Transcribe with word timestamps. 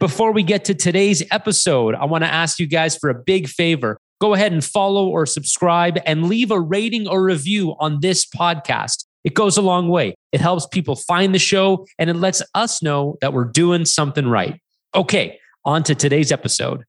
Before 0.00 0.30
we 0.30 0.44
get 0.44 0.64
to 0.66 0.74
today's 0.74 1.24
episode, 1.32 1.96
I 1.96 2.04
want 2.04 2.22
to 2.22 2.32
ask 2.32 2.60
you 2.60 2.68
guys 2.68 2.96
for 2.96 3.10
a 3.10 3.14
big 3.14 3.48
favor. 3.48 3.98
Go 4.20 4.32
ahead 4.32 4.52
and 4.52 4.64
follow 4.64 5.08
or 5.08 5.26
subscribe 5.26 5.98
and 6.06 6.28
leave 6.28 6.52
a 6.52 6.60
rating 6.60 7.08
or 7.08 7.24
review 7.24 7.74
on 7.80 7.98
this 8.00 8.24
podcast. 8.24 9.06
It 9.24 9.34
goes 9.34 9.56
a 9.56 9.62
long 9.62 9.88
way. 9.88 10.14
It 10.30 10.40
helps 10.40 10.66
people 10.66 10.94
find 10.94 11.34
the 11.34 11.40
show 11.40 11.84
and 11.98 12.08
it 12.08 12.14
lets 12.14 12.42
us 12.54 12.80
know 12.80 13.16
that 13.20 13.32
we're 13.32 13.46
doing 13.46 13.84
something 13.84 14.28
right. 14.28 14.60
Okay, 14.94 15.40
on 15.64 15.82
to 15.82 15.96
today's 15.96 16.30
episode. 16.30 16.84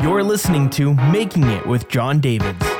You're 0.00 0.22
listening 0.22 0.70
to 0.70 0.94
Making 0.94 1.44
It 1.44 1.66
with 1.66 1.88
Jon 1.88 2.20
Davids. 2.20 2.73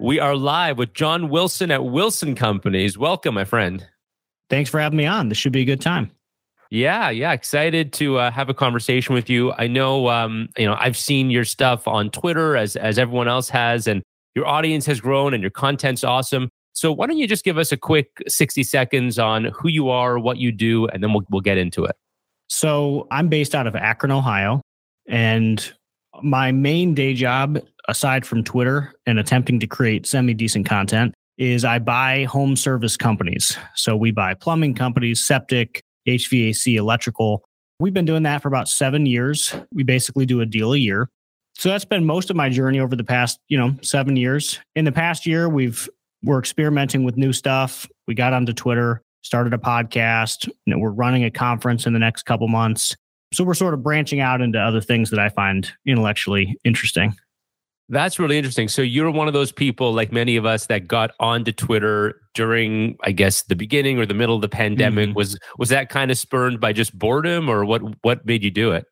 We 0.00 0.18
are 0.18 0.34
live 0.34 0.78
with 0.78 0.94
John 0.94 1.28
Wilson 1.28 1.70
at 1.70 1.84
Wilson 1.84 2.34
Companies. 2.34 2.96
Welcome, 2.96 3.34
my 3.34 3.44
friend. 3.44 3.86
Thanks 4.48 4.70
for 4.70 4.80
having 4.80 4.96
me 4.96 5.04
on. 5.04 5.28
This 5.28 5.36
should 5.36 5.52
be 5.52 5.60
a 5.60 5.66
good 5.66 5.82
time. 5.82 6.10
Yeah, 6.70 7.10
yeah, 7.10 7.32
excited 7.32 7.92
to 7.94 8.16
uh, 8.16 8.30
have 8.30 8.48
a 8.48 8.54
conversation 8.54 9.14
with 9.14 9.28
you. 9.28 9.52
I 9.52 9.66
know, 9.66 10.08
um, 10.08 10.48
you 10.56 10.64
know, 10.64 10.74
I've 10.80 10.96
seen 10.96 11.28
your 11.28 11.44
stuff 11.44 11.86
on 11.86 12.08
Twitter 12.08 12.56
as 12.56 12.76
as 12.76 12.98
everyone 12.98 13.28
else 13.28 13.50
has, 13.50 13.86
and 13.86 14.02
your 14.34 14.46
audience 14.46 14.86
has 14.86 15.02
grown, 15.02 15.34
and 15.34 15.42
your 15.42 15.50
content's 15.50 16.02
awesome. 16.02 16.48
So 16.72 16.92
why 16.92 17.06
don't 17.06 17.18
you 17.18 17.28
just 17.28 17.44
give 17.44 17.58
us 17.58 17.70
a 17.70 17.76
quick 17.76 18.22
sixty 18.26 18.62
seconds 18.62 19.18
on 19.18 19.46
who 19.46 19.68
you 19.68 19.90
are, 19.90 20.18
what 20.18 20.38
you 20.38 20.50
do, 20.50 20.86
and 20.86 21.02
then 21.02 21.12
we'll 21.12 21.26
we'll 21.28 21.42
get 21.42 21.58
into 21.58 21.84
it. 21.84 21.94
So 22.48 23.06
I'm 23.10 23.28
based 23.28 23.54
out 23.54 23.66
of 23.66 23.76
Akron, 23.76 24.12
Ohio, 24.12 24.62
and 25.06 25.74
my 26.22 26.52
main 26.52 26.94
day 26.94 27.12
job, 27.12 27.60
aside 27.88 28.26
from 28.26 28.44
Twitter 28.44 28.92
and 29.06 29.18
attempting 29.18 29.60
to 29.60 29.66
create 29.66 30.06
semi 30.06 30.34
decent 30.34 30.66
content, 30.66 31.14
is 31.38 31.64
I 31.64 31.78
buy 31.78 32.24
home 32.24 32.56
service 32.56 32.96
companies. 32.96 33.56
So 33.74 33.96
we 33.96 34.10
buy 34.10 34.34
plumbing 34.34 34.74
companies, 34.74 35.26
septic, 35.26 35.82
HVAC, 36.06 36.76
electrical. 36.76 37.42
We've 37.78 37.94
been 37.94 38.04
doing 38.04 38.24
that 38.24 38.42
for 38.42 38.48
about 38.48 38.68
seven 38.68 39.06
years. 39.06 39.54
We 39.72 39.82
basically 39.82 40.26
do 40.26 40.40
a 40.40 40.46
deal 40.46 40.74
a 40.74 40.76
year. 40.76 41.08
So 41.54 41.68
that's 41.68 41.84
been 41.84 42.04
most 42.04 42.30
of 42.30 42.36
my 42.36 42.48
journey 42.48 42.80
over 42.80 42.94
the 42.94 43.04
past, 43.04 43.38
you 43.48 43.58
know, 43.58 43.74
seven 43.82 44.16
years. 44.16 44.60
In 44.74 44.84
the 44.84 44.92
past 44.92 45.26
year, 45.26 45.48
we've 45.48 45.88
we're 46.22 46.38
experimenting 46.38 47.04
with 47.04 47.16
new 47.16 47.32
stuff. 47.32 47.88
We 48.06 48.14
got 48.14 48.34
onto 48.34 48.52
Twitter, 48.52 49.02
started 49.22 49.54
a 49.54 49.58
podcast. 49.58 50.48
We're 50.66 50.90
running 50.90 51.24
a 51.24 51.30
conference 51.30 51.86
in 51.86 51.92
the 51.92 51.98
next 51.98 52.24
couple 52.24 52.46
months. 52.48 52.94
So 53.32 53.44
we're 53.44 53.54
sort 53.54 53.74
of 53.74 53.82
branching 53.82 54.20
out 54.20 54.40
into 54.42 54.58
other 54.58 54.80
things 54.80 55.10
that 55.10 55.18
I 55.18 55.28
find 55.28 55.70
intellectually 55.86 56.56
interesting. 56.64 57.14
That's 57.90 58.20
really 58.20 58.38
interesting. 58.38 58.68
So 58.68 58.82
you're 58.82 59.10
one 59.10 59.26
of 59.26 59.34
those 59.34 59.50
people, 59.50 59.92
like 59.92 60.12
many 60.12 60.36
of 60.36 60.46
us, 60.46 60.66
that 60.66 60.86
got 60.86 61.10
onto 61.18 61.50
Twitter 61.50 62.20
during, 62.34 62.96
I 63.02 63.10
guess, 63.10 63.42
the 63.42 63.56
beginning 63.56 63.98
or 63.98 64.06
the 64.06 64.14
middle 64.14 64.36
of 64.36 64.42
the 64.42 64.48
pandemic. 64.48 65.08
Mm-hmm. 65.08 65.16
Was 65.16 65.36
was 65.58 65.70
that 65.70 65.88
kind 65.88 66.12
of 66.12 66.16
spurned 66.16 66.60
by 66.60 66.72
just 66.72 66.96
boredom, 66.96 67.48
or 67.48 67.64
what? 67.64 67.82
What 68.02 68.24
made 68.24 68.44
you 68.44 68.50
do 68.52 68.70
it? 68.70 68.86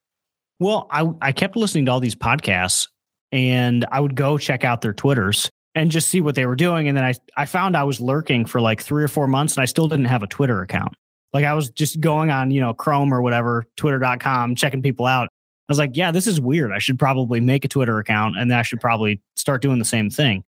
Well, 0.58 0.88
I 0.90 1.08
I 1.22 1.30
kept 1.30 1.54
listening 1.54 1.86
to 1.86 1.92
all 1.92 2.00
these 2.00 2.16
podcasts, 2.16 2.88
and 3.30 3.86
I 3.92 4.00
would 4.00 4.16
go 4.16 4.36
check 4.36 4.64
out 4.64 4.80
their 4.80 4.94
Twitters 4.94 5.48
and 5.76 5.92
just 5.92 6.08
see 6.08 6.20
what 6.20 6.34
they 6.34 6.46
were 6.46 6.56
doing. 6.56 6.88
And 6.88 6.96
then 6.96 7.04
I 7.04 7.14
I 7.36 7.46
found 7.46 7.76
I 7.76 7.84
was 7.84 8.00
lurking 8.00 8.46
for 8.46 8.60
like 8.60 8.82
three 8.82 9.04
or 9.04 9.08
four 9.08 9.28
months, 9.28 9.56
and 9.56 9.62
I 9.62 9.66
still 9.66 9.86
didn't 9.86 10.06
have 10.06 10.24
a 10.24 10.26
Twitter 10.26 10.60
account. 10.60 10.92
Like 11.32 11.44
I 11.44 11.54
was 11.54 11.70
just 11.70 12.00
going 12.00 12.30
on, 12.30 12.50
you 12.50 12.60
know, 12.60 12.74
Chrome 12.74 13.14
or 13.14 13.22
whatever, 13.22 13.64
twitter.com, 13.76 14.56
checking 14.56 14.82
people 14.82 15.06
out. 15.06 15.28
I 15.68 15.72
was 15.72 15.78
like, 15.78 15.96
yeah, 15.96 16.10
this 16.10 16.26
is 16.26 16.40
weird. 16.40 16.72
I 16.72 16.78
should 16.78 16.98
probably 16.98 17.40
make 17.40 17.64
a 17.64 17.68
Twitter 17.68 17.98
account 17.98 18.38
and 18.38 18.52
I 18.54 18.62
should 18.62 18.80
probably 18.80 19.20
start 19.36 19.60
doing 19.60 19.78
the 19.78 19.84
same 19.84 20.08
thing. 20.08 20.44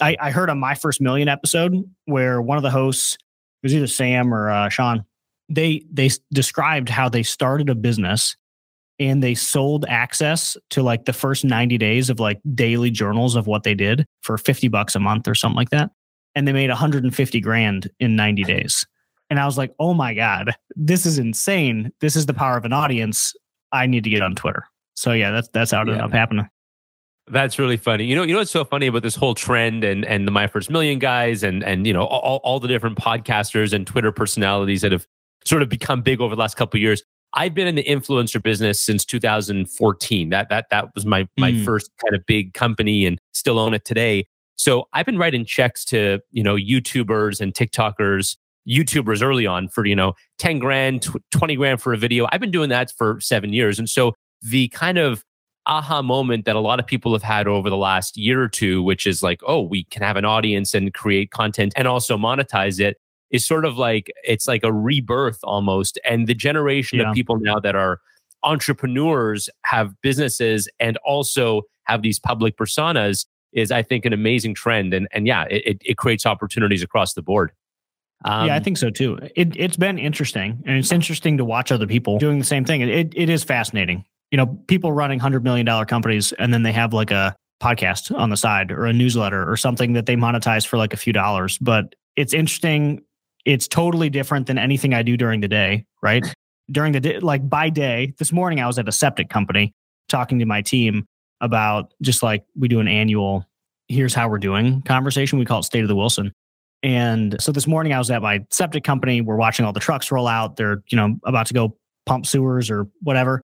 I, 0.00 0.16
I 0.20 0.30
heard 0.30 0.50
on 0.50 0.58
my 0.58 0.74
first 0.74 1.00
million 1.00 1.28
episode 1.28 1.88
where 2.06 2.42
one 2.42 2.56
of 2.56 2.62
the 2.62 2.70
hosts, 2.70 3.14
it 3.14 3.66
was 3.66 3.74
either 3.74 3.86
Sam 3.86 4.34
or 4.34 4.50
uh, 4.50 4.68
Sean, 4.68 5.04
they 5.48 5.84
they 5.92 6.10
described 6.32 6.88
how 6.88 7.08
they 7.08 7.22
started 7.22 7.70
a 7.70 7.74
business 7.76 8.36
and 8.98 9.22
they 9.22 9.34
sold 9.34 9.84
access 9.88 10.56
to 10.70 10.82
like 10.82 11.04
the 11.04 11.12
first 11.12 11.44
90 11.44 11.78
days 11.78 12.10
of 12.10 12.18
like 12.18 12.40
daily 12.54 12.90
journals 12.90 13.36
of 13.36 13.46
what 13.46 13.62
they 13.62 13.74
did 13.74 14.06
for 14.22 14.38
50 14.38 14.68
bucks 14.68 14.94
a 14.94 15.00
month 15.00 15.28
or 15.28 15.34
something 15.34 15.56
like 15.56 15.70
that. 15.70 15.90
And 16.34 16.48
they 16.48 16.52
made 16.52 16.70
150 16.70 17.40
grand 17.40 17.90
in 18.00 18.16
90 18.16 18.44
days. 18.44 18.86
And 19.28 19.38
I 19.38 19.46
was 19.46 19.58
like, 19.58 19.74
oh 19.78 19.94
my 19.94 20.14
God, 20.14 20.54
this 20.74 21.04
is 21.04 21.18
insane. 21.18 21.92
This 22.00 22.16
is 22.16 22.26
the 22.26 22.34
power 22.34 22.56
of 22.56 22.64
an 22.64 22.72
audience. 22.72 23.34
I 23.72 23.86
need 23.86 24.04
to 24.04 24.10
get 24.10 24.22
on 24.22 24.34
Twitter. 24.34 24.64
So 24.94 25.12
yeah, 25.12 25.30
that's 25.30 25.48
that's 25.48 25.70
how 25.70 25.82
it 25.82 25.88
yeah. 25.88 25.94
ended 25.94 26.04
up 26.06 26.12
happening. 26.12 26.48
That's 27.28 27.58
really 27.58 27.76
funny. 27.76 28.04
You 28.04 28.14
know, 28.14 28.22
you 28.22 28.32
know 28.32 28.38
what's 28.38 28.52
so 28.52 28.64
funny 28.64 28.86
about 28.86 29.02
this 29.02 29.16
whole 29.16 29.34
trend 29.34 29.84
and 29.84 30.04
and 30.04 30.26
the 30.26 30.30
My 30.30 30.46
First 30.46 30.70
Million 30.70 30.98
guys 30.98 31.42
and 31.42 31.64
and 31.64 31.86
you 31.86 31.92
know 31.92 32.04
all, 32.04 32.40
all 32.44 32.60
the 32.60 32.68
different 32.68 32.98
podcasters 32.98 33.72
and 33.72 33.86
Twitter 33.86 34.12
personalities 34.12 34.82
that 34.82 34.92
have 34.92 35.06
sort 35.44 35.62
of 35.62 35.68
become 35.68 36.02
big 36.02 36.20
over 36.20 36.34
the 36.34 36.40
last 36.40 36.56
couple 36.56 36.78
years. 36.80 37.02
I've 37.34 37.54
been 37.54 37.66
in 37.66 37.74
the 37.74 37.84
influencer 37.84 38.42
business 38.42 38.80
since 38.80 39.04
2014. 39.04 40.30
That 40.30 40.48
that 40.48 40.66
that 40.70 40.94
was 40.94 41.04
my 41.04 41.28
my 41.36 41.52
mm. 41.52 41.64
first 41.64 41.90
kind 42.02 42.14
of 42.14 42.24
big 42.26 42.54
company 42.54 43.04
and 43.06 43.18
still 43.32 43.58
own 43.58 43.74
it 43.74 43.84
today. 43.84 44.26
So 44.56 44.88
I've 44.92 45.04
been 45.04 45.18
writing 45.18 45.44
checks 45.44 45.84
to, 45.86 46.20
you 46.30 46.42
know, 46.42 46.56
YouTubers 46.56 47.40
and 47.40 47.52
TikTokers 47.52 48.36
YouTubers 48.68 49.22
early 49.22 49.46
on 49.46 49.68
for, 49.68 49.84
you 49.86 49.96
know, 49.96 50.14
10 50.38 50.58
grand, 50.58 51.02
tw- 51.02 51.22
20 51.30 51.56
grand 51.56 51.80
for 51.80 51.92
a 51.92 51.96
video. 51.96 52.26
I've 52.32 52.40
been 52.40 52.50
doing 52.50 52.68
that 52.70 52.92
for 52.96 53.20
seven 53.20 53.52
years. 53.52 53.78
And 53.78 53.88
so 53.88 54.14
the 54.42 54.68
kind 54.68 54.98
of 54.98 55.24
aha 55.66 56.00
moment 56.00 56.44
that 56.44 56.56
a 56.56 56.60
lot 56.60 56.78
of 56.78 56.86
people 56.86 57.12
have 57.12 57.22
had 57.22 57.48
over 57.48 57.68
the 57.68 57.76
last 57.76 58.16
year 58.16 58.42
or 58.42 58.48
two, 58.48 58.82
which 58.82 59.06
is 59.06 59.22
like, 59.22 59.40
oh, 59.46 59.60
we 59.60 59.84
can 59.84 60.02
have 60.02 60.16
an 60.16 60.24
audience 60.24 60.74
and 60.74 60.94
create 60.94 61.30
content 61.30 61.72
and 61.76 61.88
also 61.88 62.16
monetize 62.16 62.80
it, 62.80 62.96
is 63.30 63.44
sort 63.44 63.64
of 63.64 63.76
like 63.76 64.12
it's 64.24 64.46
like 64.46 64.62
a 64.62 64.72
rebirth 64.72 65.38
almost. 65.42 65.98
And 66.08 66.26
the 66.26 66.34
generation 66.34 67.00
yeah. 67.00 67.10
of 67.10 67.14
people 67.14 67.38
now 67.38 67.58
that 67.58 67.74
are 67.74 68.00
entrepreneurs 68.44 69.50
have 69.64 69.92
businesses 70.02 70.68
and 70.78 70.96
also 71.04 71.62
have 71.84 72.02
these 72.02 72.18
public 72.18 72.56
personas 72.56 73.26
is, 73.52 73.72
I 73.72 73.82
think, 73.82 74.04
an 74.04 74.12
amazing 74.12 74.54
trend. 74.54 74.94
And 74.94 75.08
and 75.12 75.26
yeah, 75.26 75.44
it, 75.50 75.78
it 75.84 75.96
creates 75.96 76.24
opportunities 76.26 76.82
across 76.82 77.14
the 77.14 77.22
board. 77.22 77.52
Um, 78.24 78.46
yeah, 78.46 78.54
I 78.54 78.56
um, 78.58 78.64
think 78.64 78.78
so 78.78 78.90
too. 78.90 79.18
It, 79.36 79.56
it's 79.56 79.76
been 79.76 79.98
interesting, 79.98 80.62
and 80.66 80.78
it's 80.78 80.92
interesting 80.92 81.36
to 81.38 81.44
watch 81.44 81.70
other 81.70 81.86
people 81.86 82.18
doing 82.18 82.38
the 82.38 82.44
same 82.44 82.64
thing. 82.64 82.80
It, 82.80 83.12
it 83.14 83.28
is 83.28 83.44
fascinating. 83.44 84.04
You 84.30 84.38
know, 84.38 84.46
people 84.66 84.92
running 84.92 85.18
hundred 85.18 85.44
million 85.44 85.66
dollar 85.66 85.84
companies, 85.84 86.32
and 86.32 86.52
then 86.52 86.62
they 86.62 86.72
have 86.72 86.92
like 86.92 87.10
a 87.10 87.36
podcast 87.62 88.16
on 88.16 88.30
the 88.30 88.36
side 88.36 88.70
or 88.70 88.86
a 88.86 88.92
newsletter 88.92 89.50
or 89.50 89.56
something 89.56 89.94
that 89.94 90.06
they 90.06 90.16
monetize 90.16 90.66
for 90.66 90.76
like 90.76 90.92
a 90.92 90.96
few 90.96 91.12
dollars. 91.12 91.58
But 91.58 91.94
it's 92.16 92.34
interesting. 92.34 93.02
It's 93.44 93.68
totally 93.68 94.10
different 94.10 94.46
than 94.46 94.58
anything 94.58 94.92
I 94.92 95.02
do 95.02 95.16
during 95.16 95.40
the 95.40 95.48
day. 95.48 95.86
Right 96.02 96.24
during 96.70 96.92
the 96.92 97.00
day, 97.00 97.18
like 97.20 97.48
by 97.48 97.70
day. 97.70 98.14
This 98.18 98.32
morning, 98.32 98.60
I 98.60 98.66
was 98.66 98.78
at 98.78 98.88
a 98.88 98.92
septic 98.92 99.28
company 99.28 99.74
talking 100.08 100.38
to 100.38 100.46
my 100.46 100.62
team 100.62 101.06
about 101.40 101.92
just 102.02 102.22
like 102.22 102.44
we 102.56 102.68
do 102.68 102.80
an 102.80 102.88
annual. 102.88 103.44
Here's 103.88 104.14
how 104.14 104.28
we're 104.28 104.38
doing 104.38 104.82
conversation. 104.82 105.38
We 105.38 105.44
call 105.44 105.60
it 105.60 105.64
State 105.64 105.82
of 105.82 105.88
the 105.88 105.96
Wilson 105.96 106.32
and 106.82 107.36
so 107.40 107.52
this 107.52 107.66
morning 107.66 107.92
I 107.92 107.98
was 107.98 108.10
at 108.10 108.22
my 108.22 108.44
septic 108.50 108.84
company. 108.84 109.20
We're 109.20 109.36
watching 109.36 109.64
all 109.64 109.72
the 109.72 109.80
trucks 109.80 110.10
roll 110.12 110.26
out. 110.26 110.56
They're, 110.56 110.82
you 110.88 110.96
know, 110.96 111.16
about 111.24 111.46
to 111.46 111.54
go 111.54 111.76
pump 112.04 112.26
sewers 112.26 112.70
or 112.70 112.86
whatever. 113.00 113.42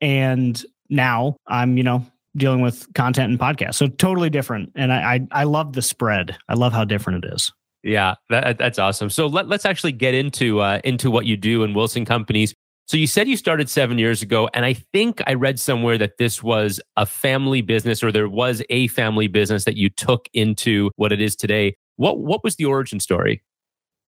And 0.00 0.62
now 0.90 1.36
I'm, 1.46 1.76
you 1.76 1.82
know, 1.82 2.06
dealing 2.36 2.60
with 2.60 2.92
content 2.94 3.30
and 3.30 3.40
podcasts. 3.40 3.76
So 3.76 3.88
totally 3.88 4.28
different. 4.28 4.72
And 4.74 4.92
I, 4.92 5.14
I, 5.14 5.20
I 5.30 5.44
love 5.44 5.72
the 5.72 5.82
spread. 5.82 6.36
I 6.48 6.54
love 6.54 6.72
how 6.72 6.84
different 6.84 7.24
it 7.24 7.32
is. 7.32 7.52
Yeah, 7.82 8.14
that, 8.30 8.58
that's 8.58 8.78
awesome. 8.78 9.10
So 9.10 9.26
let, 9.26 9.48
let's 9.48 9.64
actually 9.64 9.92
get 9.92 10.14
into 10.14 10.60
uh, 10.60 10.80
into 10.84 11.10
what 11.10 11.26
you 11.26 11.36
do 11.36 11.62
in 11.64 11.74
Wilson 11.74 12.04
Companies. 12.04 12.54
So 12.86 12.96
you 12.98 13.06
said 13.06 13.28
you 13.28 13.36
started 13.36 13.70
seven 13.70 13.98
years 13.98 14.20
ago, 14.20 14.48
and 14.52 14.64
I 14.64 14.74
think 14.74 15.22
I 15.26 15.34
read 15.34 15.58
somewhere 15.58 15.96
that 15.98 16.18
this 16.18 16.42
was 16.42 16.80
a 16.96 17.06
family 17.06 17.62
business, 17.62 18.02
or 18.02 18.12
there 18.12 18.28
was 18.28 18.62
a 18.68 18.88
family 18.88 19.26
business 19.26 19.64
that 19.64 19.76
you 19.76 19.88
took 19.88 20.28
into 20.34 20.90
what 20.96 21.12
it 21.12 21.20
is 21.20 21.34
today. 21.34 21.76
What 21.96 22.18
what 22.18 22.42
was 22.44 22.56
the 22.56 22.64
origin 22.64 23.00
story? 23.00 23.42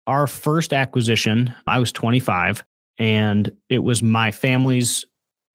Our 0.06 0.26
first 0.26 0.72
acquisition, 0.72 1.54
I 1.66 1.78
was 1.78 1.92
25 1.92 2.64
and 2.98 3.50
it 3.68 3.78
was 3.78 4.02
my 4.02 4.30
family's 4.30 5.04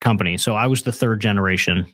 company. 0.01 0.38
So 0.38 0.56
I 0.56 0.68
was 0.68 0.83
the 0.83 0.91
third 0.91 1.19
generation. 1.19 1.85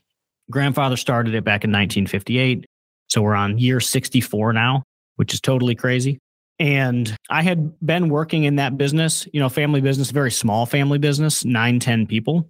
Grandfather 0.51 0.97
started 0.97 1.33
it 1.33 1.43
back 1.43 1.63
in 1.63 1.71
1958. 1.71 2.65
So 3.09 3.21
we're 3.21 3.35
on 3.35 3.57
year 3.57 3.79
64 3.79 4.53
now, 4.53 4.83
which 5.15 5.33
is 5.33 5.41
totally 5.41 5.75
crazy. 5.75 6.19
And 6.59 7.15
I 7.29 7.41
had 7.41 7.73
been 7.85 8.09
working 8.09 8.43
in 8.43 8.57
that 8.57 8.77
business, 8.77 9.27
you 9.33 9.39
know, 9.39 9.49
family 9.49 9.81
business, 9.81 10.11
very 10.11 10.31
small 10.31 10.65
family 10.65 10.99
business, 10.99 11.43
nine, 11.43 11.79
10 11.79 12.07
people. 12.07 12.47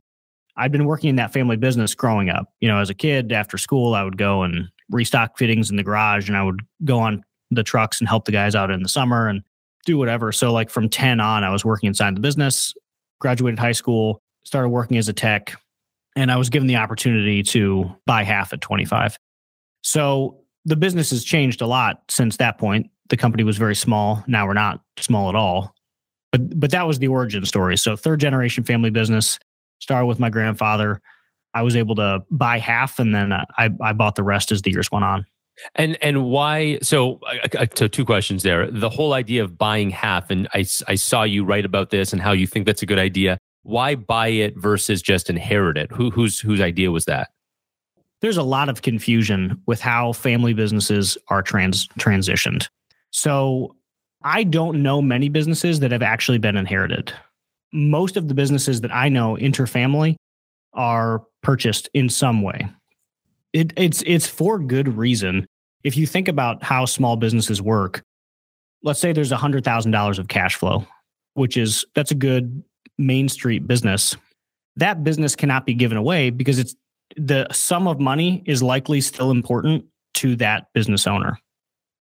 I'd 0.55 0.71
been 0.71 0.85
working 0.85 1.09
in 1.09 1.15
that 1.15 1.33
family 1.33 1.55
business 1.55 1.95
growing 1.95 2.29
up. 2.29 2.53
You 2.59 2.67
know, 2.67 2.79
as 2.79 2.89
a 2.89 2.93
kid 2.93 3.31
after 3.31 3.57
school, 3.57 3.95
I 3.95 4.03
would 4.03 4.17
go 4.17 4.43
and 4.43 4.67
restock 4.91 5.37
fittings 5.37 5.71
in 5.71 5.77
the 5.77 5.83
garage 5.83 6.27
and 6.27 6.37
I 6.37 6.43
would 6.43 6.61
go 6.83 6.99
on 6.99 7.23
the 7.55 7.63
trucks 7.63 7.99
and 7.99 8.07
help 8.07 8.25
the 8.25 8.31
guys 8.31 8.55
out 8.55 8.71
in 8.71 8.83
the 8.83 8.89
summer 8.89 9.27
and 9.27 9.43
do 9.85 9.97
whatever. 9.97 10.31
So 10.31 10.51
like 10.51 10.69
from 10.69 10.89
10 10.89 11.19
on, 11.19 11.43
I 11.43 11.49
was 11.49 11.65
working 11.65 11.87
inside 11.87 12.15
the 12.15 12.21
business, 12.21 12.73
graduated 13.19 13.59
high 13.59 13.73
school, 13.73 14.21
started 14.45 14.69
working 14.69 14.97
as 14.97 15.09
a 15.09 15.13
tech, 15.13 15.55
and 16.15 16.31
I 16.31 16.37
was 16.37 16.49
given 16.49 16.67
the 16.67 16.75
opportunity 16.75 17.43
to 17.43 17.91
buy 18.05 18.23
half 18.23 18.53
at 18.53 18.61
25. 18.61 19.17
So 19.81 20.39
the 20.65 20.75
business 20.75 21.09
has 21.09 21.23
changed 21.23 21.61
a 21.61 21.67
lot 21.67 22.03
since 22.09 22.37
that 22.37 22.57
point. 22.57 22.89
the 23.09 23.17
company 23.17 23.43
was 23.43 23.57
very 23.57 23.75
small. 23.75 24.23
Now 24.27 24.47
we're 24.47 24.53
not 24.53 24.81
small 24.97 25.29
at 25.29 25.35
all. 25.35 25.75
But 26.31 26.59
but 26.59 26.71
that 26.71 26.87
was 26.87 26.97
the 26.99 27.09
origin 27.09 27.45
story. 27.45 27.77
So 27.77 27.95
third 27.95 28.19
generation 28.19 28.63
family 28.63 28.89
business 28.89 29.37
started 29.79 30.07
with 30.07 30.19
my 30.19 30.29
grandfather. 30.29 30.99
I 31.53 31.61
was 31.61 31.75
able 31.75 31.93
to 31.95 32.23
buy 32.31 32.57
half, 32.57 32.97
and 32.97 33.13
then 33.13 33.31
I 33.31 33.69
I 33.81 33.93
bought 33.93 34.15
the 34.15 34.23
rest 34.23 34.51
as 34.51 34.63
the 34.63 34.71
years 34.71 34.91
went 34.91 35.05
on. 35.05 35.25
And 35.75 35.97
and 36.01 36.25
why? 36.25 36.79
So, 36.81 37.19
so 37.75 37.87
two 37.87 38.05
questions 38.05 38.43
there. 38.43 38.69
The 38.69 38.89
whole 38.89 39.13
idea 39.13 39.43
of 39.43 39.57
buying 39.57 39.89
half, 39.89 40.29
and 40.29 40.47
I 40.53 40.65
I 40.87 40.95
saw 40.95 41.23
you 41.23 41.45
write 41.45 41.65
about 41.65 41.89
this 41.89 42.11
and 42.11 42.21
how 42.21 42.31
you 42.31 42.47
think 42.47 42.65
that's 42.65 42.81
a 42.81 42.87
good 42.87 42.99
idea. 42.99 43.37
Why 43.63 43.95
buy 43.95 44.27
it 44.27 44.57
versus 44.57 45.01
just 45.01 45.29
inherit 45.29 45.77
it? 45.77 45.91
Who 45.91 46.09
whose 46.09 46.39
whose 46.39 46.59
idea 46.59 46.91
was 46.91 47.05
that? 47.05 47.29
There's 48.21 48.37
a 48.37 48.43
lot 48.43 48.69
of 48.69 48.81
confusion 48.81 49.61
with 49.65 49.81
how 49.81 50.13
family 50.13 50.53
businesses 50.53 51.17
are 51.27 51.41
trans 51.41 51.87
transitioned. 51.99 52.67
So 53.11 53.75
I 54.23 54.43
don't 54.43 54.81
know 54.81 55.01
many 55.01 55.29
businesses 55.29 55.81
that 55.81 55.91
have 55.91 56.01
actually 56.01 56.37
been 56.37 56.57
inherited. 56.57 57.13
Most 57.73 58.17
of 58.17 58.27
the 58.27 58.33
businesses 58.33 58.81
that 58.81 58.93
I 58.93 59.09
know 59.09 59.35
interfamily 59.35 60.15
are 60.73 61.23
purchased 61.41 61.89
in 61.93 62.09
some 62.09 62.41
way. 62.41 62.67
It, 63.53 63.73
it's 63.77 64.03
it's 64.05 64.27
for 64.27 64.59
good 64.59 64.97
reason. 64.97 65.45
If 65.83 65.95
you 65.95 66.07
think 66.07 66.27
about 66.27 66.63
how 66.63 66.85
small 66.85 67.15
businesses 67.15 67.61
work, 67.61 68.01
let's 68.81 68.99
say 68.99 69.13
there's 69.13 69.31
hundred 69.31 69.63
thousand 69.63 69.91
dollars 69.91 70.19
of 70.19 70.27
cash 70.27 70.55
flow, 70.55 70.85
which 71.35 71.55
is 71.55 71.85
that's 71.95 72.11
a 72.11 72.15
good 72.15 72.63
main 72.97 73.29
street 73.29 73.67
business. 73.67 74.15
That 74.77 75.03
business 75.03 75.35
cannot 75.35 75.65
be 75.65 75.75
given 75.75 75.97
away 75.97 76.31
because 76.31 76.57
it's 76.57 76.75
the 77.15 77.47
sum 77.51 77.87
of 77.87 77.99
money 77.99 78.43
is 78.45 78.63
likely 78.63 79.01
still 79.01 79.29
important 79.29 79.85
to 80.15 80.35
that 80.37 80.67
business 80.73 81.05
owner. 81.05 81.37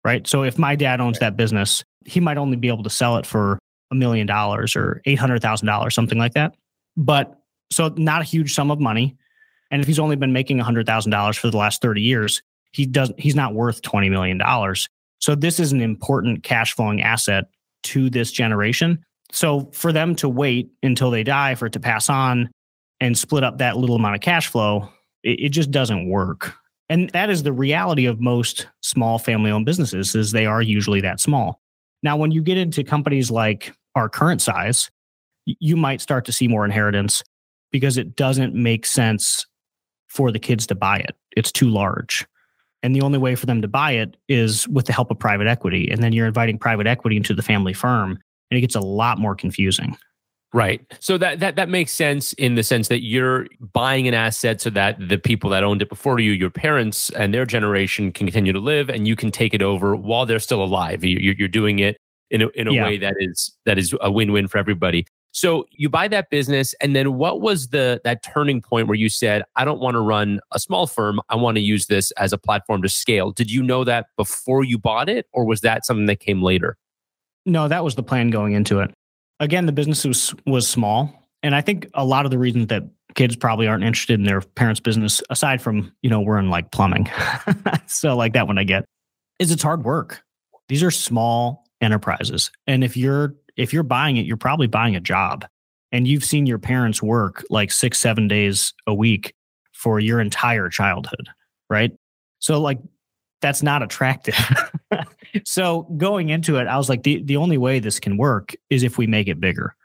Right. 0.03 0.27
So 0.27 0.43
if 0.43 0.57
my 0.57 0.75
dad 0.75 1.01
owns 1.01 1.19
that 1.19 1.37
business, 1.37 1.83
he 2.05 2.19
might 2.19 2.37
only 2.37 2.57
be 2.57 2.67
able 2.69 2.83
to 2.83 2.89
sell 2.89 3.17
it 3.17 3.25
for 3.25 3.59
a 3.91 3.95
million 3.95 4.27
dollars 4.27 4.75
or 4.75 5.01
eight 5.05 5.19
hundred 5.19 5.41
thousand 5.41 5.67
dollars, 5.67 5.95
something 5.95 6.17
like 6.17 6.33
that. 6.33 6.55
But 6.95 7.39
so 7.71 7.93
not 7.97 8.21
a 8.21 8.25
huge 8.25 8.53
sum 8.53 8.71
of 8.71 8.79
money. 8.79 9.17
And 9.71 9.81
if 9.81 9.87
he's 9.87 9.99
only 9.99 10.15
been 10.15 10.33
making 10.33 10.59
$100,000 10.59 11.37
for 11.37 11.49
the 11.49 11.57
last 11.57 11.81
30 11.81 12.01
years, 12.01 12.41
he 12.71 12.85
doesn't 12.85 13.19
he's 13.19 13.35
not 13.35 13.53
worth 13.53 13.81
20 13.81 14.09
million 14.09 14.37
dollars. 14.37 14.87
So 15.19 15.35
this 15.35 15.59
is 15.59 15.71
an 15.71 15.81
important 15.81 16.43
cash 16.43 16.73
flowing 16.73 17.01
asset 17.01 17.45
to 17.83 18.09
this 18.09 18.31
generation. 18.31 19.03
So 19.31 19.69
for 19.73 19.91
them 19.91 20.15
to 20.17 20.29
wait 20.29 20.69
until 20.83 21.11
they 21.11 21.23
die 21.23 21.55
for 21.55 21.65
it 21.65 21.73
to 21.73 21.79
pass 21.79 22.09
on 22.09 22.49
and 22.99 23.17
split 23.17 23.43
up 23.43 23.57
that 23.57 23.77
little 23.77 23.95
amount 23.95 24.15
of 24.15 24.21
cash 24.21 24.47
flow, 24.47 24.89
it, 25.23 25.39
it 25.39 25.49
just 25.49 25.71
doesn't 25.71 26.09
work. 26.09 26.53
And 26.89 27.09
that 27.11 27.29
is 27.29 27.43
the 27.43 27.51
reality 27.51 28.05
of 28.05 28.21
most 28.21 28.67
small 28.81 29.19
family 29.19 29.51
owned 29.51 29.65
businesses 29.65 30.15
is 30.15 30.31
they 30.31 30.45
are 30.45 30.61
usually 30.61 31.01
that 31.01 31.19
small. 31.19 31.59
Now 32.03 32.15
when 32.15 32.31
you 32.31 32.41
get 32.41 32.57
into 32.57 32.83
companies 32.83 33.29
like 33.29 33.73
our 33.95 34.07
current 34.07 34.41
size, 34.41 34.89
you 35.45 35.75
might 35.75 36.01
start 36.01 36.25
to 36.25 36.31
see 36.31 36.47
more 36.47 36.63
inheritance 36.63 37.23
because 37.71 37.97
it 37.97 38.15
doesn't 38.15 38.53
make 38.53 38.85
sense 38.85 39.45
for 40.07 40.31
the 40.31 40.39
kids 40.39 40.67
to 40.67 40.75
buy 40.75 40.97
it. 40.97 41.15
It's 41.35 41.51
too 41.51 41.69
large. 41.69 42.25
And 42.83 42.95
the 42.95 43.01
only 43.01 43.17
way 43.17 43.35
for 43.35 43.45
them 43.45 43.61
to 43.61 43.67
buy 43.67 43.91
it 43.91 44.15
is 44.27 44.67
with 44.67 44.85
the 44.85 44.93
help 44.93 45.11
of 45.11 45.19
private 45.19 45.47
equity. 45.47 45.89
And 45.89 46.03
then 46.03 46.13
you're 46.13 46.27
inviting 46.27 46.57
private 46.57 46.87
equity 46.87 47.17
into 47.17 47.33
the 47.33 47.41
family 47.41 47.73
firm, 47.73 48.11
and 48.49 48.57
it 48.57 48.61
gets 48.61 48.75
a 48.75 48.79
lot 48.79 49.19
more 49.19 49.35
confusing. 49.35 49.97
Right. 50.53 50.81
So 50.99 51.17
that 51.17 51.41
that 51.41 51.57
that 51.57 51.67
makes 51.67 51.91
sense 51.91 52.31
in 52.33 52.55
the 52.55 52.63
sense 52.63 52.87
that 52.87 53.03
you're 53.03 53.47
buying 53.73 54.07
an 54.07 54.13
asset 54.13 54.61
so 54.61 54.69
that 54.69 54.97
the 55.09 55.17
people 55.17 55.49
that 55.49 55.63
owned 55.63 55.81
it 55.81 55.89
before 55.89 56.19
you, 56.19 56.31
your 56.31 56.49
parents 56.49 57.09
and 57.11 57.33
their 57.33 57.45
generation, 57.45 58.13
can 58.13 58.27
continue 58.27 58.53
to 58.53 58.59
live, 58.59 58.89
and 58.89 59.07
you 59.07 59.15
can 59.15 59.29
take 59.29 59.53
it 59.53 59.61
over 59.61 59.95
while 59.95 60.25
they're 60.25 60.39
still 60.39 60.63
alive. 60.63 61.03
You're, 61.03 61.33
you're 61.33 61.47
doing 61.49 61.79
it 61.79 61.97
in 62.31 62.43
a, 62.43 62.47
in 62.49 62.67
a 62.67 62.73
yeah. 62.73 62.83
way 62.85 62.97
that 62.97 63.15
is 63.19 63.55
that 63.65 63.77
is 63.77 63.93
a 63.99 64.09
win 64.09 64.31
win 64.31 64.47
for 64.47 64.57
everybody. 64.57 65.05
So 65.37 65.67
you 65.69 65.87
buy 65.87 66.07
that 66.07 66.31
business, 66.31 66.73
and 66.81 66.95
then 66.95 67.13
what 67.13 67.41
was 67.41 67.67
the 67.67 68.01
that 68.03 68.23
turning 68.23 68.59
point 68.59 68.87
where 68.87 68.95
you 68.95 69.07
said, 69.07 69.43
"I 69.55 69.65
don't 69.65 69.79
want 69.79 69.93
to 69.93 69.99
run 69.99 70.39
a 70.51 70.57
small 70.57 70.87
firm. 70.87 71.21
I 71.29 71.35
want 71.35 71.57
to 71.57 71.61
use 71.61 71.85
this 71.85 72.09
as 72.13 72.33
a 72.33 72.39
platform 72.39 72.81
to 72.81 72.89
scale." 72.89 73.33
Did 73.33 73.51
you 73.51 73.61
know 73.61 73.83
that 73.83 74.07
before 74.17 74.63
you 74.63 74.79
bought 74.79 75.09
it, 75.09 75.27
or 75.33 75.45
was 75.45 75.61
that 75.61 75.85
something 75.85 76.07
that 76.07 76.19
came 76.19 76.41
later? 76.41 76.75
No, 77.45 77.67
that 77.67 77.83
was 77.83 77.93
the 77.93 78.01
plan 78.01 78.31
going 78.31 78.53
into 78.53 78.79
it. 78.79 78.91
Again, 79.39 79.67
the 79.67 79.71
business 79.71 80.03
was 80.05 80.33
was 80.47 80.67
small, 80.67 81.29
and 81.43 81.53
I 81.53 81.61
think 81.61 81.87
a 81.93 82.03
lot 82.03 82.25
of 82.25 82.31
the 82.31 82.39
reasons 82.39 82.65
that 82.67 82.85
kids 83.13 83.35
probably 83.35 83.67
aren't 83.67 83.83
interested 83.83 84.19
in 84.19 84.25
their 84.25 84.41
parents' 84.41 84.79
business, 84.79 85.21
aside 85.29 85.61
from 85.61 85.93
you 86.01 86.09
know 86.09 86.19
we're 86.19 86.39
in 86.39 86.49
like 86.49 86.71
plumbing, 86.71 87.11
so 87.85 88.17
like 88.17 88.33
that 88.33 88.47
one 88.47 88.57
I 88.57 88.63
get, 88.63 88.85
is 89.37 89.51
it's 89.51 89.61
hard 89.61 89.85
work. 89.85 90.23
These 90.67 90.81
are 90.81 90.89
small 90.89 91.63
enterprises, 91.79 92.49
and 92.65 92.83
if 92.83 92.97
you're 92.97 93.35
if 93.57 93.73
you're 93.73 93.83
buying 93.83 94.17
it, 94.17 94.25
you're 94.25 94.37
probably 94.37 94.67
buying 94.67 94.95
a 94.95 95.01
job 95.01 95.45
and 95.91 96.07
you've 96.07 96.23
seen 96.23 96.45
your 96.45 96.59
parents 96.59 97.01
work 97.01 97.43
like 97.49 97.71
six, 97.71 97.99
seven 97.99 98.27
days 98.27 98.73
a 98.85 98.93
week 98.93 99.33
for 99.73 99.99
your 99.99 100.19
entire 100.19 100.69
childhood, 100.69 101.27
right? 101.69 101.91
So, 102.39 102.61
like, 102.61 102.79
that's 103.41 103.63
not 103.63 103.83
attractive. 103.83 104.35
so, 105.45 105.83
going 105.97 106.29
into 106.29 106.57
it, 106.57 106.67
I 106.67 106.77
was 106.77 106.89
like, 106.89 107.03
the, 107.03 107.21
the 107.23 107.37
only 107.37 107.57
way 107.57 107.79
this 107.79 107.99
can 107.99 108.17
work 108.17 108.55
is 108.69 108.83
if 108.83 108.97
we 108.97 109.07
make 109.07 109.27
it 109.27 109.39
bigger. 109.39 109.75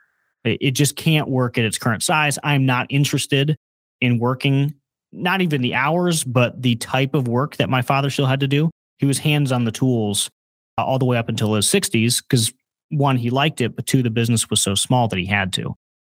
It, 0.43 0.57
it 0.61 0.71
just 0.71 0.95
can't 0.95 1.29
work 1.29 1.57
at 1.57 1.65
its 1.65 1.77
current 1.77 2.03
size. 2.03 2.37
I'm 2.43 2.65
not 2.65 2.87
interested 2.89 3.55
in 4.01 4.19
working, 4.19 4.73
not 5.11 5.41
even 5.41 5.61
the 5.61 5.75
hours, 5.75 6.23
but 6.23 6.61
the 6.61 6.75
type 6.75 7.13
of 7.15 7.27
work 7.27 7.57
that 7.57 7.69
my 7.69 7.81
father 7.81 8.09
still 8.09 8.25
had 8.25 8.41
to 8.41 8.47
do. 8.47 8.69
He 8.99 9.05
was 9.05 9.19
hands 9.19 9.51
on 9.51 9.63
the 9.63 9.71
tools 9.71 10.29
uh, 10.77 10.83
all 10.83 10.99
the 10.99 11.05
way 11.05 11.17
up 11.17 11.29
until 11.29 11.53
his 11.53 11.67
60s 11.67 12.21
because 12.21 12.53
one, 12.97 13.17
he 13.17 13.29
liked 13.29 13.61
it, 13.61 13.75
but 13.75 13.85
two, 13.85 14.03
the 14.03 14.09
business 14.09 14.49
was 14.49 14.61
so 14.61 14.75
small 14.75 15.07
that 15.07 15.19
he 15.19 15.25
had 15.25 15.53
to. 15.53 15.75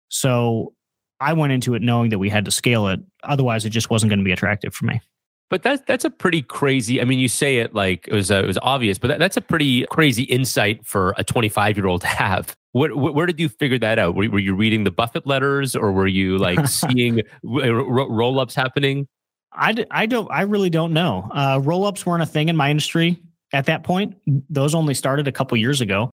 So 0.08 0.74
I 1.20 1.32
went 1.32 1.52
into 1.52 1.74
it 1.74 1.82
knowing 1.82 2.10
that 2.10 2.18
we 2.18 2.28
had 2.28 2.44
to 2.44 2.50
scale 2.50 2.88
it. 2.88 3.00
Otherwise, 3.22 3.64
it 3.64 3.70
just 3.70 3.90
wasn't 3.90 4.10
going 4.10 4.18
to 4.18 4.24
be 4.24 4.32
attractive 4.32 4.74
for 4.74 4.84
me. 4.86 5.00
But 5.48 5.62
that's 5.62 5.80
that's 5.86 6.04
a 6.04 6.10
pretty 6.10 6.42
crazy. 6.42 7.00
I 7.00 7.04
mean, 7.04 7.20
you 7.20 7.28
say 7.28 7.58
it 7.58 7.72
like 7.72 8.08
it 8.08 8.14
was 8.14 8.32
uh, 8.32 8.42
it 8.42 8.46
was 8.46 8.58
obvious, 8.62 8.98
but 8.98 9.08
that, 9.08 9.18
that's 9.20 9.36
a 9.36 9.40
pretty 9.40 9.86
crazy 9.86 10.24
insight 10.24 10.84
for 10.84 11.14
a 11.18 11.24
25 11.24 11.76
year 11.76 11.86
old 11.86 12.00
to 12.00 12.08
have. 12.08 12.56
Where, 12.72 12.94
where 12.94 13.26
did 13.26 13.38
you 13.38 13.48
figure 13.48 13.78
that 13.78 13.98
out? 13.98 14.16
Were, 14.16 14.28
were 14.28 14.40
you 14.40 14.54
reading 14.54 14.84
the 14.84 14.90
Buffett 14.90 15.24
letters, 15.26 15.76
or 15.76 15.92
were 15.92 16.08
you 16.08 16.36
like 16.36 16.66
seeing 16.68 17.22
roll 17.44 18.40
ups 18.40 18.56
happening? 18.56 19.06
I, 19.52 19.86
I 19.90 20.06
don't 20.06 20.28
I 20.30 20.42
really 20.42 20.68
don't 20.68 20.92
know. 20.92 21.28
Uh, 21.32 21.60
roll 21.62 21.86
ups 21.86 22.04
weren't 22.04 22.22
a 22.22 22.26
thing 22.26 22.48
in 22.48 22.56
my 22.56 22.70
industry 22.70 23.18
at 23.52 23.66
that 23.66 23.84
point. 23.84 24.16
Those 24.50 24.74
only 24.74 24.94
started 24.94 25.28
a 25.28 25.32
couple 25.32 25.56
years 25.56 25.80
ago. 25.80 26.10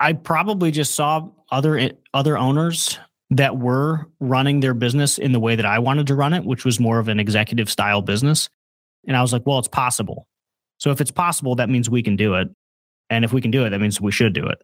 I 0.00 0.12
probably 0.12 0.70
just 0.70 0.94
saw 0.94 1.28
other 1.50 1.78
eh, 1.78 1.90
other 2.12 2.36
owners 2.36 2.98
that 3.30 3.58
were 3.58 4.06
running 4.20 4.60
their 4.60 4.74
business 4.74 5.18
in 5.18 5.32
the 5.32 5.40
way 5.40 5.56
that 5.56 5.66
I 5.66 5.78
wanted 5.78 6.06
to 6.08 6.14
run 6.14 6.32
it, 6.32 6.44
which 6.44 6.64
was 6.64 6.78
more 6.78 6.98
of 6.98 7.08
an 7.08 7.18
executive 7.18 7.68
style 7.68 8.02
business. 8.02 8.48
And 9.06 9.16
I 9.16 9.22
was 9.22 9.32
like, 9.32 9.44
well, 9.46 9.58
it's 9.58 9.68
possible. 9.68 10.28
So 10.78 10.90
if 10.90 11.00
it's 11.00 11.10
possible, 11.10 11.54
that 11.56 11.68
means 11.68 11.90
we 11.90 12.02
can 12.02 12.16
do 12.16 12.34
it. 12.34 12.48
And 13.10 13.24
if 13.24 13.32
we 13.32 13.40
can 13.40 13.50
do 13.50 13.64
it, 13.64 13.70
that 13.70 13.80
means 13.80 14.00
we 14.00 14.12
should 14.12 14.32
do 14.32 14.46
it. 14.46 14.58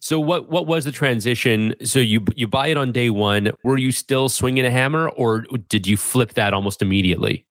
So 0.00 0.20
what 0.20 0.48
what 0.48 0.66
was 0.66 0.84
the 0.84 0.92
transition? 0.92 1.74
So 1.84 1.98
you 1.98 2.24
you 2.36 2.46
buy 2.46 2.68
it 2.68 2.76
on 2.76 2.92
day 2.92 3.10
1, 3.10 3.50
were 3.64 3.78
you 3.78 3.90
still 3.92 4.28
swinging 4.28 4.64
a 4.64 4.70
hammer 4.70 5.08
or 5.10 5.40
did 5.68 5.86
you 5.86 5.96
flip 5.96 6.34
that 6.34 6.54
almost 6.54 6.82
immediately? 6.82 7.44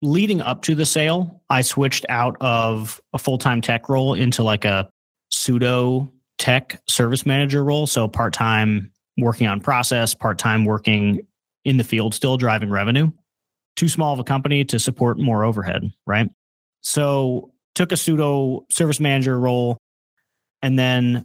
Leading 0.00 0.40
up 0.40 0.62
to 0.62 0.74
the 0.74 0.86
sale, 0.86 1.42
I 1.50 1.62
switched 1.62 2.04
out 2.08 2.36
of 2.40 3.00
a 3.12 3.18
full-time 3.18 3.60
tech 3.60 3.88
role 3.88 4.14
into 4.14 4.42
like 4.42 4.64
a 4.64 4.88
pseudo 5.30 6.10
tech 6.44 6.78
service 6.86 7.24
manager 7.24 7.64
role. 7.64 7.86
So 7.86 8.06
part 8.06 8.34
time 8.34 8.92
working 9.16 9.46
on 9.46 9.60
process, 9.60 10.12
part 10.12 10.36
time 10.36 10.66
working 10.66 11.26
in 11.64 11.78
the 11.78 11.84
field, 11.84 12.14
still 12.14 12.36
driving 12.36 12.68
revenue. 12.68 13.10
Too 13.76 13.88
small 13.88 14.12
of 14.12 14.18
a 14.18 14.24
company 14.24 14.62
to 14.66 14.78
support 14.78 15.18
more 15.18 15.42
overhead, 15.42 15.90
right? 16.06 16.28
So 16.82 17.50
took 17.74 17.92
a 17.92 17.96
pseudo 17.96 18.66
service 18.70 19.00
manager 19.00 19.40
role 19.40 19.78
and 20.60 20.78
then 20.78 21.24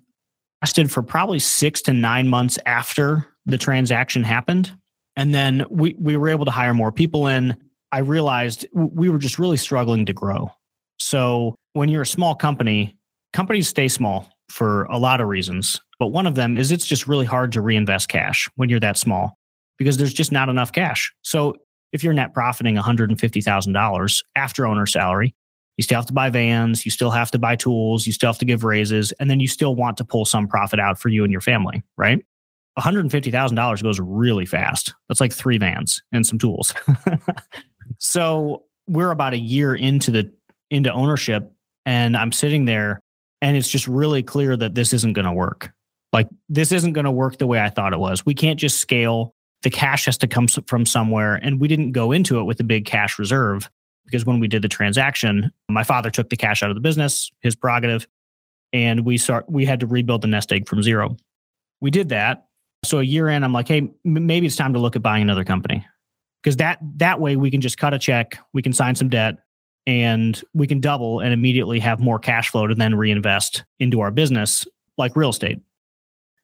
stood 0.63 0.89
for 0.89 1.03
probably 1.03 1.39
six 1.39 1.81
to 1.81 1.91
nine 1.91 2.29
months 2.29 2.57
after 2.65 3.27
the 3.45 3.57
transaction 3.57 4.23
happened. 4.23 4.71
And 5.17 5.35
then 5.35 5.65
we, 5.69 5.95
we 5.99 6.15
were 6.15 6.29
able 6.29 6.45
to 6.45 6.51
hire 6.51 6.73
more 6.73 6.93
people 6.93 7.27
in. 7.27 7.57
I 7.91 7.99
realized 7.99 8.65
we 8.71 9.09
were 9.09 9.17
just 9.17 9.37
really 9.37 9.57
struggling 9.57 10.05
to 10.05 10.13
grow. 10.13 10.49
So 10.97 11.55
when 11.73 11.89
you're 11.89 12.03
a 12.03 12.07
small 12.07 12.35
company, 12.35 12.95
companies 13.33 13.67
stay 13.67 13.89
small 13.89 14.31
for 14.49 14.83
a 14.85 14.97
lot 14.97 15.21
of 15.21 15.27
reasons. 15.27 15.79
But 15.99 16.07
one 16.07 16.27
of 16.27 16.35
them 16.35 16.57
is 16.57 16.71
it's 16.71 16.85
just 16.85 17.07
really 17.07 17.25
hard 17.25 17.51
to 17.53 17.61
reinvest 17.61 18.09
cash 18.09 18.49
when 18.55 18.69
you're 18.69 18.79
that 18.79 18.97
small 18.97 19.37
because 19.77 19.97
there's 19.97 20.13
just 20.13 20.31
not 20.31 20.49
enough 20.49 20.71
cash. 20.71 21.13
So 21.21 21.55
if 21.91 22.03
you're 22.03 22.13
net 22.13 22.33
profiting 22.33 22.75
$150,000 22.75 24.23
after 24.35 24.67
owner 24.67 24.85
salary, 24.85 25.35
you 25.77 25.83
still 25.83 25.97
have 25.97 26.05
to 26.07 26.13
buy 26.13 26.29
vans, 26.29 26.85
you 26.85 26.91
still 26.91 27.11
have 27.11 27.31
to 27.31 27.39
buy 27.39 27.55
tools, 27.55 28.05
you 28.05 28.13
still 28.13 28.27
have 28.27 28.37
to 28.39 28.45
give 28.45 28.63
raises, 28.63 29.11
and 29.13 29.29
then 29.29 29.39
you 29.39 29.47
still 29.47 29.75
want 29.75 29.97
to 29.97 30.03
pull 30.03 30.25
some 30.25 30.47
profit 30.47 30.79
out 30.79 30.99
for 30.99 31.09
you 31.09 31.23
and 31.23 31.31
your 31.31 31.41
family, 31.41 31.81
right? 31.97 32.23
$150,000 32.77 33.83
goes 33.83 33.99
really 33.99 34.45
fast. 34.45 34.93
That's 35.07 35.21
like 35.21 35.33
three 35.33 35.57
vans 35.57 36.01
and 36.11 36.25
some 36.25 36.37
tools. 36.37 36.73
so 37.97 38.63
we're 38.87 39.11
about 39.11 39.33
a 39.33 39.37
year 39.37 39.75
into 39.75 40.11
the 40.11 40.31
into 40.69 40.91
ownership 40.91 41.51
and 41.85 42.15
I'm 42.15 42.31
sitting 42.31 42.65
there 42.65 43.01
And 43.41 43.55
it's 43.55 43.69
just 43.69 43.87
really 43.87 44.23
clear 44.23 44.57
that 44.57 44.75
this 44.75 44.93
isn't 44.93 45.13
going 45.13 45.25
to 45.25 45.31
work. 45.31 45.71
Like, 46.11 46.27
this 46.49 46.71
isn't 46.71 46.93
going 46.93 47.05
to 47.05 47.11
work 47.11 47.37
the 47.37 47.47
way 47.47 47.61
I 47.61 47.69
thought 47.69 47.93
it 47.93 47.99
was. 47.99 48.25
We 48.25 48.33
can't 48.33 48.59
just 48.59 48.79
scale. 48.79 49.35
The 49.61 49.69
cash 49.69 50.05
has 50.05 50.17
to 50.19 50.27
come 50.27 50.47
from 50.47 50.85
somewhere. 50.85 51.35
And 51.35 51.59
we 51.59 51.67
didn't 51.67 51.91
go 51.91 52.11
into 52.11 52.39
it 52.39 52.43
with 52.43 52.59
a 52.59 52.63
big 52.63 52.85
cash 52.85 53.19
reserve 53.19 53.69
because 54.05 54.25
when 54.25 54.39
we 54.39 54.47
did 54.47 54.61
the 54.61 54.67
transaction, 54.67 55.51
my 55.69 55.83
father 55.83 56.09
took 56.09 56.29
the 56.29 56.37
cash 56.37 56.63
out 56.63 56.71
of 56.71 56.75
the 56.75 56.81
business, 56.81 57.31
his 57.41 57.55
prerogative, 57.55 58.07
and 58.73 59.05
we 59.05 59.17
start 59.17 59.49
we 59.49 59.65
had 59.65 59.79
to 59.81 59.87
rebuild 59.87 60.21
the 60.21 60.27
nest 60.27 60.51
egg 60.51 60.67
from 60.67 60.81
zero. 60.81 61.15
We 61.79 61.91
did 61.91 62.09
that. 62.09 62.47
So 62.83 62.99
a 62.99 63.03
year 63.03 63.29
in, 63.29 63.43
I'm 63.43 63.53
like, 63.53 63.67
hey, 63.67 63.91
maybe 64.03 64.47
it's 64.47 64.55
time 64.55 64.73
to 64.73 64.79
look 64.79 64.95
at 64.95 65.01
buying 65.01 65.21
another 65.21 65.43
company 65.43 65.85
because 66.41 66.57
that 66.57 66.79
that 66.97 67.19
way 67.19 67.35
we 67.35 67.51
can 67.51 67.61
just 67.61 67.77
cut 67.77 67.93
a 67.93 67.99
check, 67.99 68.39
we 68.53 68.61
can 68.61 68.73
sign 68.73 68.95
some 68.95 69.09
debt, 69.09 69.37
and 69.87 70.41
we 70.53 70.67
can 70.67 70.79
double 70.79 71.19
and 71.19 71.33
immediately 71.33 71.79
have 71.79 71.99
more 71.99 72.19
cash 72.19 72.49
flow 72.49 72.67
to 72.67 72.75
then 72.75 72.95
reinvest 72.95 73.63
into 73.79 74.01
our 74.01 74.11
business, 74.11 74.67
like 74.97 75.15
real 75.15 75.29
estate. 75.29 75.59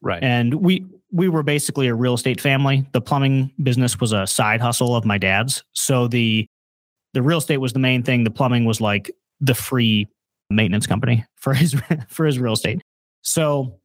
Right. 0.02 0.24
And 0.24 0.56
we 0.56 0.86
we 1.12 1.30
were 1.30 1.44
basically 1.44 1.88
a 1.88 1.96
real 1.96 2.16
estate 2.16 2.42
family. 2.42 2.86
The 2.92 3.02
plumbing 3.02 3.52
business 3.64 4.00
was 4.00 4.12
a 4.12 4.28
side 4.28 4.62
hustle 4.62 4.96
of 4.96 5.06
my 5.06 5.18
dad's. 5.18 5.64
So 5.74 6.08
the 6.08 6.48
the 7.14 7.22
real 7.22 7.38
estate 7.38 7.58
was 7.58 7.74
the 7.74 7.80
main 7.80 8.04
thing. 8.04 8.24
The 8.24 8.32
plumbing 8.32 8.66
was 8.66 8.82
like 8.82 9.10
the 9.40 9.56
free 9.56 10.08
maintenance 10.50 10.88
company 10.88 11.26
for 11.36 11.54
his 11.54 11.76
for 12.08 12.26
his 12.26 12.40
real 12.40 12.54
estate. 12.54 12.82
So 13.22 13.80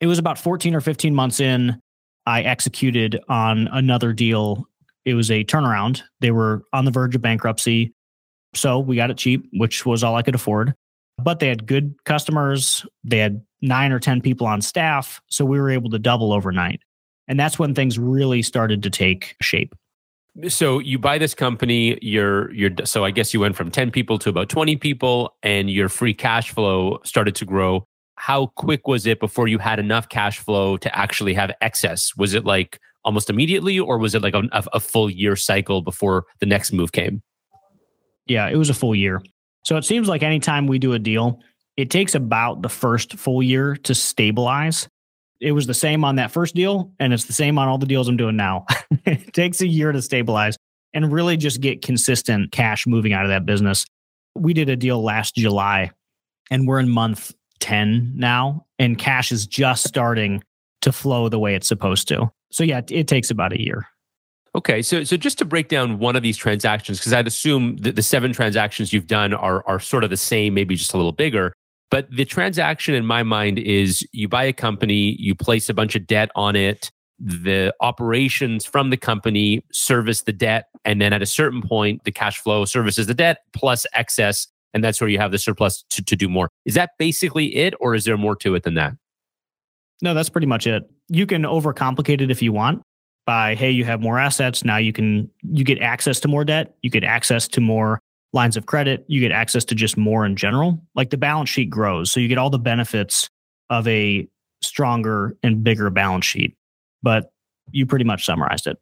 it 0.00 0.06
was 0.06 0.18
about 0.18 0.38
14 0.38 0.74
or 0.74 0.80
15 0.80 1.14
months 1.14 1.40
in 1.40 1.80
I 2.26 2.42
executed 2.42 3.18
on 3.28 3.68
another 3.68 4.12
deal. 4.12 4.66
It 5.04 5.14
was 5.14 5.30
a 5.30 5.44
turnaround. 5.44 6.02
They 6.20 6.30
were 6.30 6.62
on 6.72 6.84
the 6.84 6.90
verge 6.90 7.16
of 7.16 7.22
bankruptcy. 7.22 7.94
So 8.54 8.78
we 8.78 8.96
got 8.96 9.10
it 9.10 9.18
cheap, 9.18 9.48
which 9.52 9.84
was 9.84 10.02
all 10.02 10.16
I 10.16 10.22
could 10.22 10.34
afford. 10.34 10.74
But 11.22 11.40
they 11.40 11.48
had 11.48 11.66
good 11.66 11.94
customers. 12.04 12.86
They 13.04 13.18
had 13.18 13.42
nine 13.60 13.92
or 13.92 13.98
10 13.98 14.20
people 14.20 14.46
on 14.46 14.60
staff. 14.62 15.20
So 15.28 15.44
we 15.44 15.60
were 15.60 15.70
able 15.70 15.90
to 15.90 15.98
double 15.98 16.32
overnight. 16.32 16.80
And 17.26 17.38
that's 17.38 17.58
when 17.58 17.74
things 17.74 17.98
really 17.98 18.42
started 18.42 18.82
to 18.84 18.90
take 18.90 19.36
shape. 19.42 19.74
So 20.46 20.78
you 20.78 20.98
buy 20.98 21.18
this 21.18 21.34
company, 21.34 21.98
you're 22.00 22.52
you're 22.52 22.70
so 22.84 23.04
I 23.04 23.10
guess 23.10 23.34
you 23.34 23.40
went 23.40 23.56
from 23.56 23.70
10 23.70 23.90
people 23.90 24.18
to 24.20 24.30
about 24.30 24.48
20 24.48 24.76
people 24.76 25.36
and 25.42 25.68
your 25.68 25.88
free 25.88 26.14
cash 26.14 26.52
flow 26.52 27.00
started 27.04 27.34
to 27.36 27.44
grow. 27.44 27.84
How 28.16 28.46
quick 28.46 28.86
was 28.86 29.04
it 29.06 29.18
before 29.18 29.48
you 29.48 29.58
had 29.58 29.80
enough 29.80 30.08
cash 30.08 30.38
flow 30.38 30.76
to 30.76 30.96
actually 30.96 31.34
have 31.34 31.52
excess? 31.60 32.12
Was 32.16 32.34
it 32.34 32.44
like 32.44 32.78
almost 33.04 33.30
immediately 33.30 33.78
or 33.80 33.98
was 33.98 34.14
it 34.14 34.22
like 34.22 34.34
a, 34.34 34.44
a 34.52 34.80
full 34.80 35.10
year 35.10 35.34
cycle 35.34 35.82
before 35.82 36.24
the 36.38 36.46
next 36.46 36.72
move 36.72 36.92
came? 36.92 37.22
Yeah, 38.28 38.48
it 38.48 38.56
was 38.56 38.70
a 38.70 38.74
full 38.74 38.94
year. 38.94 39.22
So 39.64 39.76
it 39.76 39.84
seems 39.84 40.08
like 40.08 40.22
anytime 40.22 40.66
we 40.66 40.78
do 40.78 40.92
a 40.92 40.98
deal, 40.98 41.40
it 41.76 41.90
takes 41.90 42.14
about 42.14 42.62
the 42.62 42.68
first 42.68 43.14
full 43.14 43.42
year 43.42 43.76
to 43.76 43.94
stabilize. 43.94 44.88
It 45.40 45.52
was 45.52 45.66
the 45.66 45.74
same 45.74 46.04
on 46.04 46.16
that 46.16 46.30
first 46.30 46.54
deal, 46.54 46.92
and 46.98 47.12
it's 47.12 47.24
the 47.24 47.32
same 47.32 47.58
on 47.58 47.68
all 47.68 47.78
the 47.78 47.86
deals 47.86 48.08
I'm 48.08 48.16
doing 48.16 48.36
now. 48.36 48.66
it 49.06 49.32
takes 49.32 49.60
a 49.60 49.66
year 49.66 49.92
to 49.92 50.02
stabilize 50.02 50.56
and 50.92 51.12
really 51.12 51.36
just 51.36 51.60
get 51.60 51.82
consistent 51.82 52.50
cash 52.50 52.86
moving 52.86 53.12
out 53.12 53.24
of 53.24 53.30
that 53.30 53.46
business. 53.46 53.86
We 54.34 54.54
did 54.54 54.68
a 54.68 54.76
deal 54.76 55.02
last 55.02 55.36
July, 55.36 55.90
and 56.50 56.66
we're 56.66 56.80
in 56.80 56.88
month 56.88 57.32
10 57.60 58.12
now, 58.16 58.66
and 58.78 58.98
cash 58.98 59.32
is 59.32 59.46
just 59.46 59.86
starting 59.86 60.42
to 60.82 60.92
flow 60.92 61.28
the 61.28 61.38
way 61.38 61.54
it's 61.54 61.68
supposed 61.68 62.08
to. 62.08 62.30
So, 62.50 62.64
yeah, 62.64 62.80
it 62.88 63.06
takes 63.06 63.30
about 63.30 63.52
a 63.52 63.60
year. 63.60 63.86
Okay, 64.54 64.82
so 64.82 65.04
so 65.04 65.16
just 65.16 65.38
to 65.38 65.44
break 65.44 65.68
down 65.68 65.98
one 65.98 66.16
of 66.16 66.22
these 66.22 66.36
transactions, 66.36 66.98
because 66.98 67.12
I'd 67.12 67.26
assume 67.26 67.76
that 67.78 67.96
the 67.96 68.02
seven 68.02 68.32
transactions 68.32 68.92
you've 68.92 69.06
done 69.06 69.34
are 69.34 69.66
are 69.66 69.78
sort 69.78 70.04
of 70.04 70.10
the 70.10 70.16
same, 70.16 70.54
maybe 70.54 70.74
just 70.74 70.94
a 70.94 70.96
little 70.96 71.12
bigger. 71.12 71.52
But 71.90 72.10
the 72.10 72.24
transaction 72.24 72.94
in 72.94 73.06
my 73.06 73.22
mind 73.22 73.58
is 73.58 74.06
you 74.12 74.28
buy 74.28 74.44
a 74.44 74.52
company, 74.52 75.16
you 75.18 75.34
place 75.34 75.68
a 75.68 75.74
bunch 75.74 75.96
of 75.96 76.06
debt 76.06 76.30
on 76.34 76.54
it, 76.54 76.90
the 77.18 77.74
operations 77.80 78.66
from 78.66 78.90
the 78.90 78.96
company 78.96 79.64
service 79.72 80.22
the 80.22 80.32
debt, 80.32 80.66
and 80.84 81.00
then 81.00 81.12
at 81.12 81.22
a 81.22 81.26
certain 81.26 81.62
point, 81.62 82.04
the 82.04 82.12
cash 82.12 82.38
flow 82.38 82.64
services 82.64 83.06
the 83.06 83.14
debt 83.14 83.38
plus 83.52 83.86
excess, 83.94 84.48
and 84.74 84.82
that's 84.82 85.00
where 85.00 85.08
you 85.08 85.18
have 85.18 85.30
the 85.30 85.38
surplus 85.38 85.84
to, 85.90 86.02
to 86.02 86.16
do 86.16 86.28
more. 86.28 86.48
Is 86.64 86.74
that 86.74 86.90
basically 86.98 87.54
it, 87.56 87.74
or 87.80 87.94
is 87.94 88.04
there 88.04 88.16
more 88.16 88.36
to 88.36 88.54
it 88.54 88.62
than 88.62 88.74
that? 88.74 88.94
No, 90.00 90.14
that's 90.14 90.28
pretty 90.28 90.46
much 90.46 90.66
it. 90.66 90.88
You 91.08 91.26
can 91.26 91.42
overcomplicate 91.42 92.20
it 92.20 92.30
if 92.30 92.40
you 92.40 92.52
want 92.52 92.82
by 93.28 93.54
hey 93.54 93.70
you 93.70 93.84
have 93.84 94.00
more 94.00 94.18
assets. 94.18 94.64
Now 94.64 94.78
you 94.78 94.90
can 94.90 95.28
you 95.42 95.62
get 95.62 95.82
access 95.82 96.18
to 96.20 96.28
more 96.28 96.46
debt. 96.46 96.74
You 96.80 96.88
get 96.88 97.04
access 97.04 97.46
to 97.48 97.60
more 97.60 98.00
lines 98.32 98.56
of 98.56 98.64
credit. 98.64 99.04
You 99.06 99.20
get 99.20 99.32
access 99.32 99.66
to 99.66 99.74
just 99.74 99.98
more 99.98 100.24
in 100.24 100.34
general. 100.34 100.82
Like 100.94 101.10
the 101.10 101.18
balance 101.18 101.50
sheet 101.50 101.68
grows. 101.68 102.10
So 102.10 102.20
you 102.20 102.28
get 102.28 102.38
all 102.38 102.48
the 102.48 102.58
benefits 102.58 103.28
of 103.68 103.86
a 103.86 104.26
stronger 104.62 105.36
and 105.42 105.62
bigger 105.62 105.90
balance 105.90 106.24
sheet. 106.24 106.56
But 107.02 107.30
you 107.70 107.84
pretty 107.84 108.06
much 108.06 108.24
summarized 108.24 108.66
it. 108.66 108.78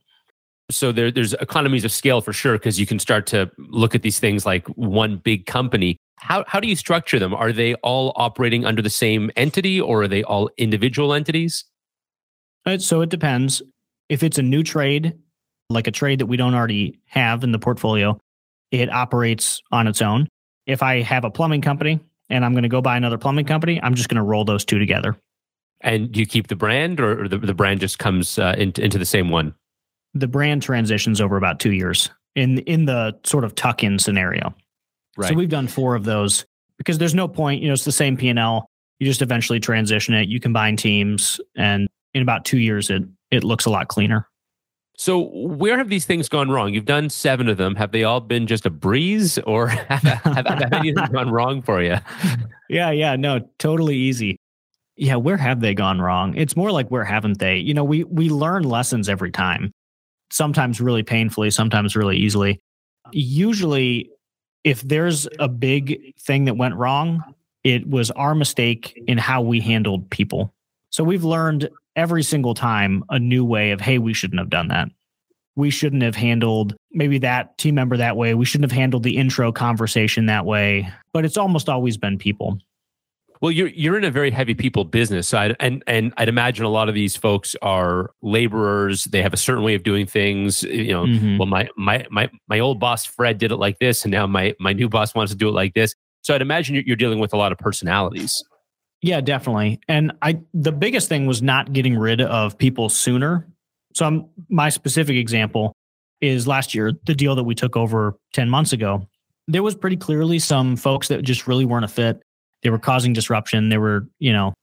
So 0.70 0.92
there, 0.92 1.10
there's 1.10 1.32
economies 1.34 1.84
of 1.84 1.90
scale 1.90 2.20
for 2.20 2.32
sure 2.32 2.52
because 2.52 2.78
you 2.78 2.86
can 2.86 3.00
start 3.00 3.26
to 3.28 3.50
look 3.58 3.96
at 3.96 4.02
these 4.02 4.20
things 4.20 4.46
like 4.46 4.68
one 4.68 5.16
big 5.16 5.46
company. 5.46 5.96
How, 6.20 6.44
how 6.46 6.60
do 6.60 6.68
you 6.68 6.76
structure 6.76 7.18
them? 7.18 7.34
Are 7.34 7.50
they 7.50 7.74
all 7.82 8.12
operating 8.14 8.64
under 8.64 8.80
the 8.80 8.90
same 8.90 9.28
entity 9.34 9.80
or 9.80 10.02
are 10.02 10.08
they 10.08 10.22
all 10.22 10.50
individual 10.56 11.14
entities? 11.14 11.64
So 12.78 13.00
it 13.00 13.10
depends 13.10 13.60
if 14.08 14.22
it's 14.22 14.38
a 14.38 14.42
new 14.42 14.62
trade, 14.62 15.14
like 15.68 15.86
a 15.86 15.90
trade 15.90 16.20
that 16.20 16.26
we 16.26 16.36
don't 16.36 16.54
already 16.54 17.00
have 17.06 17.44
in 17.44 17.52
the 17.52 17.58
portfolio, 17.58 18.18
it 18.70 18.90
operates 18.92 19.62
on 19.72 19.86
its 19.86 20.02
own. 20.02 20.28
If 20.66 20.82
I 20.82 21.02
have 21.02 21.24
a 21.24 21.30
plumbing 21.30 21.62
company 21.62 22.00
and 22.28 22.44
I'm 22.44 22.52
going 22.52 22.64
to 22.64 22.68
go 22.68 22.80
buy 22.80 22.96
another 22.96 23.18
plumbing 23.18 23.46
company, 23.46 23.80
I'm 23.82 23.94
just 23.94 24.08
going 24.08 24.16
to 24.16 24.22
roll 24.22 24.44
those 24.44 24.64
two 24.64 24.78
together. 24.78 25.16
And 25.82 26.10
do 26.10 26.20
you 26.20 26.26
keep 26.26 26.48
the 26.48 26.56
brand 26.56 27.00
or, 27.00 27.28
the, 27.28 27.38
the 27.38 27.54
brand 27.54 27.80
just 27.80 27.98
comes 27.98 28.38
uh, 28.38 28.54
into, 28.56 28.82
into 28.82 28.98
the 28.98 29.04
same 29.04 29.30
one? 29.30 29.54
The 30.14 30.26
brand 30.26 30.62
transitions 30.62 31.20
over 31.20 31.36
about 31.36 31.60
two 31.60 31.72
years 31.72 32.10
in 32.34 32.58
in 32.60 32.84
the 32.84 33.18
sort 33.24 33.44
of 33.44 33.54
tuck 33.54 33.82
in 33.82 33.98
scenario. 33.98 34.54
Right. 35.16 35.28
So 35.28 35.34
we've 35.34 35.48
done 35.48 35.68
four 35.68 35.94
of 35.94 36.04
those 36.04 36.44
because 36.78 36.98
there's 36.98 37.14
no 37.14 37.26
point, 37.26 37.62
you 37.62 37.68
know, 37.68 37.74
it's 37.74 37.84
the 37.84 37.92
same 37.92 38.16
P&L. 38.16 38.66
You 38.98 39.06
just 39.06 39.22
eventually 39.22 39.60
transition 39.60 40.14
it, 40.14 40.28
you 40.28 40.40
combine 40.40 40.76
teams, 40.76 41.40
and 41.56 41.88
in 42.14 42.22
about 42.22 42.46
two 42.46 42.58
years, 42.58 42.88
it 42.88 43.02
it 43.30 43.44
looks 43.44 43.64
a 43.64 43.70
lot 43.70 43.88
cleaner. 43.88 44.28
So, 44.98 45.28
where 45.34 45.76
have 45.76 45.90
these 45.90 46.06
things 46.06 46.28
gone 46.28 46.50
wrong? 46.50 46.72
You've 46.72 46.86
done 46.86 47.10
seven 47.10 47.48
of 47.48 47.58
them. 47.58 47.74
Have 47.74 47.92
they 47.92 48.04
all 48.04 48.20
been 48.20 48.46
just 48.46 48.64
a 48.64 48.70
breeze, 48.70 49.38
or 49.40 49.68
have, 49.68 50.02
have, 50.02 50.46
have 50.46 50.72
anything 50.72 51.04
gone 51.12 51.30
wrong 51.30 51.62
for 51.62 51.82
you? 51.82 51.96
Yeah, 52.70 52.90
yeah, 52.90 53.14
no, 53.14 53.40
totally 53.58 53.96
easy. 53.96 54.38
Yeah, 54.96 55.16
where 55.16 55.36
have 55.36 55.60
they 55.60 55.74
gone 55.74 56.00
wrong? 56.00 56.34
It's 56.34 56.56
more 56.56 56.72
like 56.72 56.88
where 56.88 57.04
haven't 57.04 57.38
they? 57.38 57.58
You 57.58 57.74
know, 57.74 57.84
we 57.84 58.04
we 58.04 58.30
learn 58.30 58.62
lessons 58.62 59.08
every 59.08 59.30
time. 59.30 59.70
Sometimes 60.32 60.80
really 60.80 61.02
painfully, 61.02 61.50
sometimes 61.50 61.94
really 61.94 62.16
easily. 62.16 62.58
Usually, 63.12 64.10
if 64.64 64.80
there's 64.80 65.28
a 65.38 65.48
big 65.48 66.14
thing 66.18 66.46
that 66.46 66.56
went 66.56 66.74
wrong, 66.74 67.22
it 67.62 67.88
was 67.88 68.10
our 68.12 68.34
mistake 68.34 69.00
in 69.06 69.18
how 69.18 69.42
we 69.42 69.60
handled 69.60 70.10
people. 70.10 70.54
So 70.90 71.04
we've 71.04 71.24
learned 71.24 71.68
every 71.96 72.22
single 72.22 72.54
time 72.54 73.02
a 73.08 73.18
new 73.18 73.44
way 73.44 73.72
of, 73.72 73.80
hey, 73.80 73.98
we 73.98 74.12
shouldn't 74.12 74.38
have 74.38 74.50
done 74.50 74.68
that. 74.68 74.88
We 75.56 75.70
shouldn't 75.70 76.02
have 76.02 76.14
handled 76.14 76.76
maybe 76.92 77.18
that 77.18 77.56
team 77.56 77.74
member 77.74 77.96
that 77.96 78.16
way. 78.16 78.34
We 78.34 78.44
shouldn't 78.44 78.70
have 78.70 78.78
handled 78.78 79.02
the 79.02 79.16
intro 79.16 79.50
conversation 79.52 80.26
that 80.26 80.44
way. 80.44 80.88
But 81.12 81.24
it's 81.24 81.38
almost 81.38 81.68
always 81.68 81.96
been 81.96 82.18
people. 82.18 82.58
Well, 83.40 83.50
you're 83.50 83.68
you're 83.68 83.98
in 83.98 84.04
a 84.04 84.10
very 84.10 84.30
heavy 84.30 84.54
people 84.54 84.84
business, 84.84 85.28
so 85.28 85.38
I'd, 85.38 85.56
and 85.60 85.82
and 85.86 86.12
I'd 86.16 86.28
imagine 86.28 86.64
a 86.64 86.70
lot 86.70 86.88
of 86.88 86.94
these 86.94 87.16
folks 87.16 87.54
are 87.60 88.10
laborers. 88.22 89.04
They 89.04 89.20
have 89.20 89.34
a 89.34 89.36
certain 89.36 89.62
way 89.62 89.74
of 89.74 89.82
doing 89.82 90.06
things. 90.06 90.62
You 90.62 90.92
know, 90.92 91.04
mm-hmm. 91.04 91.38
well, 91.38 91.46
my 91.46 91.68
my 91.76 92.06
my 92.10 92.30
my 92.48 92.60
old 92.60 92.80
boss 92.80 93.04
Fred 93.04 93.36
did 93.36 93.52
it 93.52 93.56
like 93.56 93.78
this, 93.78 94.04
and 94.04 94.12
now 94.12 94.26
my 94.26 94.54
my 94.58 94.72
new 94.72 94.88
boss 94.88 95.14
wants 95.14 95.32
to 95.32 95.38
do 95.38 95.48
it 95.48 95.52
like 95.52 95.74
this. 95.74 95.94
So 96.22 96.34
I'd 96.34 96.42
imagine 96.42 96.74
you're, 96.74 96.84
you're 96.84 96.96
dealing 96.96 97.18
with 97.18 97.34
a 97.34 97.36
lot 97.36 97.52
of 97.52 97.58
personalities. 97.58 98.42
Yeah, 99.02 99.20
definitely. 99.20 99.80
And 99.88 100.12
I 100.22 100.40
the 100.54 100.72
biggest 100.72 101.08
thing 101.08 101.26
was 101.26 101.42
not 101.42 101.72
getting 101.72 101.96
rid 101.98 102.20
of 102.20 102.58
people 102.58 102.88
sooner. 102.88 103.46
So 103.94 104.06
I'm, 104.06 104.26
my 104.48 104.68
specific 104.68 105.16
example 105.16 105.72
is 106.20 106.46
last 106.46 106.74
year, 106.74 106.92
the 107.04 107.14
deal 107.14 107.34
that 107.34 107.44
we 107.44 107.54
took 107.54 107.76
over 107.76 108.14
10 108.32 108.48
months 108.50 108.72
ago. 108.72 109.06
There 109.48 109.62
was 109.62 109.74
pretty 109.74 109.96
clearly 109.96 110.38
some 110.38 110.76
folks 110.76 111.08
that 111.08 111.22
just 111.22 111.46
really 111.46 111.64
weren't 111.64 111.84
a 111.84 111.88
fit. 111.88 112.22
They 112.62 112.70
were 112.70 112.78
causing 112.78 113.12
disruption. 113.12 113.68
They 113.68 113.78
were, 113.78 114.08
you 114.18 114.32
know, 114.32 114.54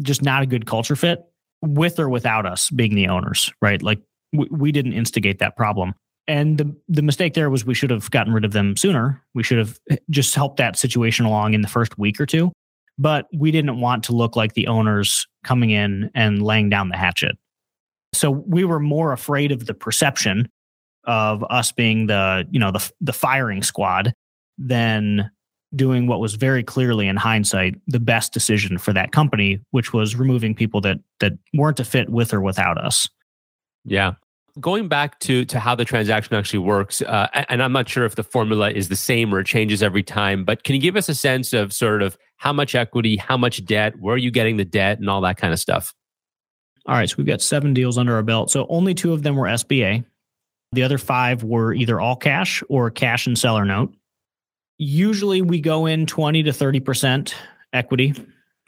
just 0.00 0.22
not 0.22 0.42
a 0.42 0.46
good 0.46 0.66
culture 0.66 0.96
fit 0.96 1.24
with 1.62 1.98
or 1.98 2.08
without 2.08 2.46
us 2.46 2.70
being 2.70 2.94
the 2.94 3.08
owners, 3.08 3.52
right? 3.62 3.82
Like 3.82 4.00
we, 4.32 4.48
we 4.50 4.72
didn't 4.72 4.92
instigate 4.92 5.38
that 5.38 5.56
problem. 5.56 5.94
And 6.26 6.58
the 6.58 6.76
the 6.88 7.02
mistake 7.02 7.32
there 7.32 7.48
was 7.48 7.64
we 7.64 7.72
should 7.72 7.90
have 7.90 8.10
gotten 8.10 8.34
rid 8.34 8.44
of 8.44 8.52
them 8.52 8.76
sooner. 8.76 9.24
We 9.34 9.42
should 9.42 9.58
have 9.58 9.78
just 10.10 10.34
helped 10.34 10.58
that 10.58 10.76
situation 10.76 11.24
along 11.24 11.54
in 11.54 11.62
the 11.62 11.68
first 11.68 11.96
week 11.96 12.20
or 12.20 12.26
two 12.26 12.52
but 12.98 13.28
we 13.32 13.50
didn't 13.50 13.80
want 13.80 14.04
to 14.04 14.12
look 14.12 14.36
like 14.36 14.54
the 14.54 14.66
owners 14.66 15.26
coming 15.44 15.70
in 15.70 16.10
and 16.14 16.42
laying 16.42 16.68
down 16.68 16.88
the 16.88 16.96
hatchet. 16.96 17.36
So 18.12 18.30
we 18.30 18.64
were 18.64 18.80
more 18.80 19.12
afraid 19.12 19.52
of 19.52 19.66
the 19.66 19.74
perception 19.74 20.48
of 21.04 21.44
us 21.48 21.72
being 21.72 22.06
the, 22.06 22.46
you 22.50 22.58
know, 22.58 22.72
the 22.72 22.90
the 23.00 23.12
firing 23.12 23.62
squad 23.62 24.14
than 24.58 25.30
doing 25.74 26.06
what 26.06 26.18
was 26.18 26.34
very 26.34 26.62
clearly 26.62 27.06
in 27.06 27.16
hindsight 27.16 27.74
the 27.86 28.00
best 28.00 28.32
decision 28.32 28.78
for 28.78 28.92
that 28.92 29.12
company, 29.12 29.60
which 29.70 29.92
was 29.92 30.16
removing 30.16 30.54
people 30.54 30.80
that 30.80 30.98
that 31.20 31.32
weren't 31.54 31.80
a 31.80 31.84
fit 31.84 32.08
with 32.08 32.32
or 32.32 32.40
without 32.40 32.78
us. 32.78 33.08
Yeah. 33.84 34.14
Going 34.58 34.88
back 34.88 35.20
to 35.20 35.44
to 35.44 35.60
how 35.60 35.74
the 35.74 35.84
transaction 35.84 36.34
actually 36.34 36.58
works, 36.60 37.00
uh, 37.02 37.28
and 37.48 37.62
I'm 37.62 37.72
not 37.72 37.88
sure 37.88 38.04
if 38.04 38.16
the 38.16 38.24
formula 38.24 38.70
is 38.70 38.88
the 38.88 38.96
same 38.96 39.32
or 39.32 39.40
it 39.40 39.46
changes 39.46 39.82
every 39.82 40.02
time, 40.02 40.44
but 40.44 40.64
can 40.64 40.74
you 40.74 40.80
give 40.80 40.96
us 40.96 41.08
a 41.08 41.14
sense 41.14 41.52
of 41.52 41.72
sort 41.72 42.02
of 42.02 42.18
how 42.38 42.52
much 42.52 42.74
equity, 42.74 43.16
how 43.16 43.36
much 43.36 43.64
debt, 43.64 43.98
where 44.00 44.14
are 44.14 44.18
you 44.18 44.30
getting 44.30 44.56
the 44.56 44.64
debt, 44.64 44.98
and 44.98 45.10
all 45.10 45.20
that 45.20 45.36
kind 45.36 45.52
of 45.52 45.58
stuff? 45.58 45.94
All 46.86 46.94
right, 46.94 47.08
so 47.08 47.16
we've 47.18 47.26
got 47.26 47.42
seven 47.42 47.74
deals 47.74 47.98
under 47.98 48.14
our 48.14 48.22
belt. 48.22 48.50
So 48.50 48.66
only 48.70 48.94
two 48.94 49.12
of 49.12 49.22
them 49.22 49.36
were 49.36 49.46
SBA. 49.46 50.04
The 50.72 50.82
other 50.82 50.98
five 50.98 51.42
were 51.42 51.74
either 51.74 52.00
all 52.00 52.16
cash 52.16 52.62
or 52.68 52.90
cash 52.90 53.26
and 53.26 53.38
seller 53.38 53.64
note. 53.64 53.94
Usually 54.78 55.42
we 55.42 55.60
go 55.60 55.86
in 55.86 56.06
20 56.06 56.44
to 56.44 56.50
30% 56.50 57.34
equity. 57.72 58.14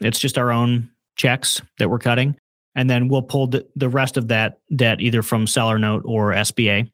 It's 0.01 0.19
just 0.19 0.37
our 0.37 0.51
own 0.51 0.89
checks 1.15 1.61
that 1.79 1.89
we're 1.89 1.99
cutting. 1.99 2.35
And 2.75 2.89
then 2.89 3.07
we'll 3.07 3.21
pull 3.21 3.47
the 3.47 3.89
rest 3.89 4.17
of 4.17 4.29
that 4.29 4.59
debt 4.75 5.01
either 5.01 5.21
from 5.23 5.47
seller 5.47 5.79
note 5.79 6.03
or 6.05 6.31
SBA. 6.31 6.89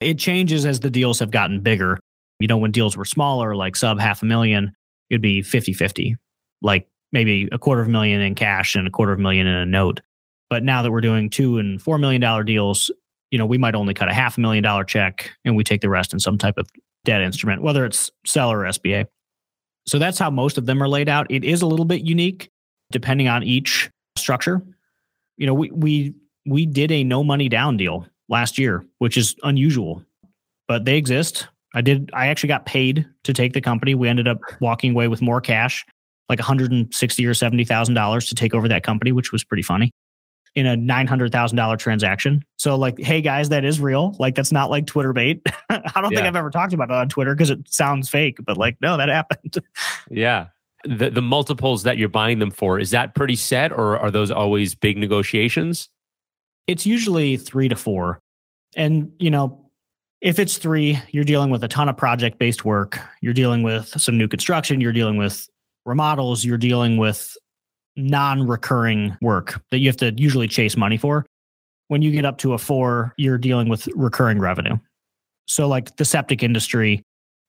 It 0.00 0.18
changes 0.18 0.66
as 0.66 0.80
the 0.80 0.90
deals 0.90 1.18
have 1.20 1.30
gotten 1.30 1.60
bigger. 1.60 1.98
You 2.38 2.48
know, 2.48 2.58
when 2.58 2.70
deals 2.72 2.96
were 2.96 3.04
smaller, 3.04 3.54
like 3.54 3.76
sub 3.76 3.98
half 3.98 4.22
a 4.22 4.26
million, 4.26 4.74
it'd 5.10 5.22
be 5.22 5.42
50 5.42 5.72
50, 5.72 6.16
like 6.62 6.88
maybe 7.12 7.48
a 7.52 7.58
quarter 7.58 7.80
of 7.80 7.88
a 7.88 7.90
million 7.90 8.20
in 8.20 8.34
cash 8.34 8.74
and 8.74 8.86
a 8.86 8.90
quarter 8.90 9.12
of 9.12 9.18
a 9.18 9.22
million 9.22 9.46
in 9.46 9.54
a 9.54 9.66
note. 9.66 10.00
But 10.48 10.62
now 10.62 10.82
that 10.82 10.90
we're 10.90 11.00
doing 11.00 11.30
two 11.30 11.58
and 11.58 11.80
four 11.80 11.98
million 11.98 12.20
dollar 12.20 12.44
deals, 12.44 12.90
you 13.30 13.38
know, 13.38 13.46
we 13.46 13.58
might 13.58 13.74
only 13.74 13.94
cut 13.94 14.08
a 14.08 14.14
half 14.14 14.38
a 14.38 14.40
million 14.40 14.62
dollar 14.62 14.84
check 14.84 15.30
and 15.44 15.56
we 15.56 15.64
take 15.64 15.80
the 15.80 15.88
rest 15.88 16.12
in 16.12 16.20
some 16.20 16.38
type 16.38 16.58
of 16.58 16.68
debt 17.04 17.22
instrument, 17.22 17.62
whether 17.62 17.84
it's 17.84 18.10
seller 18.24 18.60
or 18.60 18.64
SBA. 18.64 19.06
So 19.86 19.98
that's 19.98 20.18
how 20.18 20.30
most 20.30 20.58
of 20.58 20.66
them 20.66 20.82
are 20.82 20.88
laid 20.88 21.08
out. 21.08 21.26
It 21.30 21.44
is 21.44 21.62
a 21.62 21.66
little 21.66 21.84
bit 21.84 22.02
unique 22.02 22.50
depending 22.90 23.28
on 23.28 23.42
each 23.42 23.90
structure. 24.16 24.62
You 25.36 25.46
know, 25.46 25.54
we 25.54 25.70
we 25.70 26.14
we 26.46 26.66
did 26.66 26.92
a 26.92 27.04
no 27.04 27.24
money 27.24 27.48
down 27.48 27.76
deal 27.76 28.06
last 28.28 28.58
year, 28.58 28.84
which 28.98 29.16
is 29.16 29.34
unusual, 29.42 30.02
but 30.68 30.84
they 30.84 30.96
exist. 30.96 31.48
I 31.76 31.82
did 31.82 32.10
I 32.14 32.28
actually 32.28 32.48
got 32.48 32.64
paid 32.64 33.06
to 33.24 33.34
take 33.34 33.52
the 33.52 33.60
company. 33.60 33.94
We 33.94 34.08
ended 34.08 34.26
up 34.26 34.38
walking 34.60 34.92
away 34.92 35.08
with 35.08 35.20
more 35.20 35.42
cash, 35.42 35.84
like 36.30 36.38
160 36.38 37.26
or 37.26 37.34
70,000 37.34 37.94
dollars 37.94 38.26
to 38.26 38.34
take 38.34 38.54
over 38.54 38.66
that 38.66 38.82
company, 38.82 39.12
which 39.12 39.30
was 39.30 39.44
pretty 39.44 39.62
funny 39.62 39.92
in 40.54 40.66
a 40.66 40.74
$900,000 40.74 41.78
transaction. 41.78 42.42
So 42.56 42.76
like, 42.76 42.98
hey 42.98 43.20
guys, 43.20 43.50
that 43.50 43.62
is 43.62 43.78
real. 43.78 44.16
Like 44.18 44.34
that's 44.34 44.52
not 44.52 44.70
like 44.70 44.86
Twitter 44.86 45.12
bait. 45.12 45.46
I 45.68 46.00
don't 46.00 46.12
yeah. 46.12 46.18
think 46.18 46.22
I've 46.22 46.34
ever 46.34 46.48
talked 46.48 46.72
about 46.72 46.88
it 46.88 46.94
on 46.94 47.10
Twitter 47.10 47.34
because 47.34 47.50
it 47.50 47.70
sounds 47.70 48.08
fake, 48.08 48.38
but 48.42 48.56
like, 48.56 48.78
no, 48.80 48.96
that 48.96 49.08
happened. 49.10 49.58
yeah. 50.10 50.46
The, 50.84 51.10
the 51.10 51.20
multiples 51.20 51.82
that 51.82 51.98
you're 51.98 52.08
buying 52.08 52.38
them 52.38 52.50
for, 52.50 52.78
is 52.78 52.90
that 52.92 53.14
pretty 53.14 53.36
set 53.36 53.70
or 53.70 53.98
are 53.98 54.10
those 54.10 54.30
always 54.30 54.74
big 54.74 54.96
negotiations? 54.96 55.90
It's 56.66 56.86
usually 56.86 57.36
three 57.36 57.68
to 57.68 57.76
four. 57.76 58.20
And, 58.76 59.12
you 59.18 59.30
know, 59.30 59.65
if 60.20 60.38
it's 60.38 60.58
three, 60.58 61.00
you're 61.10 61.24
dealing 61.24 61.50
with 61.50 61.62
a 61.64 61.68
ton 61.68 61.88
of 61.88 61.96
project 61.96 62.38
based 62.38 62.64
work. 62.64 62.98
You're 63.20 63.34
dealing 63.34 63.62
with 63.62 63.88
some 64.00 64.16
new 64.16 64.28
construction. 64.28 64.80
You're 64.80 64.92
dealing 64.92 65.16
with 65.16 65.48
remodels. 65.84 66.44
You're 66.44 66.58
dealing 66.58 66.96
with 66.96 67.36
non-recurring 67.96 69.16
work 69.22 69.60
that 69.70 69.78
you 69.78 69.88
have 69.88 69.96
to 69.96 70.12
usually 70.16 70.48
chase 70.48 70.76
money 70.76 70.96
for. 70.96 71.24
When 71.88 72.02
you 72.02 72.10
get 72.10 72.24
up 72.24 72.38
to 72.38 72.52
a 72.52 72.58
four, 72.58 73.14
you're 73.16 73.38
dealing 73.38 73.68
with 73.68 73.86
recurring 73.94 74.38
revenue. 74.38 74.76
So, 75.46 75.68
like 75.68 75.96
the 75.96 76.04
septic 76.04 76.42
industry, 76.42 77.02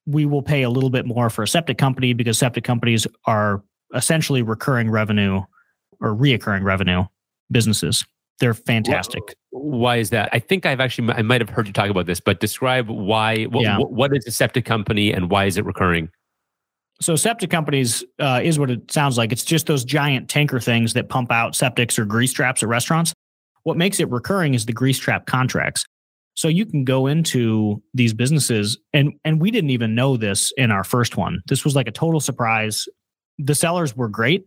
we 0.05 0.25
will 0.25 0.43
pay 0.43 0.63
a 0.63 0.69
little 0.69 0.89
bit 0.89 1.05
more 1.05 1.29
for 1.29 1.43
a 1.43 1.47
septic 1.47 1.77
company 1.77 2.13
because 2.13 2.37
septic 2.37 2.63
companies 2.63 3.07
are 3.25 3.63
essentially 3.95 4.41
recurring 4.41 4.89
revenue 4.89 5.41
or 5.99 6.15
reoccurring 6.15 6.63
revenue 6.63 7.03
businesses. 7.49 8.05
They're 8.39 8.53
fantastic. 8.53 9.35
Why 9.49 9.97
is 9.97 10.11
that? 10.11 10.29
I 10.31 10.39
think 10.39 10.65
I've 10.65 10.79
actually 10.79 11.11
I 11.13 11.21
might 11.23 11.41
have 11.41 11.49
heard 11.49 11.67
you 11.67 11.73
talk 11.73 11.89
about 11.89 12.05
this, 12.05 12.19
but 12.19 12.39
describe 12.39 12.87
why. 12.89 13.45
What, 13.45 13.63
yeah. 13.63 13.77
what 13.79 14.15
is 14.15 14.27
a 14.27 14.31
septic 14.31 14.65
company 14.65 15.11
and 15.11 15.31
why 15.31 15.45
is 15.45 15.57
it 15.57 15.65
recurring? 15.65 16.09
So 17.01 17.15
septic 17.15 17.49
companies 17.49 18.03
uh, 18.19 18.41
is 18.43 18.57
what 18.57 18.71
it 18.71 18.91
sounds 18.91 19.17
like. 19.17 19.31
It's 19.31 19.45
just 19.45 19.67
those 19.67 19.83
giant 19.83 20.29
tanker 20.29 20.59
things 20.59 20.93
that 20.93 21.09
pump 21.09 21.31
out 21.31 21.53
septics 21.53 21.97
or 21.99 22.05
grease 22.05 22.33
traps 22.33 22.63
at 22.63 22.69
restaurants. 22.69 23.13
What 23.63 23.77
makes 23.77 23.99
it 23.99 24.09
recurring 24.09 24.53
is 24.53 24.65
the 24.65 24.73
grease 24.73 24.97
trap 24.97 25.25
contracts. 25.25 25.85
So 26.35 26.47
you 26.47 26.65
can 26.65 26.83
go 26.83 27.07
into 27.07 27.81
these 27.93 28.13
businesses 28.13 28.77
and 28.93 29.13
and 29.25 29.41
we 29.41 29.49
didn't 29.49 29.71
even 29.71 29.95
know 29.95 30.17
this 30.17 30.51
in 30.57 30.71
our 30.71 30.83
first 30.83 31.17
one. 31.17 31.41
This 31.47 31.65
was 31.65 31.75
like 31.75 31.87
a 31.87 31.91
total 31.91 32.19
surprise. 32.19 32.87
The 33.39 33.55
sellers 33.55 33.95
were 33.95 34.07
great, 34.07 34.45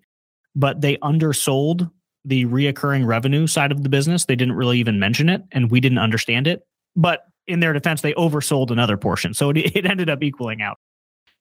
but 0.55 0.81
they 0.81 0.97
undersold 0.99 1.89
the 2.25 2.47
reoccurring 2.47 3.07
revenue 3.07 3.47
side 3.47 3.73
of 3.73 3.83
the 3.83 3.89
business. 3.89 4.25
They 4.25 4.37
didn't 4.37 4.55
really 4.55 4.79
even 4.79 4.99
mention 4.99 5.29
it 5.29 5.43
and 5.53 5.71
we 5.71 5.81
didn't 5.81 5.99
understand 5.99 6.47
it. 6.47 6.63
But 6.97 7.25
in 7.47 7.61
their 7.61 7.73
defense, 7.73 8.03
they 8.03 8.13
oversold 8.15 8.71
another 8.71 8.97
portion. 8.97 9.35
So 9.35 9.51
it, 9.51 9.57
it 9.77 9.87
ended 9.87 10.11
up 10.11 10.23
equaling 10.23 10.63
out 10.63 10.79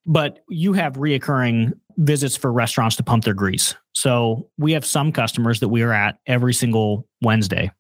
but 0.05 0.39
you 0.49 0.73
have 0.73 0.93
reoccurring 0.93 1.73
visits 1.97 2.35
for 2.35 2.51
restaurants 2.51 2.95
to 2.95 3.03
pump 3.03 3.23
their 3.23 3.33
grease. 3.33 3.75
So 3.93 4.49
we 4.57 4.71
have 4.71 4.85
some 4.85 5.11
customers 5.11 5.59
that 5.59 5.69
we 5.69 5.81
are 5.81 5.93
at 5.93 6.17
every 6.25 6.53
single 6.53 7.07
Wednesday 7.21 7.71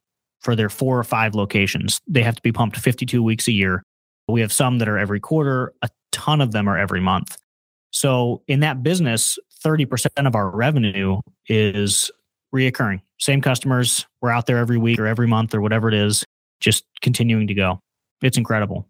for 0.41 0.55
their 0.55 0.69
four 0.69 0.99
or 0.99 1.03
five 1.03 1.35
locations. 1.35 1.99
They 2.07 2.21
have 2.23 2.35
to 2.35 2.41
be 2.41 2.51
pumped 2.51 2.77
52 2.77 3.23
weeks 3.23 3.47
a 3.47 3.51
year. 3.51 3.83
We 4.27 4.41
have 4.41 4.53
some 4.53 4.77
that 4.77 4.87
are 4.87 4.97
every 4.97 5.19
quarter, 5.19 5.73
a 5.81 5.89
ton 6.11 6.39
of 6.39 6.51
them 6.51 6.67
are 6.67 6.77
every 6.77 7.01
month. 7.01 7.37
So 7.91 8.43
in 8.47 8.59
that 8.59 8.83
business, 8.83 9.39
30% 9.65 10.27
of 10.27 10.35
our 10.35 10.51
revenue 10.51 11.21
is 11.47 12.11
reoccurring. 12.53 13.01
Same 13.19 13.41
customers, 13.41 14.05
we're 14.21 14.31
out 14.31 14.45
there 14.45 14.57
every 14.57 14.77
week 14.77 14.99
or 14.99 15.07
every 15.07 15.27
month 15.27 15.53
or 15.53 15.61
whatever 15.61 15.87
it 15.87 15.93
is, 15.93 16.25
just 16.59 16.85
continuing 17.01 17.47
to 17.47 17.53
go. 17.53 17.79
It's 18.21 18.37
incredible. 18.37 18.87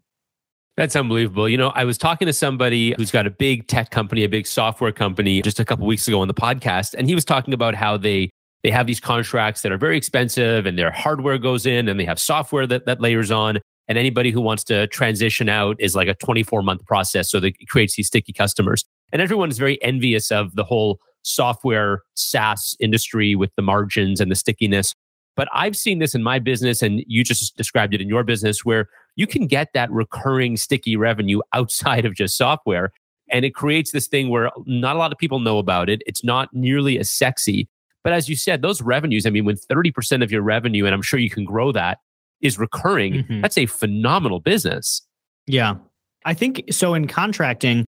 That's 0.76 0.96
unbelievable. 0.96 1.48
You 1.48 1.58
know, 1.58 1.68
I 1.68 1.84
was 1.84 1.98
talking 1.98 2.26
to 2.26 2.32
somebody 2.32 2.94
who's 2.96 3.10
got 3.10 3.26
a 3.26 3.30
big 3.30 3.66
tech 3.66 3.90
company, 3.90 4.24
a 4.24 4.28
big 4.28 4.46
software 4.46 4.92
company 4.92 5.42
just 5.42 5.60
a 5.60 5.64
couple 5.64 5.86
weeks 5.86 6.08
ago 6.08 6.20
on 6.20 6.28
the 6.28 6.34
podcast, 6.34 6.94
and 6.94 7.06
he 7.06 7.14
was 7.14 7.24
talking 7.24 7.52
about 7.52 7.74
how 7.74 7.96
they 7.96 8.30
they 8.62 8.70
have 8.70 8.86
these 8.86 9.00
contracts 9.00 9.62
that 9.62 9.72
are 9.72 9.78
very 9.78 9.96
expensive 9.96 10.66
and 10.66 10.78
their 10.78 10.90
hardware 10.90 11.38
goes 11.38 11.66
in 11.66 11.88
and 11.88 11.98
they 11.98 12.04
have 12.04 12.18
software 12.18 12.66
that, 12.66 12.86
that 12.86 13.00
layers 13.00 13.30
on. 13.30 13.58
And 13.88 13.98
anybody 13.98 14.30
who 14.30 14.40
wants 14.40 14.64
to 14.64 14.86
transition 14.88 15.48
out 15.48 15.76
is 15.80 15.96
like 15.96 16.08
a 16.08 16.14
24 16.14 16.62
month 16.62 16.84
process. 16.84 17.30
So 17.30 17.40
that 17.40 17.54
creates 17.68 17.96
these 17.96 18.06
sticky 18.06 18.32
customers. 18.32 18.84
And 19.12 19.20
everyone 19.20 19.50
is 19.50 19.58
very 19.58 19.82
envious 19.82 20.30
of 20.30 20.54
the 20.54 20.64
whole 20.64 21.00
software 21.22 22.02
SaaS 22.14 22.76
industry 22.80 23.34
with 23.34 23.50
the 23.56 23.62
margins 23.62 24.20
and 24.20 24.30
the 24.30 24.36
stickiness. 24.36 24.94
But 25.36 25.48
I've 25.54 25.76
seen 25.76 26.00
this 26.00 26.14
in 26.14 26.22
my 26.22 26.38
business, 26.38 26.82
and 26.82 27.02
you 27.06 27.24
just 27.24 27.56
described 27.56 27.94
it 27.94 28.00
in 28.00 28.08
your 28.08 28.24
business, 28.24 28.64
where 28.64 28.88
you 29.16 29.26
can 29.26 29.46
get 29.46 29.72
that 29.74 29.90
recurring 29.90 30.56
sticky 30.56 30.96
revenue 30.96 31.40
outside 31.52 32.04
of 32.04 32.14
just 32.14 32.36
software. 32.36 32.92
And 33.30 33.44
it 33.44 33.54
creates 33.54 33.92
this 33.92 34.08
thing 34.08 34.28
where 34.28 34.50
not 34.66 34.96
a 34.96 34.98
lot 34.98 35.12
of 35.12 35.18
people 35.18 35.38
know 35.38 35.58
about 35.58 35.88
it. 35.88 36.02
It's 36.04 36.24
not 36.24 36.48
nearly 36.52 36.98
as 36.98 37.08
sexy. 37.08 37.68
But 38.02 38.12
as 38.12 38.28
you 38.28 38.34
said, 38.34 38.62
those 38.62 38.82
revenues, 38.82 39.24
I 39.24 39.30
mean, 39.30 39.44
when 39.44 39.56
30% 39.56 40.22
of 40.22 40.32
your 40.32 40.42
revenue, 40.42 40.84
and 40.84 40.94
I'm 40.94 41.02
sure 41.02 41.20
you 41.20 41.30
can 41.30 41.44
grow 41.44 41.70
that, 41.72 41.98
is 42.40 42.58
recurring, 42.58 43.12
mm-hmm. 43.12 43.40
that's 43.42 43.58
a 43.58 43.66
phenomenal 43.66 44.40
business. 44.40 45.02
Yeah. 45.46 45.76
I 46.24 46.34
think 46.34 46.64
so 46.70 46.94
in 46.94 47.06
contracting, 47.06 47.84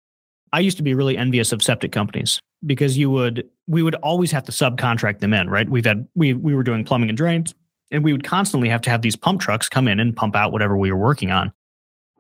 I 0.52 0.60
used 0.60 0.76
to 0.76 0.82
be 0.82 0.94
really 0.94 1.16
envious 1.16 1.50
of 1.52 1.62
septic 1.62 1.92
companies 1.92 2.40
because 2.64 2.96
you 2.96 3.10
would 3.10 3.48
we 3.66 3.82
would 3.82 3.94
always 3.96 4.30
have 4.30 4.44
to 4.44 4.52
subcontract 4.52 5.20
them 5.20 5.32
in, 5.32 5.48
right? 5.48 5.68
We've 5.68 5.84
had 5.84 6.06
we 6.14 6.34
we 6.34 6.54
were 6.54 6.62
doing 6.62 6.84
plumbing 6.84 7.08
and 7.08 7.16
drains, 7.16 7.54
and 7.90 8.04
we 8.04 8.12
would 8.12 8.24
constantly 8.24 8.68
have 8.68 8.82
to 8.82 8.90
have 8.90 9.02
these 9.02 9.16
pump 9.16 9.40
trucks 9.40 9.68
come 9.68 9.88
in 9.88 10.00
and 10.00 10.14
pump 10.14 10.36
out 10.36 10.52
whatever 10.52 10.76
we 10.76 10.90
were 10.92 10.98
working 10.98 11.30
on. 11.30 11.52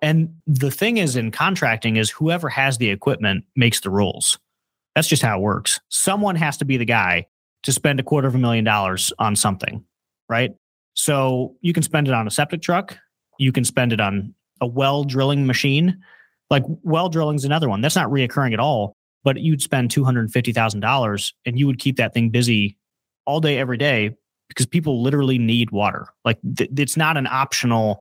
And 0.00 0.34
the 0.46 0.70
thing 0.70 0.96
is 0.96 1.14
in 1.14 1.30
contracting 1.30 1.96
is 1.96 2.10
whoever 2.10 2.48
has 2.48 2.78
the 2.78 2.90
equipment 2.90 3.44
makes 3.54 3.80
the 3.80 3.90
rules. 3.90 4.38
That's 4.96 5.08
just 5.08 5.22
how 5.22 5.38
it 5.38 5.42
works. 5.42 5.80
Someone 5.88 6.36
has 6.36 6.56
to 6.58 6.64
be 6.64 6.76
the 6.76 6.84
guy 6.84 7.26
to 7.62 7.72
spend 7.72 8.00
a 8.00 8.02
quarter 8.02 8.26
of 8.26 8.34
a 8.34 8.38
million 8.38 8.64
dollars 8.64 9.12
on 9.18 9.36
something, 9.36 9.84
right? 10.28 10.54
So 10.94 11.56
you 11.60 11.72
can 11.72 11.84
spend 11.84 12.08
it 12.08 12.14
on 12.14 12.26
a 12.26 12.30
septic 12.30 12.62
truck, 12.62 12.98
you 13.38 13.52
can 13.52 13.64
spend 13.64 13.92
it 13.92 14.00
on 14.00 14.34
a 14.60 14.66
well 14.66 15.04
drilling 15.04 15.46
machine. 15.46 16.02
Like 16.50 16.64
well 16.82 17.08
drilling 17.08 17.36
is 17.36 17.44
another 17.44 17.68
one. 17.68 17.80
That's 17.80 17.96
not 17.96 18.10
reoccurring 18.10 18.52
at 18.52 18.60
all 18.60 18.96
but 19.24 19.40
you'd 19.40 19.62
spend 19.62 19.90
$250,000 19.90 21.32
and 21.46 21.58
you 21.58 21.66
would 21.66 21.78
keep 21.78 21.96
that 21.96 22.14
thing 22.14 22.30
busy 22.30 22.76
all 23.26 23.40
day, 23.40 23.58
every 23.58 23.76
day 23.76 24.16
because 24.48 24.66
people 24.66 25.02
literally 25.02 25.38
need 25.38 25.70
water. 25.70 26.08
Like 26.24 26.38
th- 26.56 26.70
it's 26.76 26.96
not 26.96 27.16
an 27.16 27.26
optional, 27.26 28.00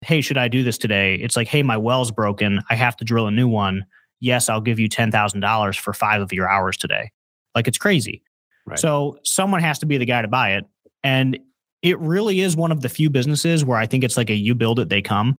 hey, 0.00 0.20
should 0.20 0.38
I 0.38 0.48
do 0.48 0.62
this 0.62 0.78
today? 0.78 1.16
It's 1.16 1.36
like, 1.36 1.48
hey, 1.48 1.62
my 1.62 1.76
well's 1.76 2.10
broken. 2.10 2.60
I 2.70 2.74
have 2.74 2.96
to 2.96 3.04
drill 3.04 3.26
a 3.26 3.30
new 3.30 3.48
one. 3.48 3.84
Yes, 4.20 4.48
I'll 4.48 4.60
give 4.60 4.78
you 4.78 4.88
$10,000 4.88 5.78
for 5.78 5.92
five 5.92 6.22
of 6.22 6.32
your 6.32 6.48
hours 6.48 6.76
today. 6.76 7.10
Like 7.54 7.68
it's 7.68 7.78
crazy. 7.78 8.22
Right. 8.66 8.78
So 8.78 9.18
someone 9.24 9.60
has 9.60 9.78
to 9.80 9.86
be 9.86 9.98
the 9.98 10.06
guy 10.06 10.22
to 10.22 10.28
buy 10.28 10.52
it. 10.52 10.64
And 11.04 11.38
it 11.82 11.98
really 11.98 12.40
is 12.40 12.56
one 12.56 12.72
of 12.72 12.80
the 12.80 12.88
few 12.88 13.10
businesses 13.10 13.64
where 13.64 13.78
I 13.78 13.86
think 13.86 14.04
it's 14.04 14.16
like 14.16 14.30
a 14.30 14.34
you 14.34 14.54
build 14.54 14.78
it, 14.78 14.88
they 14.88 15.02
come. 15.02 15.36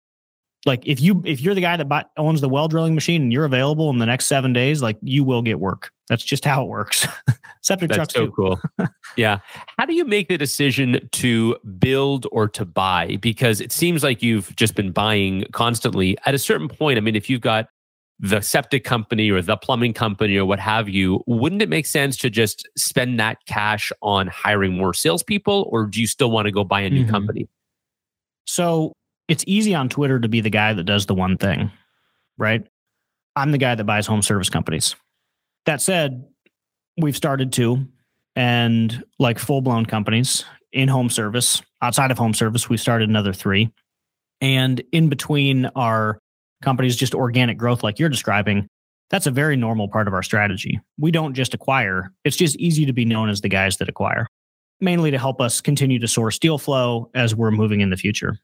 Like 0.65 0.87
if 0.87 1.01
you 1.01 1.21
if 1.25 1.41
you're 1.41 1.55
the 1.55 1.61
guy 1.61 1.77
that 1.77 1.89
buy, 1.89 2.05
owns 2.17 2.41
the 2.41 2.49
well 2.49 2.69
drilling 2.69 2.95
machine 2.95 3.23
and 3.23 3.33
you're 3.33 3.45
available 3.45 3.91
in 3.91 3.99
the 3.99 4.07
next 4.07 4.27
seven 4.27 4.53
days, 4.53 4.81
like 4.81 4.97
you 5.03 5.25
will 5.25 5.43
get 5.43 5.59
work. 5.59 5.91
That's 6.09 6.23
just 6.23 6.45
how 6.45 6.63
it 6.63 6.69
works. 6.69 7.07
Septic 7.63 7.89
That's 7.89 7.97
trucks 7.97 8.15
so 8.15 8.27
too. 8.27 8.33
cool. 8.33 8.61
yeah. 9.17 9.39
How 9.79 9.87
do 9.87 9.95
you 9.95 10.05
make 10.05 10.29
the 10.29 10.39
decision 10.39 11.09
to 11.13 11.57
build 11.79 12.27
or 12.31 12.49
to 12.51 12.65
buy? 12.65 13.17
Because 13.21 13.61
it 13.61 13.73
seems 13.73 14.05
like 14.05 14.23
you've 14.23 14.55
just 14.55 14.75
been 14.77 14.93
buying 14.93 15.47
constantly. 15.53 16.17
At 16.27 16.35
a 16.35 16.39
certain 16.39 16.69
point, 16.69 16.97
I 16.97 17.01
mean, 17.01 17.17
if 17.17 17.29
you've 17.29 17.41
got 17.41 17.69
the 18.21 18.41
septic 18.41 18.85
company 18.85 19.31
or 19.31 19.43
the 19.43 19.57
plumbing 19.57 19.93
company 19.95 20.37
or 20.37 20.45
what 20.45 20.61
have 20.61 20.89
you, 20.89 21.25
wouldn't 21.27 21.61
it 21.63 21.69
make 21.69 21.87
sense 21.87 22.17
to 22.19 22.31
just 22.31 22.69
spend 22.77 23.19
that 23.19 23.39
cash 23.47 23.91
on 24.01 24.29
hiring 24.29 24.77
more 24.77 24.95
salespeople, 24.95 25.69
or 25.73 25.87
do 25.87 26.01
you 26.01 26.07
still 26.07 26.31
want 26.31 26.47
to 26.47 26.53
go 26.53 26.63
buy 26.63 26.81
a 26.83 26.91
new 26.91 27.05
Mhm. 27.05 27.09
company? 27.11 27.49
So 28.45 28.93
it's 29.33 29.45
easy 29.47 29.75
on 29.75 29.89
Twitter 29.89 30.21
to 30.21 30.29
be 30.29 30.43
the 30.43 30.51
guy 30.51 30.75
that 30.75 30.85
does 30.85 31.07
the 31.07 31.15
one 31.15 31.39
thing, 31.39 31.71
right? 32.37 32.67
I'm 33.35 33.51
the 33.51 33.57
guy 33.57 33.75
that 33.75 33.85
buys 33.85 34.07
home 34.07 34.21
service 34.21 34.51
companies. 34.51 34.95
That 35.65 35.81
said, 35.81 36.27
we've 36.99 37.17
started 37.17 37.51
two 37.51 37.87
and 38.37 39.03
like 39.19 39.39
full 39.39 39.63
blown 39.63 39.87
companies 39.87 40.45
in 40.71 40.87
home 40.87 41.09
service. 41.09 41.63
Outside 41.81 42.11
of 42.11 42.19
home 42.19 42.35
service, 42.35 42.69
we 42.69 42.77
started 42.77 43.09
another 43.09 43.33
three. 43.33 43.73
And 44.43 44.83
in 44.93 45.09
between 45.09 45.65
our 45.77 46.19
companies, 46.61 46.95
just 46.95 47.15
organic 47.15 47.57
growth, 47.57 47.83
like 47.83 47.99
you're 47.99 48.11
describing, 48.11 48.69
that's 49.09 49.27
a 49.27 49.31
very 49.31 49.57
normal 49.57 49.89
part 49.89 50.09
of 50.09 50.13
our 50.13 50.23
strategy. 50.23 50.79
We 50.99 51.11
don't 51.11 51.33
just 51.33 51.55
acquire, 51.55 52.13
it's 52.27 52.37
just 52.37 52.57
easy 52.57 52.85
to 52.85 52.93
be 52.93 53.07
known 53.07 53.31
as 53.31 53.41
the 53.41 53.49
guys 53.49 53.79
that 53.79 53.89
acquire, 53.89 54.27
mainly 54.79 55.11
to 55.11 55.19
help 55.19 55.41
us 55.41 55.63
continue 55.63 55.99
to 56.01 56.07
source 56.07 56.39
deal 56.39 56.59
flow 56.59 57.11
as 57.15 57.35
we're 57.35 57.51
moving 57.51 57.81
in 57.81 57.89
the 57.89 57.97
future. 57.97 58.39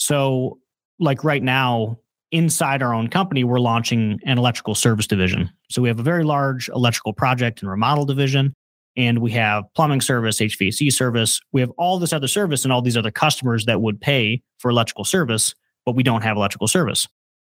So, 0.00 0.58
like 0.98 1.24
right 1.24 1.42
now, 1.42 1.98
inside 2.32 2.82
our 2.82 2.94
own 2.94 3.08
company, 3.08 3.44
we're 3.44 3.60
launching 3.60 4.18
an 4.24 4.38
electrical 4.38 4.74
service 4.74 5.06
division. 5.06 5.50
So, 5.68 5.82
we 5.82 5.88
have 5.88 6.00
a 6.00 6.02
very 6.02 6.24
large 6.24 6.70
electrical 6.70 7.12
project 7.12 7.60
and 7.60 7.70
remodel 7.70 8.06
division, 8.06 8.54
and 8.96 9.18
we 9.18 9.30
have 9.32 9.64
plumbing 9.76 10.00
service, 10.00 10.40
HVAC 10.40 10.90
service. 10.90 11.38
We 11.52 11.60
have 11.60 11.70
all 11.76 11.98
this 11.98 12.14
other 12.14 12.28
service 12.28 12.64
and 12.64 12.72
all 12.72 12.80
these 12.80 12.96
other 12.96 13.10
customers 13.10 13.66
that 13.66 13.82
would 13.82 14.00
pay 14.00 14.42
for 14.58 14.70
electrical 14.70 15.04
service, 15.04 15.54
but 15.84 15.94
we 15.94 16.02
don't 16.02 16.22
have 16.22 16.38
electrical 16.38 16.66
service. 16.66 17.06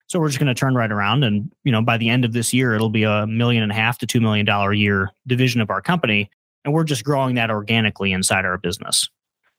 So 0.08 0.20
we're 0.20 0.30
just 0.30 0.40
going 0.40 0.48
to 0.48 0.56
turn 0.56 0.74
right 0.74 0.92
around 0.92 1.24
and, 1.24 1.52
you 1.64 1.72
know, 1.72 1.84
by 1.84 1.98
the 1.98 2.10
end 2.10 2.26
of 2.26 2.34
this 2.34 2.52
year, 2.52 2.74
it'll 2.74 2.90
be 2.90 3.04
a 3.04 3.28
million 3.28 3.62
and 3.62 3.72
a 3.72 3.76
half 3.76 4.00
to 4.00 4.08
$2 4.08 4.20
million 4.20 4.50
a 4.50 4.74
year 4.74 5.12
division 5.28 5.62
of 5.62 5.70
our 5.70 5.84
company. 5.84 6.32
And 6.66 6.74
we're 6.74 6.84
just 6.84 7.04
growing 7.04 7.36
that 7.36 7.52
organically 7.52 8.12
inside 8.12 8.44
our 8.44 8.58
business. 8.58 9.08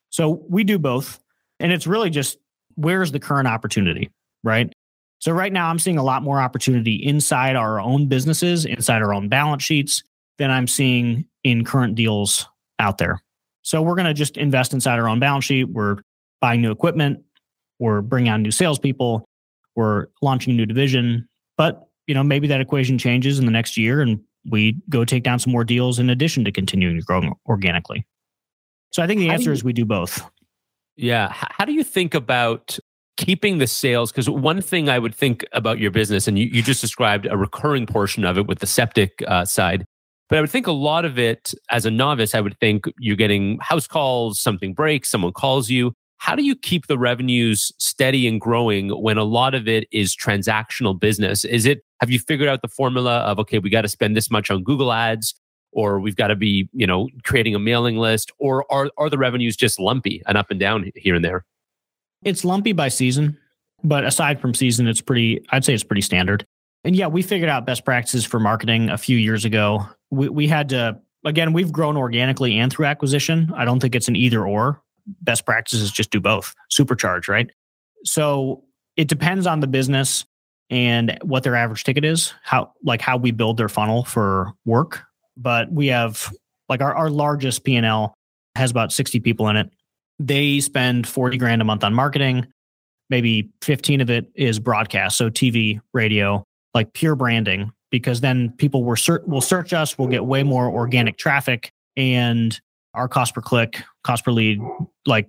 So 0.09 0.45
we 0.49 0.65
do 0.65 0.77
both. 0.77 1.21
And 1.61 1.71
it's 1.71 1.87
really 1.87 2.11
just 2.11 2.37
where's 2.81 3.13
the 3.13 3.21
current 3.21 3.47
opportunity, 3.49 4.11
right? 4.43 4.73
So 5.19 5.33
right 5.33 5.53
now 5.53 5.69
I'm 5.69 5.79
seeing 5.79 5.99
a 5.99 6.03
lot 6.03 6.23
more 6.23 6.41
opportunity 6.41 6.95
inside 6.95 7.55
our 7.57 7.79
own 7.81 8.09
businesses, 8.09 8.65
inside 8.65 9.03
our 9.03 9.13
own 9.13 9.29
balance 9.29 9.63
sheets 9.63 10.03
than 10.39 10.51
I'm 10.51 10.67
seeing 10.67 11.27
in 11.45 11.65
current 11.65 11.95
deals 11.95 12.49
out 12.79 12.99
there. 12.99 13.21
So 13.63 13.83
we're 13.83 13.97
going 13.97 14.07
to 14.07 14.15
just 14.15 14.39
invest 14.39 14.73
inside 14.73 14.99
our 14.99 15.09
own 15.09 15.21
balance 15.21 15.45
sheet. 15.45 15.65
We're 15.65 15.99
buying 16.41 16.63
new 16.63 16.71
equipment. 16.71 17.23
We're 17.79 18.01
bringing 18.01 18.33
on 18.33 18.43
new 18.43 18.51
salespeople. 18.51 19.27
We're 19.77 20.07
launching 20.23 20.55
a 20.55 20.57
new 20.57 20.67
division. 20.67 21.29
But, 21.59 21.87
you 22.07 22.15
know, 22.15 22.23
maybe 22.23 22.47
that 22.49 22.63
equation 22.63 22.97
changes 22.97 23.39
in 23.39 23.45
the 23.45 23.53
next 23.53 23.77
year 23.77 24.01
and 24.01 24.21
we 24.51 24.81
go 24.89 25.05
take 25.05 25.23
down 25.23 25.39
some 25.39 25.53
more 25.53 25.65
deals 25.65 25.99
in 25.99 26.09
addition 26.09 26.45
to 26.47 26.53
continuing 26.53 26.97
to 26.99 27.05
grow 27.05 27.23
organically. 27.47 28.07
So 28.93 29.03
I 29.03 29.07
think 29.07 29.21
the 29.21 29.29
answer 29.29 29.51
you- 29.51 29.55
is 29.55 29.63
we 29.63 29.75
do 29.75 29.85
both. 29.85 30.23
Yeah. 30.97 31.33
How 31.33 31.65
do 31.65 31.73
you 31.73 31.85
think 31.85 32.15
about 32.15 32.79
keeping 33.17 33.59
the 33.59 33.67
sales? 33.67 34.13
Because 34.13 34.29
one 34.29 34.61
thing 34.61 34.89
I 34.89 34.99
would 34.99 35.15
think 35.15 35.45
about 35.53 35.79
your 35.79 35.91
business, 35.91 36.29
and 36.29 36.39
you, 36.39 36.47
you 36.47 36.63
just 36.63 36.81
described 36.81 37.27
a 37.27 37.37
recurring 37.37 37.87
portion 37.87 38.25
of 38.25 38.39
it 38.39 38.47
with 38.47 38.59
the 38.59 38.67
septic 38.67 39.23
uh, 39.27 39.45
side, 39.45 39.85
but 40.29 40.39
I 40.39 40.41
would 40.41 40.51
think 40.51 40.67
a 40.67 40.73
lot 40.73 41.05
of 41.05 41.19
it 41.19 41.55
as 41.71 41.87
a 41.87 41.91
novice, 41.91 42.35
I 42.35 42.41
would 42.41 42.59
think 42.61 42.85
you're 42.99 43.17
getting 43.17 43.59
house 43.61 43.87
calls, 43.87 44.41
something 44.41 44.75
breaks, 44.75 45.09
someone 45.11 45.33
calls 45.33 45.71
you. 45.71 45.93
How 46.19 46.37
do 46.37 46.45
you 46.45 46.55
keep 46.55 46.87
the 46.87 46.99
revenues 46.99 47.73
steady 47.79 48.29
and 48.29 48.41
growing 48.41 48.91
when 48.91 49.17
a 49.17 49.25
lot 49.25 49.55
of 49.55 49.67
it 49.67 49.89
is 49.91 50.15
transactional 50.15 50.99
business? 50.99 51.45
Is 51.47 51.65
it, 51.65 51.83
have 52.01 52.11
you 52.11 52.19
figured 52.19 52.49
out 52.49 52.61
the 52.61 52.69
formula 52.69 53.19
of, 53.21 53.39
okay, 53.39 53.59
we 53.59 53.71
got 53.71 53.83
to 53.83 53.89
spend 53.89 54.17
this 54.17 54.31
much 54.31 54.51
on 54.51 54.63
Google 54.63 54.93
ads? 54.93 55.35
Or 55.73 56.01
we've 56.01 56.17
got 56.17 56.29
to 56.29 56.37
be, 56.37 56.69
you 56.73 56.87
know, 56.87 57.09
creating 57.25 57.55
a 57.55 57.59
mailing 57.59 57.97
list, 57.97 58.33
or 58.39 58.71
are 58.73 58.91
are 58.97 59.11
the 59.11 59.19
revenues 59.19 59.57
just 59.57 59.79
lumpy 59.79 60.23
and 60.27 60.37
up 60.37 60.51
and 60.51 60.59
down 60.59 60.91
here 60.95 61.15
and 61.15 61.25
there? 61.25 61.45
It's 62.23 62.45
lumpy 62.45 62.73
by 62.73 62.89
season, 62.89 63.39
but 63.83 64.05
aside 64.05 64.41
from 64.41 64.53
season, 64.53 64.87
it's 64.87 65.01
pretty, 65.01 65.45
I'd 65.51 65.65
say 65.65 65.73
it's 65.73 65.85
pretty 65.85 66.03
standard. 66.03 66.47
And 66.85 66.95
yeah, 66.95 67.07
we 67.07 67.23
figured 67.23 67.49
out 67.49 67.67
best 67.67 67.85
practices 67.85 68.25
for 68.25 68.39
marketing 68.39 68.91
a 68.91 68.99
few 68.99 69.17
years 69.17 69.45
ago. 69.45 69.87
We, 70.11 70.29
we 70.29 70.49
had 70.49 70.69
to, 70.71 70.99
again, 71.25 71.53
we've 71.53 71.73
grown 71.73 71.97
organically 71.97 72.59
and 72.59 72.73
through 72.73 72.87
acquisition. 72.87 73.53
I 73.55 73.65
don't 73.65 73.81
think 73.81 73.95
it's 73.95 74.09
an 74.09 74.17
either 74.17 74.47
or. 74.47 74.83
Best 75.23 75.47
practices 75.47 75.91
just 75.91 76.11
do 76.11 76.21
both, 76.21 76.55
supercharge, 76.71 77.27
right? 77.29 77.51
So 78.05 78.65
it 78.97 79.09
depends 79.09 79.47
on 79.47 79.61
the 79.61 79.67
business 79.67 80.25
and 80.69 81.19
what 81.23 81.43
their 81.43 81.57
average 81.57 81.85
ticket 81.85 82.05
is, 82.05 82.35
how, 82.43 82.73
like 82.85 83.01
how 83.01 83.17
we 83.17 83.31
build 83.31 83.57
their 83.57 83.69
funnel 83.69 84.05
for 84.05 84.53
work. 84.65 85.03
But 85.37 85.73
we 85.73 85.89
have, 85.89 86.33
like 86.69 86.81
our, 86.81 86.95
our 86.95 87.11
largest 87.11 87.65
P&L 87.65 88.15
has 88.55 88.71
about 88.71 88.93
60 88.93 89.21
people 89.21 89.49
in 89.49 89.57
it. 89.57 89.71
They 90.19 90.61
spend 90.61 91.07
40 91.09 91.39
grand 91.39 91.63
a 91.63 91.65
month 91.65 91.85
on 91.85 91.95
marketing. 91.95 92.47
Maybe 93.09 93.51
15 93.63 94.01
of 94.01 94.11
it 94.11 94.31
is 94.35 94.61
broadcast 94.61 95.17
so 95.17 95.31
tv 95.31 95.81
radio 95.93 96.45
like 96.75 96.93
pure 96.93 97.17
branding 97.17 97.73
because 97.91 98.21
then 98.21 98.51
people 98.57 98.85
will, 98.85 98.95
ser- 98.95 99.25
will 99.27 99.41
search 99.41 99.73
us 99.73 99.99
we'll 99.99 100.07
get 100.07 100.25
way 100.25 100.45
more 100.45 100.71
organic 100.71 101.19
traffic 101.19 101.73
and 101.97 102.61
our 102.95 103.09
cost 103.09 103.35
per 103.35 103.41
click 103.41 103.83
cost 104.05 104.25
per 104.25 104.31
lead 104.31 104.61
like 105.07 105.29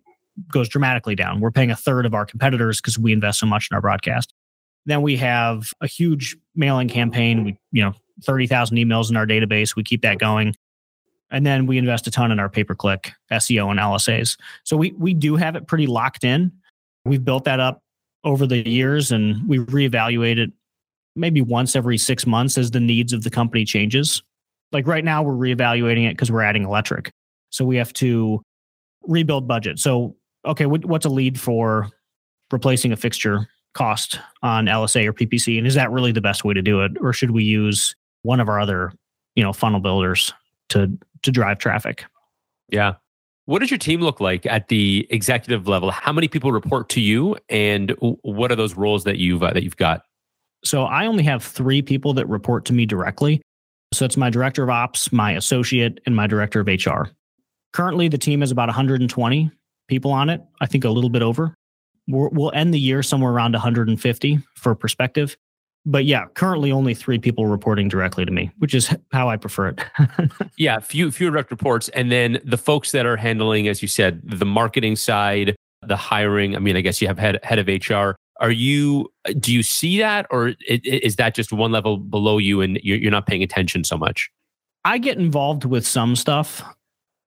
goes 0.52 0.70
dramatically 0.70 1.16
down. 1.16 1.40
We're 1.40 1.52
paying 1.52 1.72
a 1.72 1.76
third 1.76 2.06
of 2.06 2.14
our 2.14 2.26
competitors 2.26 2.80
because 2.80 2.98
we 2.98 3.14
invest 3.14 3.40
so 3.40 3.46
much 3.46 3.68
in 3.70 3.76
our 3.76 3.82
broadcast. 3.82 4.34
Then 4.86 5.02
we 5.02 5.18
have 5.18 5.74
a 5.82 5.88
huge 5.88 6.38
mailing 6.56 6.88
campaign. 6.88 7.44
We 7.44 7.58
you 7.72 7.84
know 7.84 7.94
30,000 8.24 8.78
emails 8.78 9.10
in 9.10 9.18
our 9.18 9.26
database 9.26 9.76
we 9.76 9.84
keep 9.84 10.02
that 10.02 10.20
going 10.20 10.54
and 11.32 11.46
then 11.46 11.66
we 11.66 11.78
invest 11.78 12.06
a 12.08 12.12
ton 12.12 12.32
in 12.32 12.40
our 12.40 12.50
pay 12.50 12.64
per 12.64 12.76
click 12.76 13.14
SEO 13.32 13.72
and 13.72 13.80
LSAs. 13.80 14.38
So 14.64 14.78
we 14.78 14.92
we 14.92 15.14
do 15.14 15.38
have 15.38 15.56
it 15.56 15.66
pretty 15.66 15.88
locked 15.88 16.24
in. 16.24 16.52
We've 17.06 17.24
built 17.24 17.46
that 17.46 17.60
up 17.60 17.82
over 18.24 18.46
the 18.46 18.68
years, 18.70 19.12
and 19.12 19.48
we 19.48 19.60
reevaluate 19.60 20.38
it 20.38 20.52
maybe 21.16 21.42
once 21.42 21.76
every 21.76 21.98
six 21.98 22.28
months 22.28 22.58
as 22.58 22.72
the 22.72 22.80
needs 22.80 23.14
of 23.14 23.24
the 23.24 23.30
company 23.30 23.66
changes. 23.66 24.22
Like 24.72 24.88
right 24.88 25.04
now, 25.04 25.24
we're 25.24 25.34
reevaluating 25.34 26.08
it 26.08 26.14
because 26.14 26.32
we're 26.32 26.44
adding 26.44 26.64
electric, 26.64 27.12
so 27.50 27.66
we 27.66 27.78
have 27.78 27.94
to 27.94 28.42
rebuild 29.08 29.48
budget. 29.48 29.80
So 29.80 30.16
okay, 30.46 30.66
what's 30.66 31.06
a 31.06 31.10
lead 31.10 31.40
for 31.40 31.90
replacing 32.52 32.92
a 32.92 32.98
fixture 32.98 33.48
cost 33.74 34.20
on 34.44 34.66
LSA 34.66 35.06
or 35.06 35.14
PPC, 35.14 35.58
and 35.58 35.66
is 35.66 35.76
that 35.76 35.92
really 35.92 36.12
the 36.12 36.22
best 36.22 36.44
way 36.44 36.54
to 36.54 36.62
do 36.62 36.82
it, 36.82 36.92
or 37.00 37.14
should 37.14 37.32
we 37.32 37.44
use 37.44 37.96
one 38.24 38.40
of 38.40 38.50
our 38.50 38.60
other 38.60 38.94
you 39.36 39.44
know 39.44 39.54
funnel 39.54 39.80
builders 39.80 40.34
to 40.70 40.98
to 41.24 41.32
drive 41.32 41.60
traffic. 41.60 42.06
Yeah. 42.70 42.96
What 43.46 43.60
does 43.60 43.72
your 43.72 43.80
team 43.80 44.02
look 44.02 44.20
like 44.20 44.46
at 44.46 44.68
the 44.70 45.08
executive 45.10 45.68
level? 45.68 45.92
How 45.92 46.14
many 46.14 46.28
people 46.28 46.52
report 46.52 46.90
to 46.90 47.02
you, 47.02 47.36
and 47.50 47.96
what 48.00 48.52
are 48.52 48.56
those 48.56 48.76
roles 48.76 49.04
that 49.04 49.18
you've 49.18 49.44
uh, 49.44 49.52
that 49.54 49.64
you've 49.64 49.78
got? 49.78 50.04
So 50.64 50.84
I 50.84 51.08
only 51.08 51.24
have 51.24 51.44
three 51.44 51.82
people 51.82 52.14
that 52.14 52.28
report 52.28 52.66
to 52.66 52.74
me 52.74 52.86
directly. 52.86 53.42
So 53.94 54.06
it's 54.06 54.16
my 54.16 54.30
director 54.30 54.64
of 54.64 54.70
ops, 54.70 55.12
my 55.12 55.34
associate, 55.34 56.00
and 56.06 56.16
my 56.16 56.28
director 56.28 56.62
of 56.62 56.68
HR. 56.68 57.10
Currently, 57.74 58.08
the 58.10 58.18
team 58.18 58.44
is 58.44 58.52
about 58.52 58.70
120 58.70 59.52
people 59.88 60.12
on 60.12 60.30
it. 60.30 60.42
I 60.62 60.66
think 60.66 60.86
a 60.86 60.90
little 60.90 61.10
bit 61.10 61.22
over. 61.22 61.56
we 62.08 62.30
will 62.32 62.52
end 62.54 62.74
the 62.74 62.80
year 62.80 63.04
somewhere 63.04 63.32
around 63.32 63.54
150 63.54 64.40
for 64.56 64.76
perspective. 64.76 65.36
But 65.86 66.06
yeah, 66.06 66.26
currently 66.36 66.72
only 66.72 66.94
three 66.94 67.18
people 67.18 67.48
reporting 67.48 67.88
directly 67.88 68.24
to 68.24 68.32
me, 68.32 68.52
which 68.60 68.76
is 68.76 68.96
how 69.12 69.30
I 69.30 69.38
prefer 69.38 69.70
it. 69.70 69.84
yeah, 70.58 70.80
few 70.80 71.12
few 71.12 71.32
direct 71.32 71.50
reports, 71.50 71.90
and 71.90 72.12
then 72.12 72.40
the 72.44 72.58
folks 72.58 72.92
that 72.92 73.06
are 73.06 73.18
handling, 73.18 73.68
as 73.68 73.82
you 73.82 73.88
said, 73.88 74.22
the 74.24 74.46
marketing 74.46 74.96
side, 74.96 75.56
the 75.82 75.96
hiring. 75.96 76.56
I 76.56 76.60
mean, 76.60 76.78
I 76.78 76.82
guess 76.82 77.02
you 77.02 77.08
have 77.08 77.18
head 77.18 77.40
head 77.44 77.58
of 77.58 77.68
HR. 77.68 78.16
Are 78.40 78.52
you? 78.52 79.12
Uh, 79.28 79.34
do 79.40 79.52
you 79.52 79.64
see 79.64 79.98
that, 80.00 80.28
or 80.30 80.54
is 80.68 81.16
that 81.16 81.34
just 81.34 81.52
one 81.52 81.72
level 81.72 81.98
below 81.98 82.38
you, 82.38 82.62
and 82.62 82.80
you're 82.84 83.12
not 83.12 83.26
paying 83.26 83.42
attention 83.42 83.84
so 83.84 83.98
much? 83.98 84.30
I 84.86 85.00
get 85.00 85.18
involved 85.18 85.66
with 85.66 85.86
some 85.86 86.16
stuff. 86.16 86.64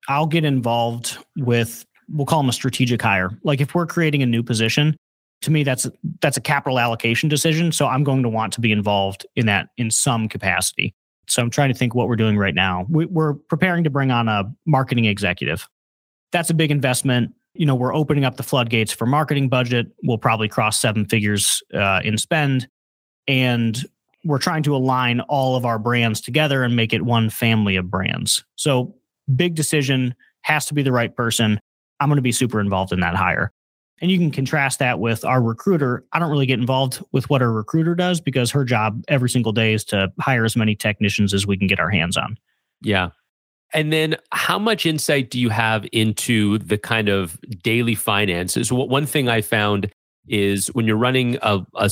I'll 0.08 0.26
get 0.26 0.44
involved 0.44 1.18
with 1.36 1.84
we'll 2.08 2.26
call 2.26 2.40
them 2.40 2.48
a 2.48 2.52
strategic 2.52 3.00
hire. 3.00 3.30
Like 3.42 3.60
if 3.60 3.74
we're 3.74 3.86
creating 3.86 4.22
a 4.22 4.26
new 4.26 4.42
position, 4.42 4.96
to 5.44 5.50
me 5.50 5.62
that's 5.62 5.86
that's 6.20 6.36
a 6.36 6.40
capital 6.40 6.78
allocation 6.78 7.28
decision 7.28 7.70
so 7.72 7.86
i'm 7.86 8.04
going 8.04 8.22
to 8.22 8.28
want 8.28 8.52
to 8.52 8.60
be 8.60 8.72
involved 8.72 9.26
in 9.36 9.46
that 9.46 9.68
in 9.76 9.90
some 9.90 10.28
capacity 10.28 10.94
so 11.28 11.42
i'm 11.42 11.50
trying 11.50 11.72
to 11.72 11.78
think 11.78 11.94
what 11.94 12.08
we're 12.08 12.16
doing 12.16 12.36
right 12.36 12.54
now 12.54 12.86
we, 12.88 13.06
we're 13.06 13.34
preparing 13.34 13.84
to 13.84 13.90
bring 13.90 14.10
on 14.10 14.28
a 14.28 14.44
marketing 14.66 15.04
executive 15.04 15.68
that's 16.32 16.50
a 16.50 16.54
big 16.54 16.70
investment 16.70 17.32
you 17.54 17.66
know, 17.66 17.74
we're 17.74 17.94
opening 17.94 18.24
up 18.24 18.36
the 18.36 18.42
floodgates 18.42 18.92
for 18.92 19.06
marketing 19.06 19.48
budget. 19.48 19.86
We'll 20.02 20.18
probably 20.18 20.48
cross 20.48 20.80
seven 20.80 21.06
figures 21.06 21.62
uh, 21.72 22.00
in 22.04 22.18
spend. 22.18 22.68
And 23.26 23.78
we're 24.24 24.38
trying 24.38 24.64
to 24.64 24.74
align 24.74 25.20
all 25.20 25.56
of 25.56 25.64
our 25.64 25.78
brands 25.78 26.20
together 26.20 26.62
and 26.64 26.74
make 26.74 26.92
it 26.92 27.02
one 27.02 27.30
family 27.30 27.76
of 27.76 27.90
brands. 27.90 28.44
So, 28.56 28.94
big 29.34 29.54
decision 29.54 30.14
has 30.42 30.66
to 30.66 30.74
be 30.74 30.82
the 30.82 30.92
right 30.92 31.14
person. 31.14 31.60
I'm 32.00 32.08
going 32.08 32.16
to 32.16 32.22
be 32.22 32.32
super 32.32 32.60
involved 32.60 32.92
in 32.92 33.00
that 33.00 33.14
hire. 33.14 33.52
And 34.00 34.10
you 34.10 34.18
can 34.18 34.30
contrast 34.30 34.80
that 34.80 34.98
with 34.98 35.24
our 35.24 35.40
recruiter. 35.40 36.04
I 36.12 36.18
don't 36.18 36.30
really 36.30 36.46
get 36.46 36.58
involved 36.58 37.02
with 37.12 37.30
what 37.30 37.42
our 37.42 37.52
recruiter 37.52 37.94
does 37.94 38.20
because 38.20 38.50
her 38.50 38.64
job 38.64 39.02
every 39.08 39.30
single 39.30 39.52
day 39.52 39.72
is 39.72 39.84
to 39.86 40.12
hire 40.20 40.44
as 40.44 40.56
many 40.56 40.74
technicians 40.74 41.32
as 41.32 41.46
we 41.46 41.56
can 41.56 41.68
get 41.68 41.78
our 41.78 41.90
hands 41.90 42.16
on. 42.16 42.36
Yeah. 42.82 43.10
And 43.72 43.92
then 43.92 44.16
how 44.32 44.58
much 44.58 44.86
insight 44.86 45.30
do 45.30 45.40
you 45.40 45.48
have 45.48 45.86
into 45.92 46.58
the 46.58 46.78
kind 46.78 47.08
of 47.08 47.38
daily 47.62 47.94
finances? 47.94 48.72
One 48.72 49.06
thing 49.06 49.28
I 49.28 49.40
found 49.40 49.90
is 50.28 50.68
when 50.68 50.86
you're 50.86 50.96
running 50.96 51.38
a, 51.42 51.60
a, 51.74 51.90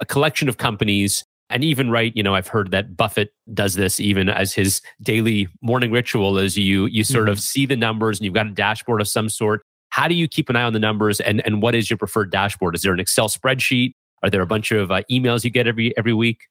a 0.00 0.06
collection 0.06 0.48
of 0.48 0.58
companies, 0.58 1.24
and 1.50 1.62
even 1.62 1.90
right, 1.90 2.12
you 2.16 2.22
know, 2.22 2.34
I've 2.34 2.48
heard 2.48 2.70
that 2.70 2.96
Buffett 2.96 3.32
does 3.52 3.74
this 3.74 4.00
even 4.00 4.28
as 4.28 4.54
his 4.54 4.80
daily 5.02 5.48
morning 5.60 5.90
ritual 5.90 6.38
is 6.38 6.56
you 6.56 6.86
you 6.86 7.04
sort 7.04 7.24
mm-hmm. 7.24 7.32
of 7.32 7.40
see 7.40 7.66
the 7.66 7.76
numbers 7.76 8.18
and 8.18 8.24
you've 8.24 8.34
got 8.34 8.46
a 8.46 8.50
dashboard 8.50 9.00
of 9.00 9.08
some 9.08 9.28
sort 9.28 9.62
how 9.94 10.08
do 10.08 10.14
you 10.16 10.26
keep 10.26 10.50
an 10.50 10.56
eye 10.56 10.64
on 10.64 10.72
the 10.72 10.80
numbers 10.80 11.20
and, 11.20 11.40
and 11.46 11.62
what 11.62 11.72
is 11.72 11.88
your 11.88 11.96
preferred 11.96 12.32
dashboard? 12.32 12.74
Is 12.74 12.82
there 12.82 12.92
an 12.92 12.98
Excel 12.98 13.28
spreadsheet? 13.28 13.92
Are 14.24 14.28
there 14.28 14.42
a 14.42 14.46
bunch 14.46 14.72
of 14.72 14.90
uh, 14.90 15.02
emails 15.08 15.44
you 15.44 15.50
get 15.50 15.68
every 15.68 15.96
every 15.96 16.12
week? 16.12 16.48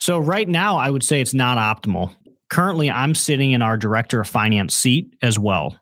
So 0.00 0.18
right 0.18 0.46
now, 0.46 0.76
I 0.76 0.90
would 0.90 1.02
say 1.02 1.22
it's 1.22 1.32
not 1.32 1.56
optimal. 1.56 2.14
Currently, 2.50 2.90
I'm 2.90 3.14
sitting 3.14 3.52
in 3.52 3.62
our 3.62 3.78
director 3.78 4.20
of 4.20 4.28
finance 4.28 4.74
seat 4.74 5.16
as 5.22 5.38
well. 5.38 5.80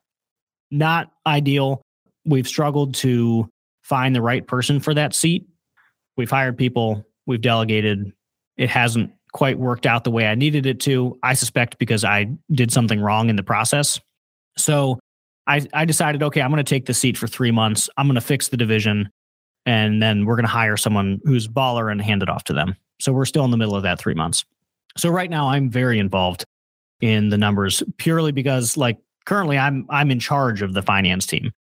Not 0.70 1.10
ideal. 1.26 1.82
We've 2.24 2.46
struggled 2.46 2.94
to 2.96 3.50
find 3.82 4.14
the 4.14 4.22
right 4.22 4.46
person 4.46 4.78
for 4.78 4.94
that 4.94 5.12
seat. 5.12 5.44
We've 6.16 6.30
hired 6.30 6.56
people, 6.56 7.04
we've 7.26 7.40
delegated. 7.40 8.12
It 8.56 8.70
hasn't 8.70 9.12
quite 9.32 9.58
worked 9.58 9.86
out 9.86 10.04
the 10.04 10.12
way 10.12 10.28
I 10.28 10.36
needed 10.36 10.66
it 10.66 10.78
to. 10.82 11.18
I 11.24 11.34
suspect 11.34 11.78
because 11.78 12.04
I 12.04 12.30
did 12.52 12.70
something 12.70 13.00
wrong 13.00 13.28
in 13.28 13.34
the 13.34 13.42
process. 13.42 14.00
So 14.56 15.00
I, 15.46 15.66
I 15.72 15.84
decided, 15.84 16.22
okay, 16.22 16.40
I'm 16.40 16.50
going 16.50 16.64
to 16.64 16.68
take 16.68 16.86
the 16.86 16.94
seat 16.94 17.16
for 17.16 17.26
three 17.26 17.50
months. 17.50 17.88
I'm 17.96 18.06
going 18.06 18.16
to 18.16 18.20
fix 18.20 18.48
the 18.48 18.56
division, 18.56 19.08
and 19.64 20.02
then 20.02 20.24
we're 20.24 20.36
going 20.36 20.44
to 20.44 20.50
hire 20.50 20.76
someone 20.76 21.20
who's 21.24 21.46
baller 21.46 21.90
and 21.90 22.00
hand 22.00 22.22
it 22.22 22.28
off 22.28 22.44
to 22.44 22.52
them. 22.52 22.76
So 23.00 23.12
we're 23.12 23.26
still 23.26 23.44
in 23.44 23.50
the 23.50 23.56
middle 23.56 23.76
of 23.76 23.82
that 23.84 23.98
three 23.98 24.14
months. 24.14 24.44
So 24.96 25.08
right 25.10 25.30
now, 25.30 25.48
I'm 25.48 25.70
very 25.70 25.98
involved 25.98 26.44
in 27.00 27.28
the 27.28 27.38
numbers 27.38 27.82
purely 27.98 28.32
because, 28.32 28.76
like, 28.76 28.98
currently, 29.26 29.58
I'm 29.58 29.86
I'm 29.90 30.10
in 30.10 30.18
charge 30.18 30.62
of 30.62 30.72
the 30.72 30.82
finance 30.82 31.26
team. 31.26 31.52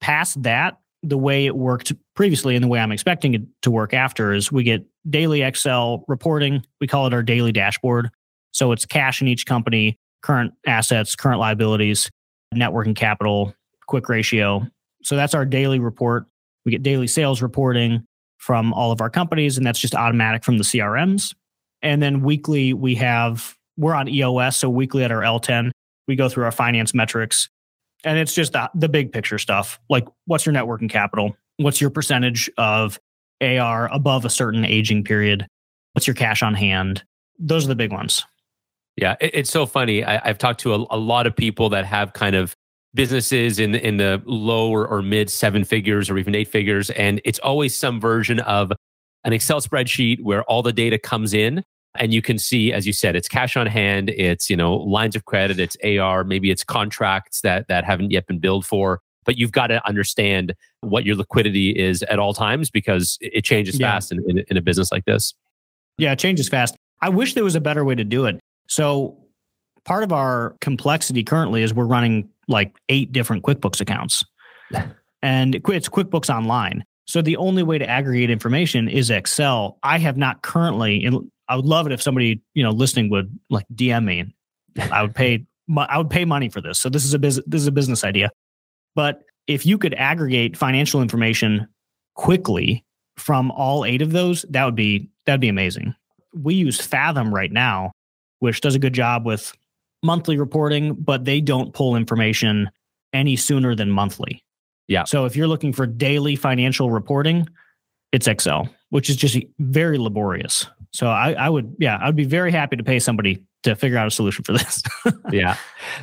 Past 0.00 0.42
that, 0.42 0.78
the 1.02 1.18
way 1.18 1.46
it 1.46 1.56
worked 1.56 1.92
previously 2.14 2.56
and 2.56 2.64
the 2.64 2.68
way 2.68 2.80
I'm 2.80 2.92
expecting 2.92 3.34
it 3.34 3.42
to 3.62 3.70
work 3.70 3.92
after 3.92 4.32
is 4.32 4.50
we 4.50 4.64
get 4.64 4.84
daily 5.08 5.42
Excel 5.42 6.04
reporting. 6.08 6.62
We 6.80 6.86
call 6.86 7.06
it 7.06 7.12
our 7.12 7.22
daily 7.22 7.52
dashboard. 7.52 8.10
So 8.52 8.72
it's 8.72 8.86
cash 8.86 9.20
in 9.20 9.28
each 9.28 9.46
company, 9.46 9.98
current 10.22 10.54
assets, 10.66 11.14
current 11.14 11.38
liabilities 11.38 12.10
net 12.52 12.72
working 12.72 12.94
capital, 12.94 13.54
quick 13.86 14.08
ratio. 14.08 14.66
So 15.02 15.16
that's 15.16 15.34
our 15.34 15.44
daily 15.44 15.78
report. 15.78 16.26
We 16.64 16.72
get 16.72 16.82
daily 16.82 17.06
sales 17.06 17.42
reporting 17.42 18.04
from 18.38 18.72
all 18.72 18.92
of 18.92 19.00
our 19.00 19.10
companies, 19.10 19.56
and 19.56 19.66
that's 19.66 19.78
just 19.78 19.94
automatic 19.94 20.44
from 20.44 20.58
the 20.58 20.64
CRMs. 20.64 21.34
And 21.82 22.02
then 22.02 22.22
weekly, 22.22 22.72
we 22.72 22.94
have, 22.96 23.54
we're 23.76 23.94
on 23.94 24.08
EOS. 24.08 24.56
So 24.56 24.68
weekly 24.68 25.04
at 25.04 25.12
our 25.12 25.22
L10, 25.22 25.70
we 26.06 26.16
go 26.16 26.28
through 26.28 26.44
our 26.44 26.52
finance 26.52 26.94
metrics. 26.94 27.48
And 28.04 28.18
it's 28.18 28.34
just 28.34 28.52
the, 28.52 28.70
the 28.74 28.88
big 28.88 29.12
picture 29.12 29.38
stuff 29.38 29.80
like 29.88 30.06
what's 30.26 30.46
your 30.46 30.52
net 30.52 30.66
working 30.66 30.88
capital? 30.88 31.36
What's 31.56 31.80
your 31.80 31.90
percentage 31.90 32.48
of 32.56 32.98
AR 33.40 33.92
above 33.92 34.24
a 34.24 34.30
certain 34.30 34.64
aging 34.64 35.04
period? 35.04 35.46
What's 35.92 36.06
your 36.06 36.14
cash 36.14 36.42
on 36.42 36.54
hand? 36.54 37.02
Those 37.38 37.64
are 37.64 37.68
the 37.68 37.74
big 37.74 37.92
ones. 37.92 38.24
Yeah, 38.98 39.14
it, 39.20 39.30
it's 39.32 39.50
so 39.50 39.64
funny. 39.64 40.04
I, 40.04 40.26
have 40.26 40.38
talked 40.38 40.60
to 40.60 40.74
a, 40.74 40.86
a, 40.90 40.98
lot 40.98 41.26
of 41.26 41.36
people 41.36 41.68
that 41.70 41.84
have 41.84 42.12
kind 42.14 42.34
of 42.34 42.56
businesses 42.94 43.60
in 43.60 43.76
in 43.76 43.96
the 43.96 44.20
low 44.26 44.70
or, 44.70 44.88
or 44.88 45.02
mid 45.02 45.30
seven 45.30 45.62
figures 45.62 46.10
or 46.10 46.18
even 46.18 46.34
eight 46.34 46.48
figures, 46.48 46.90
and 46.90 47.20
it's 47.24 47.38
always 47.38 47.76
some 47.76 48.00
version 48.00 48.40
of 48.40 48.72
an 49.24 49.32
Excel 49.32 49.60
spreadsheet 49.60 50.20
where 50.22 50.42
all 50.44 50.62
the 50.62 50.72
data 50.72 50.98
comes 50.98 51.32
in, 51.32 51.62
and 51.94 52.12
you 52.12 52.20
can 52.20 52.38
see, 52.38 52.72
as 52.72 52.88
you 52.88 52.92
said, 52.92 53.14
it's 53.14 53.28
cash 53.28 53.56
on 53.56 53.68
hand, 53.68 54.10
it's 54.10 54.50
you 54.50 54.56
know 54.56 54.74
lines 54.74 55.14
of 55.14 55.24
credit, 55.26 55.60
it's 55.60 55.76
AR, 55.84 56.24
maybe 56.24 56.50
it's 56.50 56.64
contracts 56.64 57.40
that 57.42 57.68
that 57.68 57.84
haven't 57.84 58.10
yet 58.10 58.26
been 58.26 58.40
billed 58.40 58.66
for. 58.66 59.00
But 59.24 59.38
you've 59.38 59.52
got 59.52 59.68
to 59.68 59.86
understand 59.86 60.54
what 60.80 61.04
your 61.04 61.14
liquidity 61.14 61.70
is 61.70 62.02
at 62.04 62.18
all 62.18 62.32
times 62.32 62.70
because 62.70 63.18
it 63.20 63.44
changes 63.44 63.78
yeah. 63.78 63.92
fast 63.92 64.10
in, 64.10 64.24
in, 64.26 64.44
in 64.48 64.56
a 64.56 64.62
business 64.62 64.90
like 64.90 65.04
this. 65.04 65.34
Yeah, 65.98 66.12
it 66.12 66.18
changes 66.18 66.48
fast. 66.48 66.74
I 67.02 67.10
wish 67.10 67.34
there 67.34 67.44
was 67.44 67.54
a 67.54 67.60
better 67.60 67.84
way 67.84 67.94
to 67.94 68.04
do 68.04 68.24
it. 68.24 68.40
So 68.68 69.18
part 69.84 70.04
of 70.04 70.12
our 70.12 70.56
complexity 70.60 71.24
currently 71.24 71.62
is 71.62 71.74
we're 71.74 71.84
running 71.84 72.28
like 72.46 72.76
eight 72.88 73.12
different 73.12 73.42
QuickBooks 73.42 73.80
accounts. 73.80 74.24
and 75.22 75.54
it's 75.54 75.88
QuickBooks 75.88 76.34
Online. 76.34 76.84
So 77.06 77.22
the 77.22 77.38
only 77.38 77.62
way 77.62 77.78
to 77.78 77.88
aggregate 77.88 78.30
information 78.30 78.86
is 78.86 79.10
Excel. 79.10 79.78
I 79.82 79.98
have 79.98 80.18
not 80.18 80.42
currently, 80.42 81.04
and 81.04 81.30
I 81.48 81.56
would 81.56 81.64
love 81.64 81.86
it 81.86 81.92
if 81.92 82.02
somebody 82.02 82.42
you 82.54 82.62
know 82.62 82.70
listening 82.70 83.10
would 83.10 83.36
like 83.48 83.64
DM 83.74 84.04
me. 84.04 84.34
I 84.92 85.02
would 85.02 85.14
pay. 85.14 85.46
I 85.76 85.98
would 85.98 86.10
pay 86.10 86.24
money 86.24 86.48
for 86.48 86.60
this. 86.60 86.78
So 86.78 86.88
this 86.88 87.04
is 87.04 87.14
a 87.14 87.18
business. 87.18 87.44
This 87.48 87.62
is 87.62 87.66
a 87.66 87.72
business 87.72 88.04
idea. 88.04 88.30
But 88.94 89.22
if 89.46 89.64
you 89.64 89.78
could 89.78 89.94
aggregate 89.94 90.56
financial 90.56 91.00
information 91.00 91.66
quickly 92.14 92.84
from 93.16 93.50
all 93.52 93.84
eight 93.84 94.02
of 94.02 94.12
those, 94.12 94.44
that 94.50 94.64
would 94.64 94.76
be 94.76 95.08
that'd 95.24 95.40
be 95.40 95.48
amazing. 95.48 95.94
We 96.34 96.54
use 96.54 96.78
Fathom 96.78 97.34
right 97.34 97.50
now, 97.50 97.92
which 98.40 98.60
does 98.60 98.74
a 98.74 98.78
good 98.78 98.92
job 98.92 99.24
with 99.24 99.52
monthly 100.02 100.38
reporting, 100.38 100.94
but 100.94 101.24
they 101.24 101.40
don't 101.40 101.72
pull 101.74 101.96
information 101.96 102.70
any 103.12 103.36
sooner 103.36 103.74
than 103.74 103.90
monthly. 103.90 104.44
Yeah. 104.86 105.04
So 105.04 105.24
if 105.24 105.36
you're 105.36 105.48
looking 105.48 105.72
for 105.72 105.86
daily 105.86 106.36
financial 106.36 106.90
reporting, 106.90 107.48
it's 108.12 108.26
Excel, 108.26 108.68
which 108.90 109.10
is 109.10 109.16
just 109.16 109.38
very 109.58 109.98
laborious. 109.98 110.66
So 110.92 111.08
I, 111.08 111.32
I 111.32 111.48
would, 111.48 111.76
yeah, 111.78 111.98
I 112.00 112.06
would 112.06 112.16
be 112.16 112.24
very 112.24 112.50
happy 112.50 112.76
to 112.76 112.82
pay 112.82 112.98
somebody 112.98 113.44
to 113.64 113.74
figure 113.74 113.98
out 113.98 114.06
a 114.06 114.10
solution 114.10 114.44
for 114.44 114.52
this. 114.52 114.82
yeah. 115.30 115.56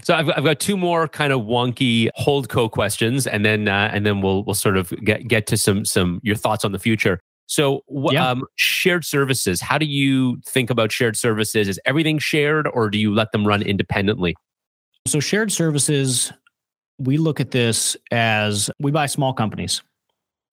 So 0.04 0.14
I've, 0.14 0.30
I've 0.30 0.44
got 0.44 0.60
two 0.60 0.78
more 0.78 1.08
kind 1.08 1.34
of 1.34 1.42
wonky 1.42 2.10
holdco 2.20 2.70
questions, 2.70 3.26
and 3.26 3.46
then 3.46 3.68
uh, 3.68 3.90
and 3.94 4.06
then 4.06 4.22
we'll 4.22 4.44
we'll 4.44 4.56
sort 4.56 4.78
of 4.78 4.94
get 5.04 5.28
get 5.28 5.48
to 5.48 5.58
some 5.58 5.86
some 5.86 6.20
your 6.22 6.36
thoughts 6.36 6.66
on 6.66 6.72
the 6.72 6.80
future. 6.80 7.20
So, 7.48 7.84
yeah. 7.90 8.30
um, 8.30 8.44
shared 8.56 9.06
services, 9.06 9.62
how 9.62 9.78
do 9.78 9.86
you 9.86 10.42
think 10.46 10.70
about 10.70 10.92
shared 10.92 11.16
services? 11.16 11.68
Is 11.68 11.80
everything 11.86 12.18
shared 12.18 12.68
or 12.68 12.90
do 12.90 12.98
you 12.98 13.14
let 13.14 13.32
them 13.32 13.46
run 13.46 13.62
independently? 13.62 14.36
So, 15.08 15.20
shared 15.20 15.52
services, 15.52 16.32
we 16.98 17.18
look 17.18 17.40
at 17.40 17.52
this 17.52 17.96
as 18.12 18.70
we 18.80 18.92
buy 18.92 19.06
small 19.06 19.34
companies. 19.34 19.82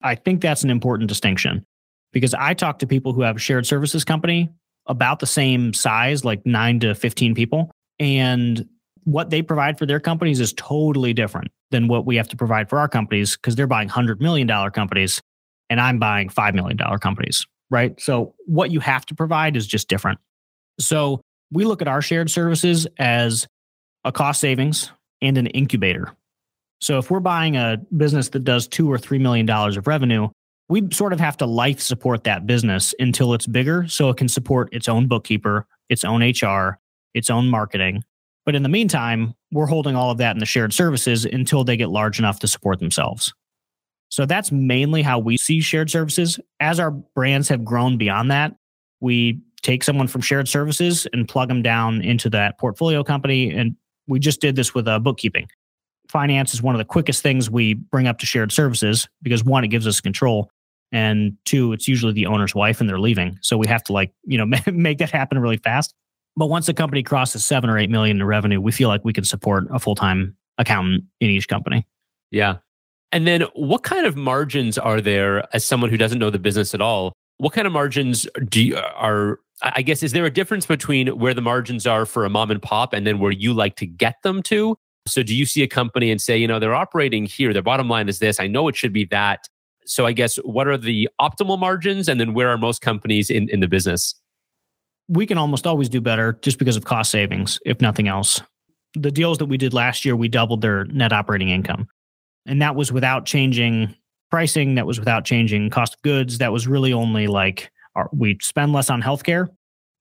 I 0.03 0.15
think 0.15 0.41
that's 0.41 0.63
an 0.63 0.69
important 0.69 1.07
distinction 1.07 1.65
because 2.11 2.33
I 2.33 2.53
talk 2.53 2.79
to 2.79 2.87
people 2.87 3.13
who 3.13 3.21
have 3.21 3.37
a 3.37 3.39
shared 3.39 3.65
services 3.65 4.03
company 4.03 4.49
about 4.85 5.19
the 5.19 5.25
same 5.25 5.73
size, 5.73 6.23
like 6.23 6.45
nine 6.45 6.79
to 6.81 6.93
15 6.93 7.33
people. 7.33 7.71
And 7.99 8.67
what 9.05 9.29
they 9.29 9.41
provide 9.41 9.79
for 9.79 9.85
their 9.85 9.99
companies 9.99 10.39
is 10.39 10.53
totally 10.53 11.13
different 11.13 11.49
than 11.71 11.87
what 11.87 12.05
we 12.05 12.15
have 12.17 12.27
to 12.29 12.37
provide 12.37 12.69
for 12.69 12.79
our 12.79 12.87
companies 12.87 13.35
because 13.35 13.55
they're 13.55 13.67
buying 13.67 13.89
$100 13.89 14.19
million 14.19 14.47
companies 14.71 15.21
and 15.69 15.79
I'm 15.79 15.99
buying 15.99 16.29
$5 16.29 16.53
million 16.53 16.77
companies, 16.99 17.45
right? 17.69 17.99
So 17.99 18.33
what 18.45 18.71
you 18.71 18.79
have 18.79 19.05
to 19.07 19.15
provide 19.15 19.55
is 19.55 19.67
just 19.67 19.87
different. 19.87 20.19
So 20.79 21.21
we 21.51 21.65
look 21.65 21.81
at 21.81 21.87
our 21.87 22.01
shared 22.01 22.29
services 22.29 22.87
as 22.97 23.47
a 24.03 24.11
cost 24.11 24.41
savings 24.41 24.91
and 25.21 25.37
an 25.37 25.47
incubator. 25.47 26.15
So 26.81 26.97
if 26.97 27.09
we're 27.09 27.21
buying 27.21 27.55
a 27.55 27.77
business 27.95 28.29
that 28.29 28.43
does 28.43 28.67
two 28.67 28.91
or 28.91 28.97
three 28.97 29.19
million 29.19 29.45
dollars 29.45 29.77
of 29.77 29.87
revenue, 29.87 30.27
we 30.69 30.87
sort 30.91 31.13
of 31.13 31.19
have 31.19 31.37
to 31.37 31.45
life 31.45 31.79
support 31.79 32.23
that 32.25 32.45
business 32.45 32.93
until 32.99 33.33
it's 33.33 33.47
bigger 33.47 33.87
so 33.87 34.09
it 34.09 34.17
can 34.17 34.27
support 34.27 34.69
its 34.73 34.89
own 34.89 35.07
bookkeeper, 35.07 35.65
its 35.89 36.03
own 36.03 36.21
HR, 36.21 36.79
its 37.13 37.29
own 37.29 37.47
marketing. 37.49 38.03
But 38.45 38.55
in 38.55 38.63
the 38.63 38.69
meantime, 38.69 39.33
we're 39.51 39.67
holding 39.67 39.95
all 39.95 40.11
of 40.11 40.17
that 40.17 40.35
in 40.35 40.39
the 40.39 40.45
shared 40.45 40.73
services 40.73 41.25
until 41.25 41.63
they 41.63 41.77
get 41.77 41.89
large 41.89 42.19
enough 42.19 42.39
to 42.39 42.47
support 42.47 42.79
themselves. 42.79 43.33
So 44.13 44.27
that's 44.27 44.51
mainly 44.51 45.01
how 45.01 45.17
we 45.17 45.37
see 45.37 45.59
shared 45.59 45.89
services. 45.89 46.39
As 46.59 46.79
our 46.79 46.91
brands 46.91 47.49
have 47.49 47.65
grown 47.65 47.97
beyond 47.97 48.29
that, 48.29 48.55
we 49.01 49.41
take 49.63 49.83
someone 49.83 50.07
from 50.07 50.21
shared 50.21 50.47
services 50.47 51.07
and 51.13 51.27
plug 51.27 51.47
them 51.47 51.63
down 51.63 52.03
into 52.03 52.29
that 52.29 52.59
portfolio 52.59 53.03
company. 53.03 53.49
And 53.49 53.75
we 54.05 54.19
just 54.19 54.39
did 54.39 54.55
this 54.55 54.75
with 54.75 54.87
uh, 54.87 54.99
bookkeeping. 54.99 55.47
Finance 56.09 56.53
is 56.53 56.61
one 56.61 56.75
of 56.75 56.77
the 56.77 56.85
quickest 56.85 57.23
things 57.23 57.49
we 57.49 57.73
bring 57.73 58.05
up 58.05 58.19
to 58.19 58.27
shared 58.27 58.51
services 58.51 59.09
because 59.23 59.43
one, 59.43 59.63
it 59.63 59.69
gives 59.69 59.87
us 59.87 59.99
control. 59.99 60.51
And 60.91 61.35
two, 61.45 61.73
it's 61.73 61.87
usually 61.87 62.13
the 62.13 62.27
owner's 62.27 62.53
wife 62.53 62.81
and 62.81 62.87
they're 62.87 62.99
leaving. 62.99 63.39
So 63.41 63.57
we 63.57 63.65
have 63.65 63.83
to 63.85 63.93
like, 63.93 64.13
you 64.25 64.37
know, 64.37 64.45
make 64.71 64.99
that 64.99 65.09
happen 65.09 65.39
really 65.39 65.57
fast. 65.57 65.95
But 66.37 66.51
once 66.51 66.69
a 66.69 66.73
company 66.75 67.01
crosses 67.01 67.43
seven 67.43 67.67
or 67.67 67.79
eight 67.79 67.89
million 67.89 68.17
in 68.17 68.27
revenue, 68.27 68.61
we 68.61 68.71
feel 68.71 68.89
like 68.89 69.03
we 69.03 69.11
can 69.13 69.23
support 69.23 69.63
a 69.71 69.79
full 69.79 69.95
time 69.95 70.37
accountant 70.59 71.05
in 71.19 71.31
each 71.31 71.47
company. 71.47 71.87
Yeah. 72.29 72.57
And 73.13 73.27
then 73.27 73.43
what 73.53 73.83
kind 73.83 74.07
of 74.07 74.17
margins 74.17 74.77
are 74.77 74.99
there 74.99 75.47
as 75.55 75.63
someone 75.63 75.91
who 75.91 75.97
doesn't 75.97 76.17
know 76.17 76.31
the 76.31 76.39
business 76.39 76.73
at 76.73 76.81
all? 76.81 77.13
What 77.37 77.53
kind 77.53 77.67
of 77.67 77.71
margins 77.71 78.27
do 78.49 78.61
you 78.61 78.77
are 78.77 79.39
I 79.61 79.81
guess 79.81 80.03
is 80.03 80.11
there 80.11 80.25
a 80.25 80.31
difference 80.31 80.65
between 80.65 81.07
where 81.07 81.33
the 81.33 81.41
margins 81.41 81.87
are 81.87 82.05
for 82.05 82.25
a 82.25 82.29
mom 82.29 82.51
and 82.51 82.61
pop 82.61 82.91
and 82.91 83.07
then 83.07 83.19
where 83.19 83.31
you 83.31 83.53
like 83.53 83.77
to 83.77 83.85
get 83.85 84.15
them 84.23 84.43
to? 84.43 84.75
So 85.07 85.23
do 85.23 85.33
you 85.33 85.45
see 85.45 85.63
a 85.63 85.67
company 85.67 86.11
and 86.11 86.19
say, 86.19 86.37
you 86.37 86.47
know, 86.47 86.59
they're 86.59 86.75
operating 86.75 87.25
here, 87.25 87.53
their 87.53 87.61
bottom 87.61 87.87
line 87.87 88.09
is 88.09 88.19
this, 88.19 88.39
I 88.39 88.47
know 88.47 88.67
it 88.67 88.75
should 88.75 88.91
be 88.91 89.05
that. 89.05 89.47
So 89.85 90.05
I 90.05 90.11
guess 90.11 90.35
what 90.37 90.67
are 90.67 90.77
the 90.77 91.07
optimal 91.21 91.59
margins 91.59 92.09
and 92.09 92.19
then 92.19 92.33
where 92.33 92.49
are 92.49 92.57
most 92.57 92.81
companies 92.81 93.29
in, 93.29 93.47
in 93.49 93.59
the 93.59 93.67
business? 93.67 94.15
We 95.07 95.25
can 95.25 95.37
almost 95.37 95.67
always 95.67 95.87
do 95.87 96.01
better 96.01 96.39
just 96.41 96.57
because 96.57 96.75
of 96.75 96.85
cost 96.85 97.11
savings, 97.11 97.59
if 97.65 97.79
nothing 97.79 98.07
else. 98.07 98.41
The 98.95 99.11
deals 99.11 99.37
that 99.37 99.45
we 99.45 99.57
did 99.57 99.73
last 99.73 100.03
year, 100.03 100.15
we 100.15 100.29
doubled 100.29 100.61
their 100.61 100.85
net 100.85 101.13
operating 101.13 101.49
income. 101.49 101.87
And 102.45 102.61
that 102.61 102.75
was 102.75 102.91
without 102.91 103.25
changing 103.25 103.95
pricing, 104.29 104.75
that 104.75 104.85
was 104.85 104.99
without 104.99 105.25
changing 105.25 105.69
cost 105.69 105.95
of 105.95 106.01
goods. 106.01 106.39
That 106.39 106.51
was 106.51 106.67
really 106.67 106.91
only 106.91 107.27
like 107.27 107.71
our, 107.95 108.09
we 108.11 108.37
spend 108.41 108.73
less 108.73 108.89
on 108.89 109.01
healthcare 109.01 109.47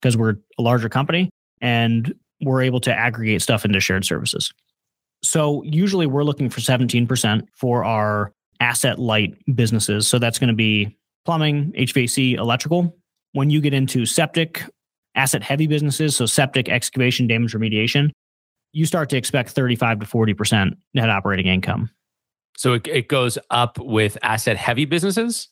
because 0.00 0.16
we're 0.16 0.36
a 0.58 0.62
larger 0.62 0.88
company 0.88 1.30
and 1.60 2.14
we're 2.40 2.62
able 2.62 2.80
to 2.80 2.92
aggregate 2.92 3.42
stuff 3.42 3.64
into 3.64 3.78
shared 3.78 4.04
services. 4.04 4.52
So 5.22 5.62
usually 5.64 6.06
we're 6.06 6.24
looking 6.24 6.50
for 6.50 6.60
17% 6.60 7.46
for 7.54 7.84
our 7.84 8.32
asset 8.58 8.98
light 8.98 9.36
businesses. 9.54 10.08
So 10.08 10.18
that's 10.18 10.38
going 10.38 10.48
to 10.48 10.54
be 10.54 10.96
plumbing, 11.24 11.72
HVAC, 11.72 12.36
electrical. 12.36 12.96
When 13.32 13.50
you 13.50 13.60
get 13.60 13.74
into 13.74 14.04
septic, 14.04 14.64
asset 15.14 15.42
heavy 15.42 15.66
businesses, 15.66 16.16
so 16.16 16.26
septic, 16.26 16.68
excavation, 16.68 17.26
damage 17.26 17.54
remediation, 17.54 18.10
you 18.72 18.86
start 18.86 19.10
to 19.10 19.16
expect 19.16 19.50
35 19.50 20.00
to 20.00 20.06
40% 20.06 20.72
net 20.94 21.10
operating 21.10 21.46
income. 21.46 21.90
So 22.56 22.74
it, 22.74 22.86
it 22.86 23.08
goes 23.08 23.38
up 23.50 23.78
with 23.78 24.18
asset 24.22 24.56
heavy 24.56 24.84
businesses? 24.84 25.48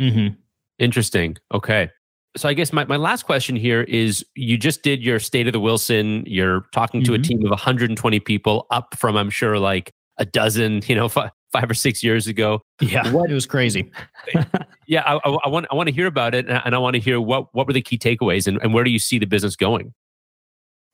Mm-hmm. 0.00 0.34
Interesting. 0.78 1.36
Okay. 1.52 1.90
So 2.36 2.48
I 2.48 2.54
guess 2.54 2.72
my, 2.72 2.84
my 2.84 2.96
last 2.96 3.24
question 3.24 3.54
here 3.54 3.82
is 3.82 4.24
you 4.34 4.58
just 4.58 4.82
did 4.82 5.02
your 5.02 5.20
state 5.20 5.46
of 5.46 5.52
the 5.52 5.60
Wilson. 5.60 6.24
You're 6.26 6.66
talking 6.72 7.02
to 7.04 7.12
mm-hmm. 7.12 7.20
a 7.20 7.24
team 7.24 7.44
of 7.44 7.50
120 7.50 8.20
people 8.20 8.66
up 8.70 8.96
from, 8.98 9.16
I'm 9.16 9.30
sure, 9.30 9.58
like 9.58 9.92
a 10.18 10.24
dozen, 10.24 10.82
you 10.86 10.96
know, 10.96 11.08
five, 11.08 11.30
five 11.54 11.70
or 11.70 11.74
six 11.74 12.02
years 12.02 12.26
ago. 12.26 12.60
Yeah, 12.80 13.10
what, 13.12 13.30
it 13.30 13.34
was 13.34 13.46
crazy. 13.46 13.90
yeah, 14.86 15.02
I, 15.06 15.14
I, 15.24 15.38
I, 15.44 15.48
want 15.48 15.66
I 15.70 15.74
want 15.76 15.88
to 15.88 15.94
hear 15.94 16.06
about 16.06 16.34
it, 16.34 16.48
and 16.48 16.74
I 16.74 16.78
want 16.78 16.94
to 16.94 17.00
hear 17.00 17.20
what 17.20 17.54
what 17.54 17.66
were 17.66 17.72
the 17.72 17.80
key 17.80 17.96
takeaways, 17.96 18.46
and, 18.46 18.60
and 18.62 18.74
where 18.74 18.84
do 18.84 18.90
you 18.90 18.98
see 18.98 19.18
the 19.18 19.26
business 19.26 19.56
going? 19.56 19.94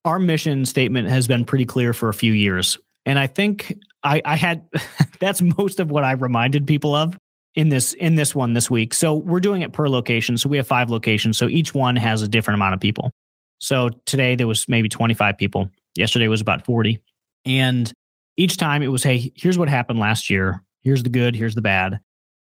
Our 0.04 0.18
mission 0.18 0.64
statement 0.66 1.08
has 1.08 1.26
been 1.26 1.44
pretty 1.44 1.64
clear 1.64 1.92
for 1.92 2.10
a 2.10 2.14
few 2.14 2.32
years, 2.32 2.78
and 3.06 3.18
I 3.18 3.26
think 3.26 3.74
I, 4.02 4.22
I 4.24 4.36
had 4.36 4.68
that's 5.20 5.42
most 5.42 5.80
of 5.80 5.90
what 5.90 6.04
I 6.04 6.12
reminded 6.12 6.66
people 6.66 6.94
of 6.94 7.18
in 7.54 7.68
this 7.68 7.92
in 7.94 8.14
this 8.14 8.34
one 8.34 8.52
this 8.54 8.70
week. 8.70 8.94
So 8.94 9.14
we're 9.14 9.40
doing 9.40 9.62
it 9.62 9.72
per 9.72 9.88
location. 9.88 10.36
So 10.38 10.48
we 10.48 10.56
have 10.56 10.66
five 10.66 10.90
locations. 10.90 11.38
So 11.38 11.48
each 11.48 11.74
one 11.74 11.96
has 11.96 12.22
a 12.22 12.28
different 12.28 12.56
amount 12.56 12.74
of 12.74 12.80
people. 12.80 13.10
So 13.58 13.90
today 14.06 14.36
there 14.36 14.46
was 14.46 14.68
maybe 14.68 14.88
25 14.88 15.36
people. 15.36 15.70
Yesterday 15.96 16.28
was 16.28 16.40
about 16.40 16.64
40. 16.64 17.00
And 17.44 17.92
each 18.36 18.56
time 18.56 18.82
it 18.82 18.88
was, 18.88 19.02
hey, 19.02 19.32
here's 19.36 19.58
what 19.58 19.68
happened 19.68 19.98
last 19.98 20.30
year. 20.30 20.62
Here's 20.82 21.02
the 21.02 21.10
good, 21.10 21.36
here's 21.36 21.54
the 21.54 21.60
bad. 21.60 22.00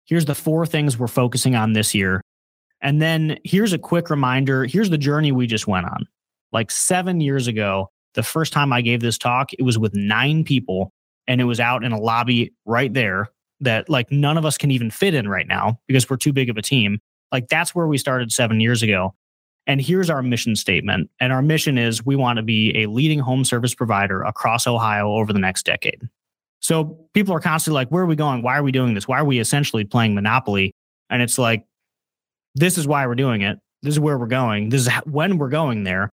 Here's 0.06 0.26
the 0.26 0.36
four 0.36 0.66
things 0.66 0.98
we're 0.98 1.08
focusing 1.08 1.56
on 1.56 1.74
this 1.74 1.94
year. 1.94 2.22
And 2.82 3.02
then 3.02 3.38
here's 3.44 3.74
a 3.74 3.78
quick 3.78 4.10
reminder. 4.10 4.66
Here's 4.66 4.90
the 4.90 4.98
journey 4.98 5.32
we 5.32 5.48
just 5.48 5.68
went 5.68 5.86
on. 5.86 6.08
Like 6.52 6.72
seven 6.72 7.22
years 7.22 7.48
ago, 7.48 7.90
the 8.16 8.24
first 8.24 8.54
time 8.54 8.74
I 8.74 8.82
gave 8.82 9.00
this 9.00 9.18
talk, 9.18 9.54
it 9.54 9.62
was 9.62 9.78
with 9.78 9.94
nine 9.96 10.44
people 10.44 10.92
and 11.28 11.42
it 11.42 11.46
was 11.46 11.60
out 11.60 11.84
in 11.84 11.92
a 11.92 12.00
lobby 12.00 12.54
right 12.66 12.94
there 12.94 13.30
that 13.62 13.90
like 13.90 14.12
none 14.12 14.38
of 14.38 14.46
us 14.46 14.58
can 14.58 14.72
even 14.72 14.92
fit 14.92 15.14
in 15.14 15.28
right 15.28 15.48
now 15.48 15.80
because 15.88 16.10
we're 16.10 16.18
too 16.18 16.34
big 16.34 16.50
of 16.50 16.58
a 16.58 16.62
team. 16.62 17.00
Like 17.32 17.48
that's 17.48 17.74
where 17.74 17.88
we 17.88 17.98
started 17.98 18.32
seven 18.32 18.60
years 18.60 18.84
ago. 18.84 19.16
And 19.66 19.82
here's 19.82 20.10
our 20.10 20.22
mission 20.22 20.56
statement. 20.56 21.10
And 21.20 21.32
our 21.32 21.42
mission 21.42 21.78
is 21.78 22.06
we 22.06 22.16
want 22.16 22.38
to 22.38 22.44
be 22.44 22.84
a 22.84 22.88
leading 22.88 23.20
home 23.20 23.46
service 23.46 23.74
provider 23.74 24.22
across 24.24 24.68
Ohio 24.68 25.14
over 25.14 25.32
the 25.32 25.40
next 25.40 25.66
decade. 25.66 26.02
So 26.60 26.98
people 27.14 27.34
are 27.34 27.40
constantly 27.40 27.76
like, 27.76 27.90
where 27.90 28.04
are 28.04 28.08
we 28.08 28.16
going? 28.16 28.42
Why 28.42 28.58
are 28.58 28.64
we 28.64 28.72
doing 28.72 28.94
this? 28.94 29.08
Why 29.08 29.20
are 29.20 29.26
we 29.26 29.40
essentially 29.40 29.86
playing 29.86 30.16
Monopoly? 30.16 30.74
And 31.10 31.22
it's 31.22 31.38
like, 31.38 31.66
this 32.56 32.78
is 32.78 32.88
why 32.88 33.06
we're 33.08 33.16
doing 33.16 33.42
it. 33.42 33.58
This 33.82 33.94
is 33.94 34.00
where 34.00 34.18
we're 34.18 34.28
going. 34.28 34.70
This 34.70 34.88
is 34.88 34.94
when 35.06 35.38
we're 35.38 35.50
going 35.50 35.84
there. 35.84 36.10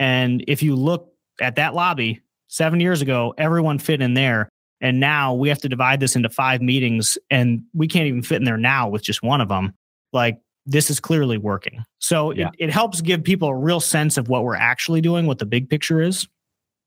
And 0.00 0.44
if 0.48 0.62
you 0.62 0.74
look 0.74 1.12
at 1.40 1.56
that 1.56 1.74
lobby 1.74 2.20
seven 2.54 2.78
years 2.78 3.02
ago, 3.02 3.34
everyone 3.36 3.78
fit 3.78 4.00
in 4.00 4.14
there. 4.14 4.48
And 4.80 5.00
now 5.00 5.34
we 5.34 5.48
have 5.48 5.60
to 5.60 5.68
divide 5.68 6.00
this 6.00 6.14
into 6.14 6.28
five 6.28 6.62
meetings 6.62 7.18
and 7.30 7.62
we 7.72 7.88
can't 7.88 8.06
even 8.06 8.22
fit 8.22 8.36
in 8.36 8.44
there 8.44 8.56
now 8.56 8.88
with 8.88 9.02
just 9.02 9.22
one 9.22 9.40
of 9.40 9.48
them. 9.48 9.72
Like 10.12 10.38
this 10.66 10.88
is 10.90 11.00
clearly 11.00 11.36
working. 11.36 11.84
So 11.98 12.32
yeah. 12.32 12.48
it, 12.58 12.66
it 12.68 12.70
helps 12.70 13.00
give 13.00 13.24
people 13.24 13.48
a 13.48 13.56
real 13.56 13.80
sense 13.80 14.16
of 14.16 14.28
what 14.28 14.44
we're 14.44 14.56
actually 14.56 15.00
doing, 15.00 15.26
what 15.26 15.38
the 15.38 15.46
big 15.46 15.68
picture 15.68 16.00
is, 16.00 16.28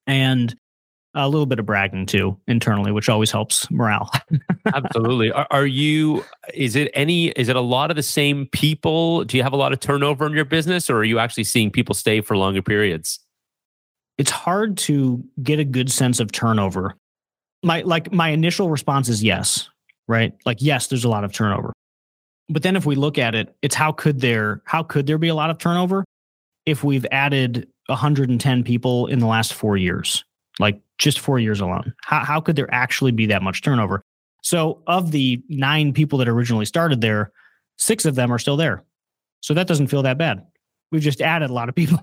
and 0.05 0.55
a 1.13 1.27
little 1.27 1.45
bit 1.45 1.59
of 1.59 1.65
bragging 1.65 2.05
too 2.05 2.37
internally, 2.47 2.91
which 2.91 3.09
always 3.09 3.31
helps 3.31 3.69
morale. 3.71 4.11
Absolutely. 4.73 5.31
Are, 5.31 5.47
are, 5.49 5.65
you, 5.65 6.23
is 6.53 6.75
it 6.75 6.91
any, 6.93 7.29
is 7.29 7.49
it 7.49 7.55
a 7.55 7.61
lot 7.61 7.89
of 7.89 7.95
the 7.95 8.03
same 8.03 8.45
people? 8.51 9.23
Do 9.23 9.35
you 9.35 9.43
have 9.43 9.53
a 9.53 9.57
lot 9.57 9.73
of 9.73 9.79
turnover 9.79 10.27
in 10.27 10.33
your 10.33 10.45
business 10.45 10.89
or 10.89 10.97
are 10.97 11.03
you 11.03 11.19
actually 11.19 11.45
seeing 11.45 11.71
people 11.71 11.95
stay 11.95 12.21
for 12.21 12.37
longer 12.37 12.61
periods? 12.61 13.19
It's 14.17 14.31
hard 14.31 14.77
to 14.79 15.23
get 15.43 15.59
a 15.59 15.65
good 15.65 15.91
sense 15.91 16.19
of 16.19 16.31
turnover 16.31 16.95
my 17.63 17.81
like 17.81 18.11
my 18.11 18.29
initial 18.29 18.69
response 18.69 19.09
is 19.09 19.23
yes, 19.23 19.69
right? 20.07 20.33
Like 20.45 20.57
yes, 20.61 20.87
there's 20.87 21.03
a 21.03 21.09
lot 21.09 21.23
of 21.23 21.33
turnover. 21.33 21.73
But 22.49 22.63
then 22.63 22.75
if 22.75 22.85
we 22.85 22.95
look 22.95 23.17
at 23.17 23.35
it, 23.35 23.55
it's 23.61 23.75
how 23.75 23.91
could 23.91 24.21
there 24.21 24.61
how 24.65 24.83
could 24.83 25.07
there 25.07 25.17
be 25.17 25.27
a 25.27 25.35
lot 25.35 25.49
of 25.49 25.57
turnover 25.57 26.05
if 26.65 26.83
we've 26.83 27.05
added 27.11 27.67
110 27.87 28.63
people 28.63 29.07
in 29.07 29.19
the 29.19 29.27
last 29.27 29.53
4 29.53 29.77
years? 29.77 30.23
Like 30.59 30.79
just 30.97 31.19
4 31.19 31.39
years 31.39 31.59
alone. 31.59 31.93
How 32.03 32.23
how 32.23 32.41
could 32.41 32.55
there 32.55 32.73
actually 32.73 33.11
be 33.11 33.25
that 33.27 33.41
much 33.41 33.61
turnover? 33.61 34.01
So 34.43 34.81
of 34.87 35.11
the 35.11 35.41
9 35.49 35.93
people 35.93 36.19
that 36.19 36.29
originally 36.29 36.65
started 36.65 37.01
there, 37.01 37.31
6 37.77 38.05
of 38.05 38.15
them 38.15 38.31
are 38.31 38.39
still 38.39 38.57
there. 38.57 38.83
So 39.41 39.53
that 39.53 39.67
doesn't 39.67 39.87
feel 39.87 40.03
that 40.03 40.17
bad 40.17 40.45
we've 40.91 41.01
just 41.01 41.21
added 41.21 41.49
a 41.49 41.53
lot 41.53 41.69
of 41.69 41.75
people. 41.75 41.99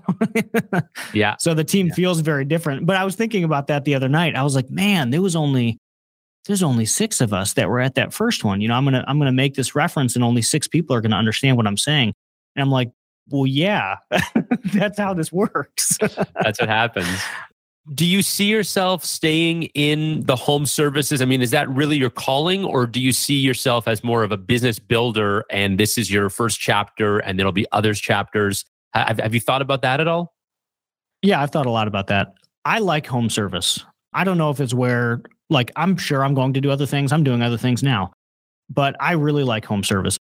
yeah. 1.13 1.35
So 1.39 1.53
the 1.53 1.63
team 1.63 1.87
yeah. 1.87 1.93
feels 1.93 2.19
very 2.19 2.45
different. 2.45 2.85
But 2.85 2.97
I 2.97 3.03
was 3.03 3.15
thinking 3.15 3.43
about 3.43 3.67
that 3.67 3.85
the 3.85 3.95
other 3.95 4.09
night. 4.09 4.35
I 4.35 4.43
was 4.43 4.55
like, 4.55 4.69
man, 4.69 5.09
there 5.09 5.21
was 5.21 5.35
only 5.35 5.79
there's 6.45 6.63
only 6.63 6.85
six 6.85 7.21
of 7.21 7.33
us 7.33 7.53
that 7.53 7.69
were 7.69 7.79
at 7.79 7.95
that 7.95 8.13
first 8.13 8.43
one. 8.43 8.61
You 8.61 8.67
know, 8.67 8.75
I'm 8.75 8.83
gonna 8.83 9.03
I'm 9.07 9.17
gonna 9.17 9.31
make 9.31 9.55
this 9.55 9.75
reference, 9.75 10.15
and 10.15 10.23
only 10.23 10.41
six 10.41 10.67
people 10.67 10.95
are 10.95 11.01
gonna 11.01 11.17
understand 11.17 11.57
what 11.57 11.67
I'm 11.67 11.77
saying. 11.77 12.13
And 12.55 12.63
I'm 12.63 12.71
like, 12.71 12.91
well, 13.29 13.47
yeah, 13.47 13.97
that's 14.73 14.97
how 14.99 15.13
this 15.13 15.31
works. 15.31 15.97
that's 16.41 16.59
what 16.59 16.69
happens. 16.69 17.19
Do 17.93 18.05
you 18.05 18.23
see 18.23 18.45
yourself 18.45 19.05
staying 19.05 19.63
in 19.75 20.23
the 20.25 20.35
home 20.35 20.65
services? 20.65 21.21
I 21.21 21.25
mean, 21.25 21.43
is 21.43 21.51
that 21.51 21.69
really 21.69 21.97
your 21.97 22.09
calling, 22.09 22.65
or 22.65 22.87
do 22.87 22.99
you 22.99 23.11
see 23.11 23.35
yourself 23.35 23.87
as 23.87 24.03
more 24.03 24.23
of 24.23 24.31
a 24.31 24.37
business 24.37 24.79
builder 24.79 25.45
and 25.51 25.79
this 25.79 25.95
is 25.97 26.11
your 26.11 26.31
first 26.31 26.59
chapter 26.59 27.19
and 27.19 27.37
there'll 27.37 27.51
be 27.51 27.67
others 27.71 27.99
chapters? 27.99 28.65
Have, 28.95 29.19
have 29.19 29.33
you 29.33 29.41
thought 29.41 29.61
about 29.61 29.81
that 29.81 29.99
at 29.99 30.07
all? 30.07 30.33
Yeah, 31.21 31.41
I've 31.41 31.51
thought 31.51 31.65
a 31.65 31.71
lot 31.71 31.87
about 31.87 32.07
that. 32.07 32.33
I 32.63 32.79
like 32.79 33.05
home 33.05 33.29
service. 33.29 33.83
I 34.13 34.23
don't 34.23 34.37
know 34.37 34.49
if 34.49 34.59
it's 34.61 34.73
where, 34.73 35.21
like, 35.49 35.71
I'm 35.75 35.97
sure 35.97 36.23
I'm 36.23 36.33
going 36.33 36.53
to 36.53 36.61
do 36.61 36.71
other 36.71 36.85
things. 36.85 37.11
I'm 37.11 37.23
doing 37.23 37.41
other 37.41 37.57
things 37.57 37.83
now, 37.83 38.13
but 38.69 38.95
I 38.99 39.13
really 39.13 39.43
like 39.43 39.65
home 39.65 39.83
service. 39.83 40.17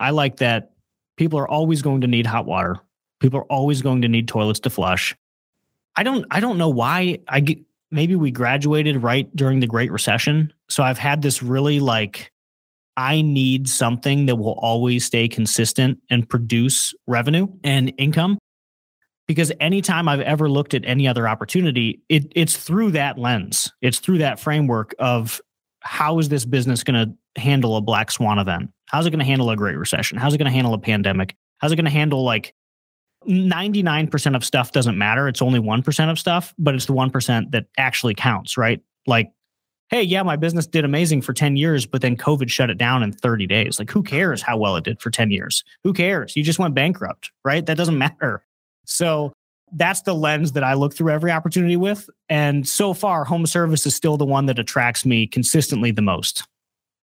I 0.00 0.10
like 0.10 0.38
that 0.38 0.72
people 1.16 1.38
are 1.38 1.48
always 1.48 1.82
going 1.82 2.00
to 2.00 2.06
need 2.06 2.26
hot 2.26 2.46
water. 2.46 2.76
People 3.20 3.40
are 3.40 3.44
always 3.44 3.80
going 3.80 4.02
to 4.02 4.08
need 4.08 4.28
toilets 4.28 4.60
to 4.60 4.70
flush. 4.70 5.14
I 5.94 6.02
don't, 6.02 6.26
I 6.30 6.40
don't 6.40 6.58
know 6.58 6.68
why 6.68 7.20
I 7.28 7.40
get, 7.40 7.58
maybe 7.90 8.16
we 8.16 8.30
graduated 8.30 9.02
right 9.02 9.34
during 9.34 9.60
the 9.60 9.66
Great 9.66 9.90
Recession. 9.92 10.52
So 10.68 10.82
I've 10.82 10.98
had 10.98 11.22
this 11.22 11.42
really 11.42 11.80
like, 11.80 12.30
I 12.96 13.22
need 13.22 13.68
something 13.68 14.26
that 14.26 14.36
will 14.36 14.54
always 14.54 15.04
stay 15.04 15.28
consistent 15.28 15.98
and 16.10 16.28
produce 16.28 16.94
revenue 17.06 17.48
and 17.62 17.92
income. 17.98 18.38
Because 19.26 19.52
anytime 19.58 20.08
I've 20.08 20.20
ever 20.20 20.48
looked 20.48 20.72
at 20.72 20.84
any 20.84 21.08
other 21.08 21.28
opportunity, 21.28 22.00
it, 22.08 22.32
it's 22.36 22.56
through 22.56 22.92
that 22.92 23.18
lens. 23.18 23.72
It's 23.82 23.98
through 23.98 24.18
that 24.18 24.38
framework 24.38 24.94
of 25.00 25.40
how 25.80 26.18
is 26.20 26.28
this 26.28 26.44
business 26.44 26.84
going 26.84 27.08
to 27.34 27.40
handle 27.40 27.76
a 27.76 27.80
black 27.80 28.10
swan 28.10 28.38
event? 28.38 28.70
How's 28.86 29.04
it 29.04 29.10
going 29.10 29.18
to 29.18 29.24
handle 29.24 29.50
a 29.50 29.56
great 29.56 29.76
recession? 29.76 30.16
How's 30.16 30.34
it 30.34 30.38
going 30.38 30.50
to 30.50 30.52
handle 30.52 30.74
a 30.74 30.78
pandemic? 30.78 31.34
How's 31.58 31.72
it 31.72 31.76
going 31.76 31.86
to 31.86 31.90
handle 31.90 32.22
like 32.22 32.54
99% 33.28 34.36
of 34.36 34.44
stuff 34.44 34.72
doesn't 34.72 34.96
matter. 34.96 35.28
It's 35.28 35.42
only 35.42 35.58
1% 35.58 36.10
of 36.10 36.18
stuff, 36.18 36.54
but 36.58 36.74
it's 36.74 36.86
the 36.86 36.92
1% 36.92 37.50
that 37.50 37.66
actually 37.76 38.14
counts, 38.14 38.56
right? 38.56 38.80
Like 39.06 39.32
hey, 39.88 40.02
yeah, 40.02 40.22
my 40.22 40.36
business 40.36 40.66
did 40.66 40.84
amazing 40.84 41.22
for 41.22 41.32
10 41.32 41.56
years, 41.56 41.86
but 41.86 42.02
then 42.02 42.16
COVID 42.16 42.50
shut 42.50 42.70
it 42.70 42.78
down 42.78 43.02
in 43.02 43.12
30 43.12 43.46
days. 43.46 43.78
Like, 43.78 43.90
who 43.90 44.02
cares 44.02 44.42
how 44.42 44.56
well 44.56 44.76
it 44.76 44.84
did 44.84 45.00
for 45.00 45.10
10 45.10 45.30
years? 45.30 45.62
Who 45.84 45.92
cares? 45.92 46.36
You 46.36 46.42
just 46.42 46.58
went 46.58 46.74
bankrupt, 46.74 47.30
right? 47.44 47.64
That 47.64 47.76
doesn't 47.76 47.98
matter. 47.98 48.44
So 48.84 49.32
that's 49.72 50.02
the 50.02 50.14
lens 50.14 50.52
that 50.52 50.64
I 50.64 50.74
look 50.74 50.94
through 50.94 51.10
every 51.10 51.30
opportunity 51.30 51.76
with. 51.76 52.08
And 52.28 52.68
so 52.68 52.94
far, 52.94 53.24
home 53.24 53.46
service 53.46 53.86
is 53.86 53.94
still 53.94 54.16
the 54.16 54.24
one 54.24 54.46
that 54.46 54.58
attracts 54.58 55.04
me 55.04 55.26
consistently 55.26 55.90
the 55.90 56.02
most. 56.02 56.46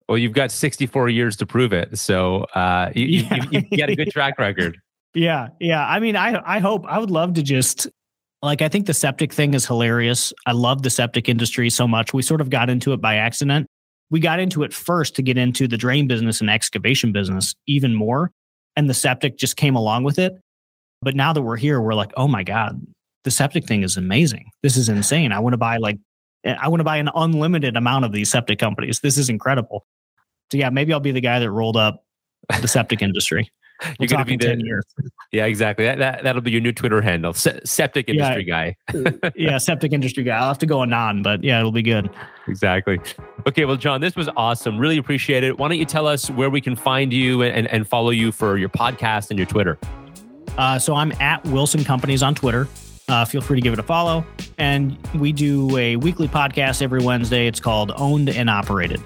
Well, 0.09 0.17
you've 0.17 0.33
got 0.33 0.51
64 0.51 1.09
years 1.09 1.35
to 1.37 1.45
prove 1.45 1.73
it. 1.73 1.97
So 1.97 2.43
uh, 2.55 2.91
you, 2.93 3.05
yeah. 3.05 3.35
you, 3.35 3.41
you, 3.51 3.67
you 3.71 3.77
got 3.77 3.89
a 3.89 3.95
good 3.95 4.11
track 4.11 4.37
record. 4.37 4.77
Yeah. 5.13 5.49
Yeah. 5.59 5.85
I 5.85 5.99
mean, 5.99 6.15
I, 6.15 6.41
I 6.45 6.59
hope, 6.59 6.85
I 6.87 6.97
would 6.99 7.11
love 7.11 7.35
to 7.35 7.43
just, 7.43 7.87
like, 8.43 8.61
I 8.61 8.67
think 8.67 8.85
the 8.85 8.93
septic 8.93 9.31
thing 9.33 9.53
is 9.53 9.65
hilarious. 9.65 10.33
I 10.45 10.51
love 10.51 10.81
the 10.83 10.89
septic 10.89 11.29
industry 11.29 11.69
so 11.69 11.87
much. 11.87 12.13
We 12.13 12.21
sort 12.21 12.41
of 12.41 12.49
got 12.49 12.69
into 12.69 12.91
it 12.91 13.01
by 13.01 13.15
accident. 13.15 13.67
We 14.09 14.19
got 14.19 14.39
into 14.39 14.63
it 14.63 14.73
first 14.73 15.15
to 15.15 15.21
get 15.21 15.37
into 15.37 15.67
the 15.67 15.77
drain 15.77 16.07
business 16.07 16.41
and 16.41 16.49
excavation 16.49 17.13
business 17.13 17.55
even 17.67 17.95
more. 17.95 18.31
And 18.75 18.89
the 18.89 18.93
septic 18.93 19.37
just 19.37 19.55
came 19.55 19.75
along 19.75 20.03
with 20.03 20.19
it. 20.19 20.33
But 21.01 21.15
now 21.15 21.31
that 21.31 21.41
we're 21.41 21.57
here, 21.57 21.79
we're 21.81 21.93
like, 21.93 22.11
oh 22.17 22.27
my 22.27 22.43
God, 22.43 22.85
the 23.23 23.31
septic 23.31 23.65
thing 23.65 23.81
is 23.81 23.95
amazing. 23.95 24.49
This 24.61 24.75
is 24.75 24.89
insane. 24.89 25.31
I 25.31 25.39
want 25.39 25.53
to 25.53 25.57
buy 25.57 25.77
like, 25.77 25.97
I 26.45 26.67
want 26.67 26.81
to 26.81 26.85
buy 26.85 26.97
an 26.97 27.09
unlimited 27.15 27.77
amount 27.77 28.03
of 28.03 28.11
these 28.11 28.29
septic 28.29 28.59
companies. 28.59 28.99
This 28.99 29.17
is 29.17 29.29
incredible. 29.29 29.85
So 30.51 30.57
yeah, 30.57 30.69
maybe 30.69 30.91
I'll 30.91 30.99
be 30.99 31.11
the 31.11 31.21
guy 31.21 31.39
that 31.39 31.49
rolled 31.49 31.77
up 31.77 32.03
the 32.61 32.67
septic 32.67 33.01
industry. 33.01 33.49
You're 33.99 34.07
going 34.07 34.25
to 34.25 34.37
be. 34.37 34.71
Yeah, 35.31 35.45
exactly. 35.45 35.85
That, 35.85 35.97
that, 35.99 36.23
that'll 36.23 36.41
be 36.41 36.51
your 36.51 36.61
new 36.61 36.71
Twitter 36.71 37.01
handle, 37.01 37.33
Se- 37.33 37.61
septic 37.65 38.09
industry 38.09 38.45
yeah. 38.47 38.71
guy. 38.93 39.31
yeah, 39.35 39.57
septic 39.57 39.93
industry 39.93 40.23
guy. 40.23 40.37
I'll 40.37 40.47
have 40.47 40.59
to 40.59 40.65
go 40.65 40.83
anon, 40.83 41.23
but 41.23 41.43
yeah, 41.43 41.59
it'll 41.59 41.71
be 41.71 41.81
good. 41.81 42.09
Exactly. 42.47 42.99
Okay, 43.47 43.65
well, 43.65 43.77
John, 43.77 44.01
this 44.01 44.15
was 44.15 44.29
awesome. 44.37 44.77
Really 44.77 44.97
appreciate 44.97 45.43
it. 45.43 45.57
Why 45.57 45.67
don't 45.67 45.79
you 45.79 45.85
tell 45.85 46.07
us 46.07 46.29
where 46.29 46.49
we 46.49 46.61
can 46.61 46.75
find 46.75 47.11
you 47.11 47.41
and, 47.41 47.67
and 47.67 47.87
follow 47.87 48.11
you 48.11 48.31
for 48.31 48.57
your 48.57 48.69
podcast 48.69 49.29
and 49.29 49.39
your 49.39 49.47
Twitter? 49.47 49.77
Uh, 50.57 50.77
so 50.77 50.95
I'm 50.95 51.11
at 51.13 51.43
Wilson 51.45 51.83
Companies 51.83 52.21
on 52.21 52.35
Twitter. 52.35 52.67
Uh, 53.09 53.25
feel 53.25 53.41
free 53.41 53.57
to 53.57 53.61
give 53.61 53.73
it 53.73 53.79
a 53.79 53.83
follow. 53.83 54.25
And 54.57 54.97
we 55.15 55.31
do 55.31 55.75
a 55.77 55.95
weekly 55.97 56.27
podcast 56.27 56.81
every 56.81 57.03
Wednesday. 57.03 57.47
It's 57.47 57.59
called 57.59 57.91
Owned 57.97 58.29
and 58.29 58.49
Operated. 58.49 59.01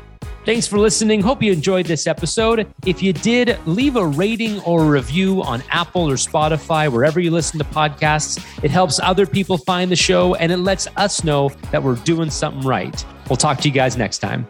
Thanks 0.46 0.66
for 0.66 0.80
listening. 0.80 1.22
Hope 1.22 1.44
you 1.44 1.52
enjoyed 1.52 1.86
this 1.88 2.08
episode. 2.08 2.72
If 2.86 3.04
you 3.04 3.12
did, 3.12 3.60
leave 3.66 3.98
a 3.98 4.06
rating 4.06 4.62
or 4.62 4.86
review 4.86 5.44
on 5.44 5.62
Apple 5.72 6.10
or 6.10 6.16
Spotify, 6.16 6.90
wherever 6.90 7.20
you 7.20 7.32
listen 7.32 7.60
to 7.60 7.66
podcasts. 7.66 8.42
It 8.64 8.72
helps 8.72 9.00
other 9.00 9.26
people 9.26 9.58
find 9.58 9.92
the 9.92 9.96
show 9.98 10.36
and 10.36 10.52
it 10.52 10.58
lets 10.58 10.88
us 10.96 11.24
know 11.24 11.50
that 11.72 11.84
we're 11.84 11.96
doing 11.96 12.30
something 12.30 12.66
right. 12.66 13.06
We'll 13.30 13.38
talk 13.38 13.60
to 13.60 13.68
you 13.68 13.74
guys 13.74 13.98
next 13.98 14.20
time. 14.20 14.48